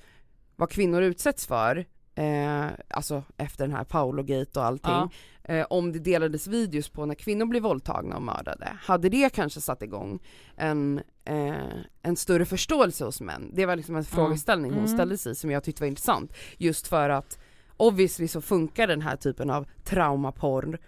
vad 0.55 0.69
kvinnor 0.69 1.01
utsätts 1.01 1.45
för, 1.47 1.85
eh, 2.15 2.65
alltså 2.89 3.23
efter 3.38 3.67
den 3.67 3.75
här 3.75 3.83
Paolo-gate 3.83 4.59
och 4.59 4.65
allting, 4.65 4.91
Ja. 4.91 5.09
eh, 5.43 5.65
om 5.69 5.91
det 5.91 5.99
delades 5.99 6.47
videos 6.47 6.89
på 6.89 7.05
när 7.05 7.15
kvinnor 7.15 7.45
blir 7.45 7.61
våldtagna 7.61 8.15
och 8.15 8.21
mördade, 8.21 8.77
hade 8.81 9.09
det 9.09 9.29
kanske 9.33 9.61
satt 9.61 9.81
igång 9.83 10.19
en, 10.55 11.01
eh, 11.25 11.55
en 12.01 12.15
större 12.15 12.45
förståelse 12.45 13.05
hos 13.05 13.21
män? 13.21 13.51
Det 13.53 13.65
var 13.65 13.75
liksom 13.75 13.95
en 13.95 14.03
frågeställning 14.05 14.71
hon 14.71 14.79
Mm. 14.83 14.93
ställde 14.93 15.17
sig 15.17 15.35
som 15.35 15.51
jag 15.51 15.63
tyckte 15.63 15.81
var 15.83 15.88
intressant, 15.88 16.33
just 16.57 16.88
för 16.88 17.09
att 17.09 17.39
obviously 17.78 18.28
så 18.28 18.41
funkar 18.41 18.88
den 18.88 19.01
här 19.01 19.15
typen 19.15 19.49
av 19.49 19.67
traumaporr 19.84 20.80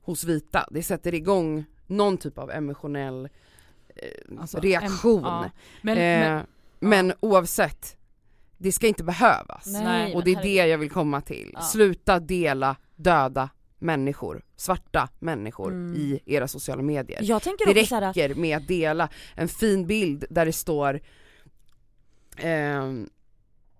hos 0.00 0.24
vita, 0.24 0.68
det 0.70 0.82
sätter 0.82 1.14
igång 1.14 1.64
någon 1.86 2.18
typ 2.18 2.38
av 2.38 2.50
emotionell 2.50 3.28
eh, 3.96 4.40
Alltså, 4.40 4.58
reaktion. 4.60 5.24
em- 5.24 5.42
ja. 5.44 5.50
Men, 5.82 5.98
eh, 5.98 6.02
men, 6.30 6.46
men 6.80 7.12
oavsett, 7.20 7.96
det 8.58 8.72
ska 8.72 8.86
inte 8.86 9.04
behövas. 9.04 9.66
Nej, 9.66 10.14
Och 10.14 10.24
det 10.24 10.30
är 10.32 10.42
det 10.42 10.66
jag 10.66 10.78
vill 10.78 10.90
komma 10.90 11.20
till. 11.20 11.50
Ja. 11.54 11.60
Sluta 11.60 12.20
dela 12.20 12.76
döda 12.96 13.48
människor, 13.78 14.44
svarta 14.56 15.08
människor 15.18 15.70
Mm. 15.72 15.94
i 15.96 16.20
era 16.26 16.48
sociala 16.48 16.82
medier. 16.82 17.20
Jag 17.22 17.42
tänker 17.42 17.66
Det 17.66 17.80
räcker 17.80 18.34
med 18.34 18.56
att 18.56 18.68
dela 18.68 19.08
en 19.34 19.48
fin 19.48 19.86
bild 19.86 20.24
där 20.30 20.46
det 20.46 20.52
står 20.52 21.00
ehm, 22.36 23.08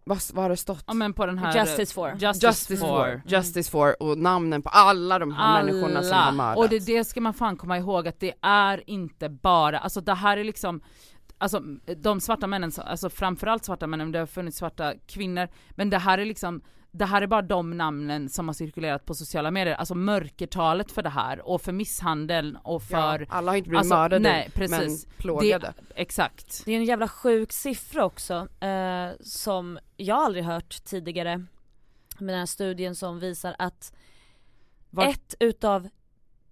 vad, 0.09 0.19
vad 0.33 0.45
har 0.45 0.51
det 0.51 0.57
stått? 0.57 0.85
ja, 0.87 0.95
men 0.95 1.13
på 1.13 1.27
den 1.27 1.39
här 1.39 1.55
Justice 1.55 1.95
for. 1.95 2.11
Justice, 2.19 2.47
Justice 2.47 2.81
for. 2.81 2.87
for, 2.87 3.23
Justice 3.27 3.71
for 3.71 4.03
och 4.03 4.19
namnen 4.19 4.63
på 4.63 4.69
alla 4.69 5.19
de 5.19 5.33
här 5.33 5.63
människorna 5.63 6.03
som 6.03 6.19
har 6.19 6.33
mördats. 6.33 6.59
Och 6.59 6.69
det, 6.69 6.87
det 6.87 7.05
ska 7.05 7.21
man 7.21 7.35
fan 7.35 7.57
komma 7.57 7.79
ihåg 7.79 8.09
att 8.09 8.21
det 8.21 8.33
är 8.43 8.91
inte 8.91 9.29
bara, 9.29 9.79
alltså 9.79 10.01
det 10.01 10.15
här 10.15 10.37
är 10.37 10.45
liksom 10.45 10.81
Alltså 11.39 11.61
de 11.97 12.21
svarta 12.21 12.47
männen, 12.47 12.73
alltså 12.77 13.11
framförallt 13.11 13.65
svarta 13.65 13.87
männen, 13.87 14.13
det 14.13 14.19
har 14.19 14.27
funnits 14.27 14.59
svarta 14.59 14.95
kvinnor, 15.07 15.49
men 15.71 15.91
det 15.91 15.99
här 15.99 16.19
är 16.19 16.25
liksom 16.25 16.63
det 16.97 17.05
här 17.05 17.22
är 17.22 17.26
bara 17.26 17.42
de 17.42 17.76
namnen 17.76 18.28
som 18.28 18.49
har 18.49 18.55
cirkulerat 18.55 19.05
på 19.05 19.14
sociala 19.14 19.51
medier, 19.51 19.74
alltså 19.74 19.94
mörkertalet 19.94 20.92
för 20.92 21.03
det 21.03 21.09
här 21.09 21.49
och 21.49 21.62
för 21.62 21.72
misshandeln 21.72 22.57
och 22.57 22.82
för, 22.82 23.20
ja, 23.20 23.26
alla 23.28 23.53
har 23.53 23.57
inte 23.57 23.68
blivit 23.68 23.78
alltså, 23.78 23.94
mördade 23.94 24.22
nej, 24.22 24.51
precis. 24.55 25.07
men 25.07 25.12
plågade. 25.18 25.74
exakt. 25.94 26.62
det 26.64 26.72
är 26.72 26.76
en 26.76 26.84
jävla 26.84 27.09
sjuk 27.09 27.53
siffra 27.53 28.05
också, 28.05 28.49
eh, 28.61 29.11
som 29.20 29.78
jag 29.97 30.18
aldrig 30.18 30.44
hört 30.44 30.84
tidigare. 30.84 31.44
Med 32.18 32.34
den 32.34 32.38
här 32.38 32.47
studien 32.47 32.94
som 32.94 33.18
visar 33.18 33.57
att 33.59 33.94
Var- 34.90 35.05
ett 35.05 35.34
utav 35.40 35.88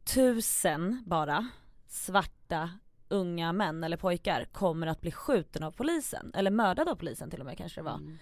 tusen 0.05 1.03
bara 1.07 1.49
svarta 1.89 2.71
unga 3.09 3.53
män 3.53 3.85
eller 3.85 3.97
pojkar 3.97 4.45
kommer 4.53 4.87
att 4.87 5.01
bli 5.01 5.11
skjuten 5.11 5.63
av 5.63 5.71
polisen, 5.71 6.33
eller 6.35 6.51
mördad 6.51 6.89
av 6.89 6.95
polisen 6.95 7.31
till 7.31 7.41
och 7.41 7.47
med 7.47 7.59
kanske 7.59 7.81
det 7.81 7.85
var. 7.85 7.95
Mm. 7.95 8.19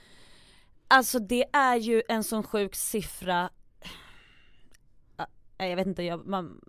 Alltså 0.93 1.19
det 1.19 1.45
är 1.53 1.77
ju 1.77 2.03
en 2.09 2.25
sån 2.25 2.43
sjuk 2.43 2.75
siffra, 2.75 3.51
Ah, 5.17 5.27
nej, 5.59 5.71
jag 5.71 5.77
vet 5.77 5.87
inte, 5.87 6.03
jag, 6.03 6.27
man, 6.27 6.61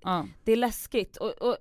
Ja. 0.00 0.26
det 0.44 0.52
är 0.52 0.56
läskigt 0.56 1.16
och, 1.16 1.30
och 1.42 1.56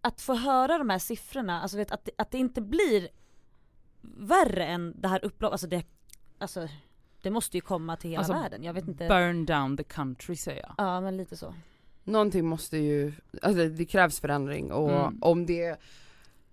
att 0.00 0.20
få 0.20 0.34
höra 0.34 0.78
de 0.78 0.90
här 0.90 0.98
siffrorna, 0.98 1.60
alltså 1.62 1.76
vet, 1.76 1.90
att, 1.90 2.04
det- 2.04 2.10
att 2.18 2.30
det 2.30 2.38
inte 2.38 2.60
blir 2.60 3.08
värre 4.18 4.64
än 4.66 4.94
det 5.00 5.08
här 5.08 5.24
upploppet, 5.24 5.52
alltså 5.52 5.66
det, 5.66 5.84
alltså 6.38 6.68
det 7.22 7.30
måste 7.30 7.56
ju 7.56 7.60
komma 7.60 7.96
till 7.96 8.10
hela 8.10 8.18
Alltså, 8.18 8.32
världen, 8.32 8.62
jag 8.64 8.72
vet 8.74 8.88
inte. 8.88 9.08
Burn 9.08 9.46
down 9.46 9.76
the 9.76 9.84
country 9.84 10.36
säger 10.36 10.62
jag. 10.62 10.74
Ja 10.78 11.00
men 11.00 11.16
lite 11.16 11.36
så. 11.36 11.54
Någonting 12.04 12.46
måste 12.46 12.78
ju, 12.78 13.12
alltså 13.42 13.68
det 13.68 13.84
krävs 13.84 14.20
förändring 14.20 14.72
och 14.72 14.90
Mm. 14.90 15.18
om 15.22 15.46
det 15.46 15.80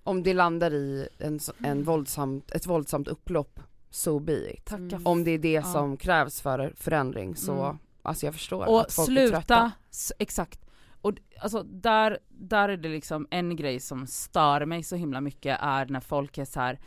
om 0.03 0.24
det 0.24 0.34
landar 0.34 0.74
i 0.74 1.07
en, 1.18 1.39
en 1.63 1.84
våldsamt, 1.84 2.51
ett 2.51 2.66
våldsamt 2.68 3.07
upplopp, 3.07 3.59
so 3.95 4.19
be 4.19 4.53
it. 4.53 4.71
Mm. 4.71 5.07
Om 5.07 5.23
det 5.23 5.31
är 5.31 5.37
det 5.39 5.51
Ja. 5.51 5.63
som 5.63 5.97
krävs 5.97 6.41
för 6.41 6.73
förändring 6.77 7.35
så, 7.35 7.63
Mm. 7.63 7.77
alltså 8.01 8.25
jag 8.25 8.33
förstår 8.33 8.65
Och 8.69 8.81
att 8.81 8.93
folk 8.93 9.09
är 9.09 9.27
trötta. 9.29 9.71
sluta, 9.91 10.15
exakt. 10.19 10.59
Och 11.01 11.13
alltså 11.39 11.63
där, 11.63 12.19
där 12.29 12.69
är 12.69 12.77
det 12.77 12.89
liksom 12.89 13.27
en 13.31 13.55
grej 13.55 13.79
som 13.79 14.07
stör 14.07 14.65
mig 14.65 14.83
så 14.83 14.95
himla 14.95 15.21
mycket 15.21 15.57
är 15.61 15.85
när 15.85 15.99
folk 15.99 16.37
är 16.37 16.45
så 16.45 16.59
här 16.59 16.79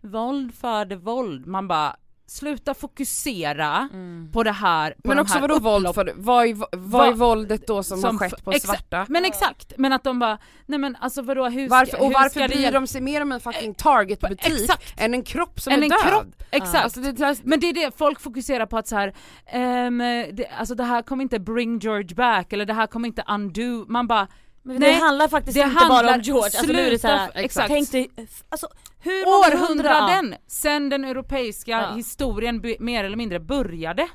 våld 0.00 0.54
föder 0.54 0.96
våld, 0.96 1.46
man 1.46 1.68
bara 1.68 1.96
sluta 2.26 2.74
fokusera 2.74 3.88
Mm. 3.92 4.30
på 4.32 4.42
det 4.42 4.52
här, 4.52 4.90
på 4.90 4.96
Men 5.04 5.16
de 5.16 5.20
också 5.22 5.34
här 5.34 5.40
vadå 5.40 5.58
våld 5.58 5.94
för, 5.94 6.12
vad 6.16 6.46
är, 6.46 6.56
vad 6.76 7.08
är 7.08 7.12
våldet 7.12 7.66
då 7.66 7.82
som, 7.82 8.00
som 8.00 8.18
har 8.18 8.28
skett 8.28 8.44
på 8.44 8.52
exa- 8.52 8.66
svarta? 8.66 9.06
Men 9.08 9.24
exakt, 9.24 9.72
men 9.78 9.92
att 9.92 10.04
de 10.04 10.18
bara, 10.18 10.38
nej 10.66 10.78
men 10.78 10.96
alltså 11.00 11.22
vadå 11.22 11.48
hur 11.48 11.66
ska, 11.68 11.76
Varför, 11.76 12.00
och 12.00 12.06
hur 12.06 12.14
varför 12.14 12.30
ska 12.40 12.48
bryr 12.48 12.72
de 12.72 12.86
sig 12.86 13.00
mer 13.00 13.20
om 13.20 13.32
en 13.32 13.40
fucking 13.40 13.74
Target-butik 13.74 14.46
Exakt! 14.60 15.00
än 15.00 15.14
en 15.14 15.22
kropp 15.22 15.60
som 15.60 15.72
Än 15.72 15.78
är 15.78 15.82
en 15.82 15.88
död? 15.88 16.00
kropp, 16.02 16.42
exakt. 16.50 16.84
Alltså 16.84 17.00
det, 17.00 17.12
det, 17.12 17.36
Men 17.44 17.60
det 17.60 17.66
är 17.68 17.72
det, 17.74 17.96
folk 17.98 18.20
fokuserar 18.20 18.66
på 18.66 18.78
att 18.78 18.86
så 18.88 18.96
här, 18.96 19.14
ehm, 19.46 19.98
det, 20.32 20.46
alltså 20.58 20.74
det 20.74 20.84
här 20.84 21.02
kommer 21.02 21.22
inte 21.22 21.38
bring 21.40 21.78
George 21.78 22.14
back, 22.14 22.52
eller 22.52 22.66
det 22.66 22.74
här 22.74 22.86
kommer 22.86 23.08
inte 23.08 23.24
undo, 23.28 23.84
man 23.88 24.06
bara 24.06 24.28
Men 24.66 24.76
Nej, 24.80 24.94
det 24.94 25.00
handlar 25.00 25.28
faktiskt 25.28 25.54
det 25.54 25.62
inte 25.64 25.74
bara 25.74 25.94
handlar- 25.94 26.14
om 26.14 26.20
George, 26.20 26.44
alltså 26.44 26.72
nu 26.72 26.78
är 26.80 26.90
det 26.90 26.98
så 26.98 27.08
här, 27.08 27.30
exakt. 27.34 27.68
tänk 27.68 27.92
dig, 27.92 28.10
alltså 28.48 28.68
hur 28.98 29.24
hundra- 29.24 29.64
århundraden 29.64 30.34
sen 30.46 30.88
den 30.88 31.04
europeiska 31.04 31.70
Ja. 31.70 31.94
historien 31.94 32.62
mer 32.80 33.04
eller 33.04 33.16
mindre 33.16 33.40
började. 33.40 34.08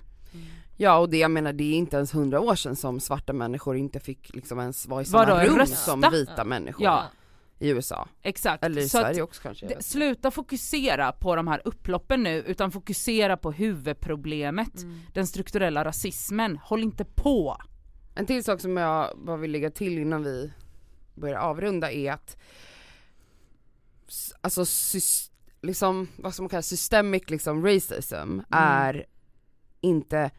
Ja 0.77 0.97
och 0.97 1.09
det 1.09 1.17
jag 1.17 1.31
menar 1.31 1.53
det 1.53 1.63
är 1.63 1.73
inte 1.73 1.95
ens 1.97 2.13
hundra 2.15 2.39
år 2.39 2.55
sedan 2.55 2.75
som 2.75 2.99
svarta 2.99 3.33
människor 3.33 3.77
inte 3.77 3.99
fick 3.99 4.35
liksom 4.35 4.59
ens 4.59 4.87
vara 4.87 5.01
i 5.01 5.05
samma 5.05 5.25
Vadå, 5.25 5.49
rum 5.49 5.57
rösta? 5.57 5.75
som 5.75 6.03
vita 6.11 6.43
människor. 6.45 6.83
Ja. 6.85 7.03
i 7.61 7.69
USA. 7.69 8.07
Exakt. 8.23 8.63
Eller 8.63 8.81
i 8.81 8.89
Så 8.89 8.97
Sverige 8.97 9.21
också 9.21 9.41
kanske. 9.41 9.81
sluta 9.83 10.31
fokusera 10.31 11.11
på 11.11 11.35
de 11.35 11.47
här 11.47 11.61
upploppen 11.65 12.23
nu 12.23 12.37
utan 12.47 12.71
fokusera 12.71 13.37
på 13.37 13.51
huvudproblemet, 13.51 14.77
Mm. 14.83 15.01
den 15.13 15.27
strukturella 15.27 15.85
rasismen. 15.85 16.57
Håll 16.63 16.83
inte 16.83 17.05
på. 17.05 17.57
En 18.20 18.26
till 18.26 18.43
sak 18.43 18.61
som 18.61 18.78
jag 18.78 19.17
bara 19.17 19.38
vill 19.38 19.51
lägga 19.51 19.72
till 19.72 19.97
innan 19.97 20.24
vi 20.24 20.51
börjar 21.15 21.39
avrunda 21.39 21.91
är 21.91 22.11
att 22.11 22.38
alltså 24.41 24.65
liksom, 25.61 26.07
vad 26.17 26.36
som 26.36 26.43
man 26.43 26.49
kallar 26.49 26.61
systemic 26.61 27.30
liksom 27.30 27.65
racism 27.65 28.39
är 28.49 29.05
inte 29.82 30.32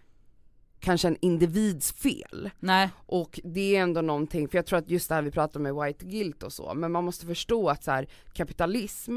kanske 0.81 1.09
en 1.09 1.17
individs 1.21 1.93
fel. 1.93 2.51
Nej. 2.59 2.91
Och 3.07 3.41
det 3.45 3.77
är 3.77 3.83
ändå 3.83 4.01
någonting, 4.01 4.49
för 4.49 4.59
jag 4.59 4.67
tror 4.67 4.79
att 4.79 4.91
just 4.91 5.09
det 5.09 5.15
här 5.15 5.23
vi 5.23 5.31
pratar 5.31 5.61
med 5.61 5.75
white 5.75 6.05
guilt 6.05 6.43
och 6.43 6.53
så, 6.53 6.75
men 6.75 6.93
man 6.93 7.05
måste 7.05 7.27
förstå 7.27 7.69
att 7.69 7.85
så 7.85 7.91
här, 7.91 8.09
kapitalism 8.33 9.17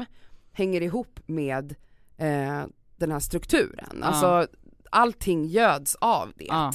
hänger 0.52 0.80
ihop 0.80 1.20
med 1.26 1.74
eh, 2.16 2.64
den 2.96 3.12
här 3.12 3.20
strukturen. 3.20 3.98
Ja. 4.00 4.06
Alltså 4.06 4.56
allting 4.90 5.46
göds 5.46 5.94
av 5.94 6.32
det. 6.36 6.46
Ja. 6.48 6.72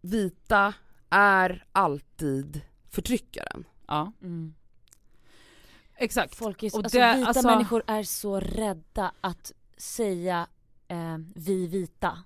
Vita 0.00 0.74
är 1.10 1.64
alltid 1.72 2.60
förtryckaren. 2.90 3.64
Ja. 3.86 4.12
Mm. 4.22 4.54
Exakt. 5.98 6.34
Folk 6.34 6.62
är, 6.62 6.74
Och 6.76 6.84
alltså, 6.84 6.98
det- 6.98 7.14
vita 7.16 7.28
alltså- 7.28 7.46
människor 7.46 7.82
är 7.86 8.02
så 8.02 8.40
rädda 8.40 9.12
att 9.20 9.52
säga 9.76 10.46
eh, 10.88 11.18
vi 11.34 11.66
vita. 11.66 12.18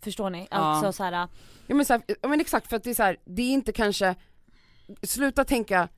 Förstår 0.00 0.30
ni? 0.30 0.48
Ja. 0.50 0.56
Alltså 0.56 0.92
så 0.92 1.04
här, 1.04 1.28
Ja 1.66 1.74
men, 1.74 1.84
så 1.84 1.92
här, 1.92 2.02
ja, 2.22 2.28
men 2.28 2.40
exakt 2.40 2.68
för 2.68 2.76
att 2.76 2.84
det 2.84 2.90
är 2.90 2.94
så 2.94 3.02
här, 3.02 3.16
det 3.24 3.42
är 3.42 3.50
inte 3.52 3.72
kanske, 3.72 4.14
sluta 5.02 5.44
tänka 5.44 5.88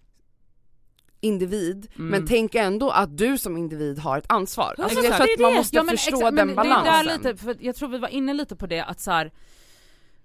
individ, 1.20 1.88
Mm. 1.98 2.10
men 2.10 2.26
tänk 2.26 2.54
ändå 2.54 2.90
att 2.90 3.16
du 3.18 3.38
som 3.38 3.56
individ 3.56 3.98
har 3.98 4.18
ett 4.18 4.32
ansvar. 4.32 4.74
Alltså, 4.78 4.98
jag 4.98 5.04
Exakt. 5.04 5.16
tror 5.18 5.28
är 5.30 5.34
att 5.34 5.40
man 5.40 5.54
måste 5.54 5.76
Ja, 5.76 5.82
men 5.82 5.96
förstå 5.96 6.16
exakt, 6.16 6.36
den 6.36 6.54
balansen. 6.54 6.84
Det 6.84 6.90
är 6.90 7.04
där 7.04 7.18
lite, 7.18 7.36
för 7.44 7.56
jag 7.60 7.76
tror 7.76 7.88
vi 7.88 7.98
var 7.98 8.08
inne 8.08 8.32
lite 8.34 8.56
på 8.56 8.66
det 8.66 8.80
att 8.80 9.00
så 9.00 9.10
här, 9.10 9.32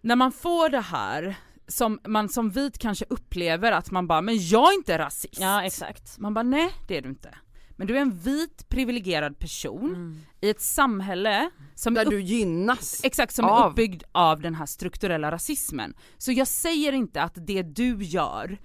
när 0.02 0.16
man 0.16 0.32
får 0.32 0.70
det 0.70 0.82
här 0.82 1.36
som 1.68 2.00
man 2.08 2.30
som 2.30 2.50
vit 2.50 2.78
kanske 2.78 3.06
upplever 3.10 3.72
att 3.72 3.92
man 3.92 4.08
bara, 4.08 4.22
men 4.22 4.48
jag 4.48 4.72
är 4.72 4.76
inte 4.76 4.98
rasist. 4.98 5.38
ja 5.40 5.64
exakt. 5.64 6.18
Man 6.20 6.34
bara, 6.34 6.44
nej 6.44 6.72
det 6.88 6.98
är 6.98 7.02
du 7.02 7.10
inte. 7.10 7.38
Men 7.78 7.88
du 7.88 7.98
är 7.98 8.02
en 8.02 8.18
vit 8.20 8.70
privilegierad 8.70 9.40
person 9.40 9.90
Mm. 9.90 10.20
i 10.42 10.50
ett 10.50 10.62
samhälle 10.62 11.50
som 11.76 11.94
Där 11.94 12.02
är 12.02 12.06
upp, 12.06 12.12
du 12.12 12.22
gynnas. 12.22 13.02
exakt, 13.04 13.34
som 13.36 13.46
är 13.46 13.50
av- 13.50 13.72
uppbyggd 13.72 14.04
av 14.12 14.42
den 14.42 14.56
här 14.56 14.66
strukturella 14.66 15.32
rasismen. 15.32 15.94
Så 16.18 16.32
jag 16.32 16.48
säger 16.48 16.92
inte 16.94 17.22
att 17.22 17.34
det 17.48 17.62
du 17.64 18.04
gör 18.04 18.58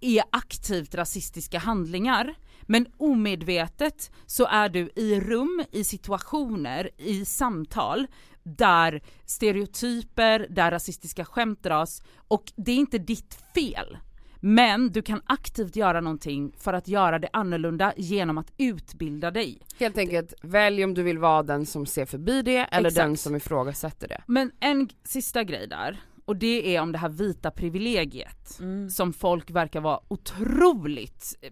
är 0.00 0.22
aktivt 0.32 0.94
rasistiska 0.94 1.58
handlingar, 1.58 2.34
men 2.62 2.86
omedvetet 2.96 4.10
så 4.26 4.46
är 4.46 4.68
du 4.68 4.90
i 4.96 5.20
rum, 5.20 5.64
i 5.72 5.84
situationer, 5.84 6.90
i 6.98 7.24
samtal 7.24 8.06
där 8.44 9.00
stereotyper, 9.24 10.46
där 10.50 10.70
rasistiska 10.70 11.24
skämt 11.24 11.62
dras 11.62 12.02
och 12.28 12.52
det 12.56 12.72
är 12.72 12.76
inte 12.76 12.98
ditt 12.98 13.38
fel. 13.54 13.98
Men 14.40 14.92
du 14.92 15.02
kan 15.02 15.22
aktivt 15.26 15.76
göra 15.76 16.00
någonting 16.00 16.52
för 16.58 16.72
att 16.72 16.88
göra 16.88 17.18
det 17.18 17.28
annorlunda 17.32 17.92
genom 17.96 18.38
att 18.38 18.52
utbilda 18.58 19.30
dig. 19.30 19.58
Helt 19.78 19.98
enkelt, 19.98 20.34
välj 20.42 20.84
om 20.84 20.94
du 20.94 21.02
vill 21.02 21.18
vara 21.18 21.42
den 21.42 21.66
som 21.66 21.86
ser 21.86 22.06
förbi 22.06 22.42
det 22.42 22.56
eller 22.56 22.88
Exakt. 22.88 23.06
den 23.06 23.16
som 23.16 23.36
ifrågasätter 23.36 24.08
det. 24.08 24.22
Men 24.26 24.50
en 24.60 24.88
sista 25.04 25.44
grej 25.44 25.66
där, 25.68 26.00
och 26.24 26.36
det 26.36 26.76
är 26.76 26.80
om 26.80 26.92
det 26.92 26.98
här 26.98 27.08
vita 27.08 27.50
privilegiet 27.50 28.58
Mm. 28.60 28.90
som 28.90 29.12
folk 29.12 29.50
verkar 29.50 29.80
vara 29.80 30.00
otroligt 30.08 31.34
eh, 31.42 31.50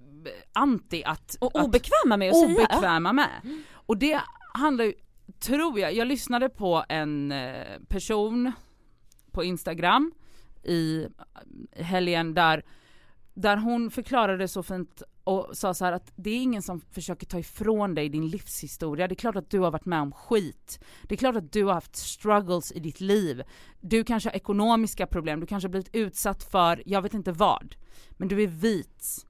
anti 0.53 1.03
att, 1.05 1.36
Och 1.40 1.55
obekväma 1.64 2.16
med 2.16 2.30
att 2.30 2.36
säga. 2.40 2.55
obekväma 2.55 3.12
med. 3.12 3.30
Och 3.72 3.97
det 3.99 4.20
handlar 4.55 4.84
ju, 4.84 4.93
tror 5.43 5.80
jag, 5.80 5.95
jag 5.95 6.09
lyssnade 6.09 6.49
på 6.49 6.84
en 6.88 7.32
eh, 7.32 7.78
person 7.88 8.53
på 9.30 9.45
Instagram 9.45 10.12
i 10.62 11.07
eh, 11.72 11.84
helgen 11.84 12.34
där, 12.34 12.64
där 13.34 13.57
hon 13.57 13.90
förklarade 13.90 14.49
så 14.49 14.62
fint 14.62 15.03
och 15.24 15.49
sa 15.53 15.74
så 15.74 15.84
här 15.84 15.93
att 15.93 16.12
det 16.16 16.30
är 16.30 16.43
ingen 16.43 16.62
som 16.62 16.80
försöker 16.80 17.26
ta 17.26 17.38
ifrån 17.38 17.95
dig 17.95 18.09
din 18.09 18.28
livshistoria. 18.28 19.09
Det 19.09 19.12
är 19.12 19.16
klart 19.16 19.36
att 19.36 19.51
du 19.51 19.61
har 19.61 19.70
varit 19.70 19.84
med 19.84 20.01
om 20.01 20.12
skit. 20.12 20.84
Det 21.03 21.14
är 21.14 21.16
klart 21.16 21.36
att 21.36 21.53
du 21.53 21.64
har 21.64 21.74
haft 21.74 21.97
struggles 21.97 22.72
i 22.72 22.80
ditt 22.80 23.01
liv. 23.01 23.43
Du 23.80 24.05
kanske 24.05 24.28
har 24.28 24.36
ekonomiska 24.36 25.07
problem, 25.07 25.40
du 25.40 25.47
kanske 25.47 25.66
har 25.66 25.70
blivit 25.70 25.95
utsatt 25.95 26.43
för, 26.43 26.82
jag 26.86 27.03
vet 27.03 27.14
inte 27.14 27.32
vad. 27.32 27.74
Men 28.11 28.28
du 28.28 28.43
är 28.43 28.47
vit. 28.47 29.26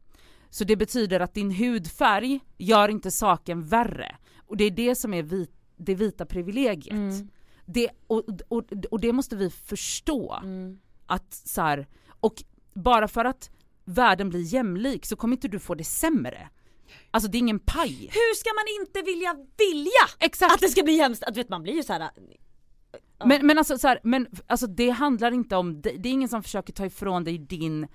Så 0.51 0.65
det 0.65 0.77
betyder 0.77 1.21
att 1.21 1.35
din 1.35 1.51
hudfärg 1.51 2.41
gör 2.59 2.89
inte 2.89 3.11
saken 3.11 3.67
värre. 3.67 4.17
Och 4.47 4.57
det 4.57 4.65
är 4.65 4.71
det 4.71 4.95
som 4.95 5.15
är 5.15 5.23
vit, 5.23 5.51
det 5.77 5.95
vita 5.95 6.27
privilegiet. 6.27 6.93
Mm. 6.93 7.29
Det, 7.67 7.91
och, 8.07 8.25
och, 8.49 8.65
och 8.91 9.01
det 9.01 9.13
måste 9.13 9.37
vi 9.37 9.51
förstå. 9.51 10.41
Mm. 10.43 10.79
Att 11.07 11.35
så 11.35 11.61
här, 11.61 11.87
och 12.21 12.43
bara 12.75 13.09
för 13.09 13.25
att 13.25 13.51
världen 13.85 14.29
blir 14.29 14.55
jämlik 14.55 15.07
så 15.07 15.17
kommer 15.17 15.37
inte 15.37 15.49
du 15.49 15.59
få 15.59 15.75
det 15.75 15.85
sämre. 15.85 16.49
Alltså 17.11 17.31
det 17.31 17.37
är 17.37 17.41
ingen 17.41 17.59
paj. 17.59 18.11
Hur 18.13 18.35
ska 18.35 18.51
man 18.55 18.65
inte 18.81 19.03
vilja 19.03 19.35
vilja 19.59 20.09
Exakt. 20.19 20.55
att 20.55 20.61
det 20.61 20.69
ska 20.69 20.83
bli 20.83 20.93
jämställt? 20.93 21.37
Vet 21.37 21.49
man 21.49 21.63
blir 21.63 21.75
ju 21.75 21.83
så 21.83 21.93
här. 21.93 22.11
Ja. 23.19 23.27
Men, 23.27 23.47
men 23.47 23.59
alltså 23.59 23.79
så 23.79 23.89
här, 23.89 24.01
men 24.03 24.27
alltså 24.47 24.67
det 24.67 24.91
handlar 24.91 25.33
inte 25.33 25.57
om, 25.57 25.83
det, 25.83 25.91
det 25.91 26.09
är 26.09 26.13
ingen 26.13 26.29
som 26.29 26.43
försöker 26.43 26.73
ta 26.73 26.87
ifrån 26.87 27.25
dig 27.25 27.39
din, 27.39 27.89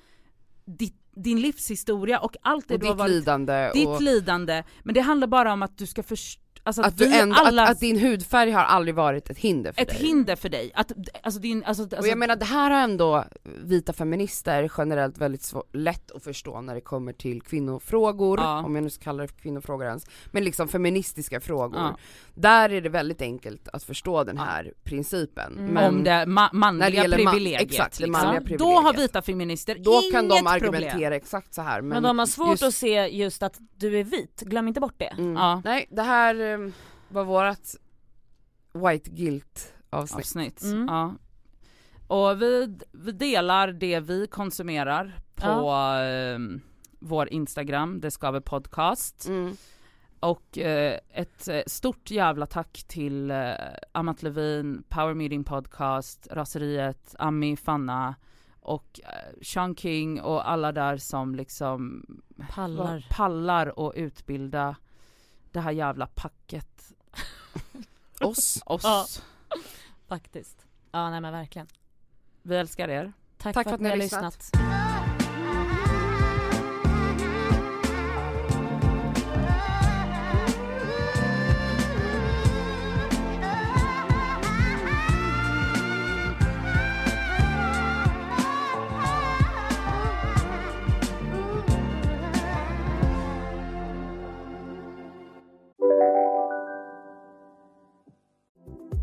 ditt, 0.66 0.96
din 1.12 1.42
livshistoria 1.42 2.20
och 2.20 2.36
allt 2.42 2.68
det 2.68 2.74
Och 2.74 2.80
du 2.80 2.86
har 2.86 2.94
ditt 2.94 3.00
varit, 3.00 3.12
lidande 3.12 3.72
ditt 3.74 3.88
och 3.88 4.02
lidande. 4.02 4.64
Men 4.84 4.94
det 4.94 5.02
handlar 5.02 5.28
bara 5.28 5.54
om 5.54 5.64
att 5.64 5.78
du 5.78 5.88
ska 5.88 6.04
förstå, 6.04 6.42
alltså 6.68 6.82
att, 6.82 6.88
att, 6.88 6.98
du 6.98 7.14
ändå, 7.20 7.36
alla, 7.36 7.64
att, 7.64 7.70
att 7.70 7.80
din 7.80 8.00
hudfärg 8.00 8.52
har 8.52 8.64
aldrig 8.64 8.96
varit 8.96 9.30
ett 9.30 9.38
hinder 9.38 9.72
för 9.74 9.82
ett 9.82 9.90
dig. 9.90 9.98
hinder 9.98 10.36
för 10.36 10.50
dig. 10.50 10.72
Att, 10.76 10.92
alltså 11.24 11.40
din, 11.40 11.64
alltså, 11.64 11.84
alltså, 11.84 11.98
och 11.98 12.08
jag 12.08 12.18
menar 12.18 12.36
det 12.36 12.46
här 12.46 12.72
har 12.72 12.80
ändå 12.82 13.26
vita 13.64 13.94
feminister 13.94 14.72
generellt 14.78 15.18
väldigt 15.18 15.44
svår, 15.44 15.64
lätt 15.74 16.12
att 16.12 16.24
förstå 16.24 16.62
när 16.62 16.76
det 16.76 16.82
kommer 16.82 17.14
till 17.14 17.42
kvinnofrågor, 17.42 18.40
Ja. 18.40 18.64
om 18.64 18.76
jag 18.76 18.84
nu 18.84 18.90
ska 18.90 19.04
kalla 19.04 19.22
det 19.22 19.28
för 19.28 19.36
kvinnofrågor 19.36 19.88
ens, 19.88 20.06
men 20.32 20.44
liksom 20.44 20.68
feministiska 20.68 21.40
frågor. 21.42 21.80
Ja. 21.80 21.98
Där 22.36 22.70
är 22.70 22.82
det 22.82 22.90
väldigt 22.90 23.22
enkelt 23.22 23.68
att 23.68 23.84
förstå 23.84 24.24
den 24.24 24.36
Ja. 24.36 24.44
här 24.44 24.74
principen. 24.84 25.54
Mm. 25.58 25.74
Men 25.74 25.94
om 25.96 26.04
det 26.04 26.12
ma- 26.12 26.50
manliga 26.54 27.02
när 27.04 27.10
det 27.10 27.16
privilegiet. 27.16 27.62
exakt, 27.62 27.98
det 27.98 28.04
liksom. 28.06 28.12
manliga 28.12 28.40
Då 28.40 28.46
privilegiet. 28.46 28.84
har 28.84 28.94
vita 28.94 29.22
feminister 29.22 29.76
då 29.80 30.02
kan 30.12 30.26
inget 30.26 30.38
de 30.38 30.48
argumentera 30.48 30.92
problem. 30.92 31.14
exakt 31.14 31.54
så 31.54 31.62
här. 31.62 31.82
Men, 31.82 31.90
Men, 31.90 32.04
de 32.04 32.20
har 32.20 32.26
svårt 32.26 32.50
just- 32.50 32.64
att 32.64 32.74
se 32.74 33.08
just 33.08 33.44
att 33.44 33.58
du 33.76 34.00
är 34.00 34.04
vit, 34.04 34.42
glöm 34.42 34.68
inte 34.68 34.80
bort 34.80 34.96
det. 34.98 35.06
Mm. 35.18 35.34
Ja. 35.34 35.62
Nej, 35.66 35.88
det 35.92 36.02
här 36.02 36.57
eh, 36.66 36.72
var 37.10 37.24
vårat 37.24 37.76
white 38.74 39.10
guilt 39.10 39.74
avsnitt. 39.90 40.20
avsnitt. 40.20 40.62
Mm. 40.62 40.88
Ja. 40.88 41.16
Och 42.08 42.42
vi, 42.42 42.78
vi 42.92 43.12
delar 43.12 43.72
det 43.72 44.00
vi 44.00 44.28
konsumerar 44.28 45.20
på 45.36 45.70
ehm, 45.72 46.62
vår 47.00 47.30
Instagram, 47.30 48.00
det 48.02 48.12
skaver 48.12 48.40
podcast. 48.40 49.28
Mm. 49.28 49.56
Och 50.20 50.58
eh, 50.58 51.00
ett 51.10 51.48
eh, 51.48 51.62
stort 51.68 52.12
jävla 52.12 52.46
tack 52.46 52.84
till 52.88 53.32
eh, 53.32 53.52
Amat 53.92 54.24
Levin, 54.24 54.84
Power 54.90 55.14
Meeting 55.14 55.44
Podcast, 55.44 56.28
Raseriet, 56.32 57.16
Ami, 57.20 57.58
Fanna 57.58 58.16
och 58.60 59.00
eh, 59.04 59.42
Sean 59.42 59.76
King 59.76 60.22
och 60.22 60.50
alla 60.50 60.72
där 60.72 60.98
som 60.98 61.36
liksom 61.36 62.06
Pallar. 62.50 63.08
pallar 63.10 63.80
och 63.80 63.94
utbilda 63.96 64.76
det 65.58 65.62
här 65.62 65.72
jävla 65.72 66.08
packet 66.08 66.94
Oss. 68.20 68.62
oss. 68.66 68.84
Ja. 68.84 69.06
Faktiskt. 70.08 70.66
Ja 70.92 71.10
nej 71.10 71.22
men 71.22 71.34
verkligen. 71.34 71.68
Vi 72.42 72.56
älskar 72.56 72.90
er. 72.90 73.14
Tack, 73.38 73.54
för 73.54 73.74
att, 73.74 73.82
ni 73.82 73.90
har 73.90 73.98
lyssnat. 73.98 74.52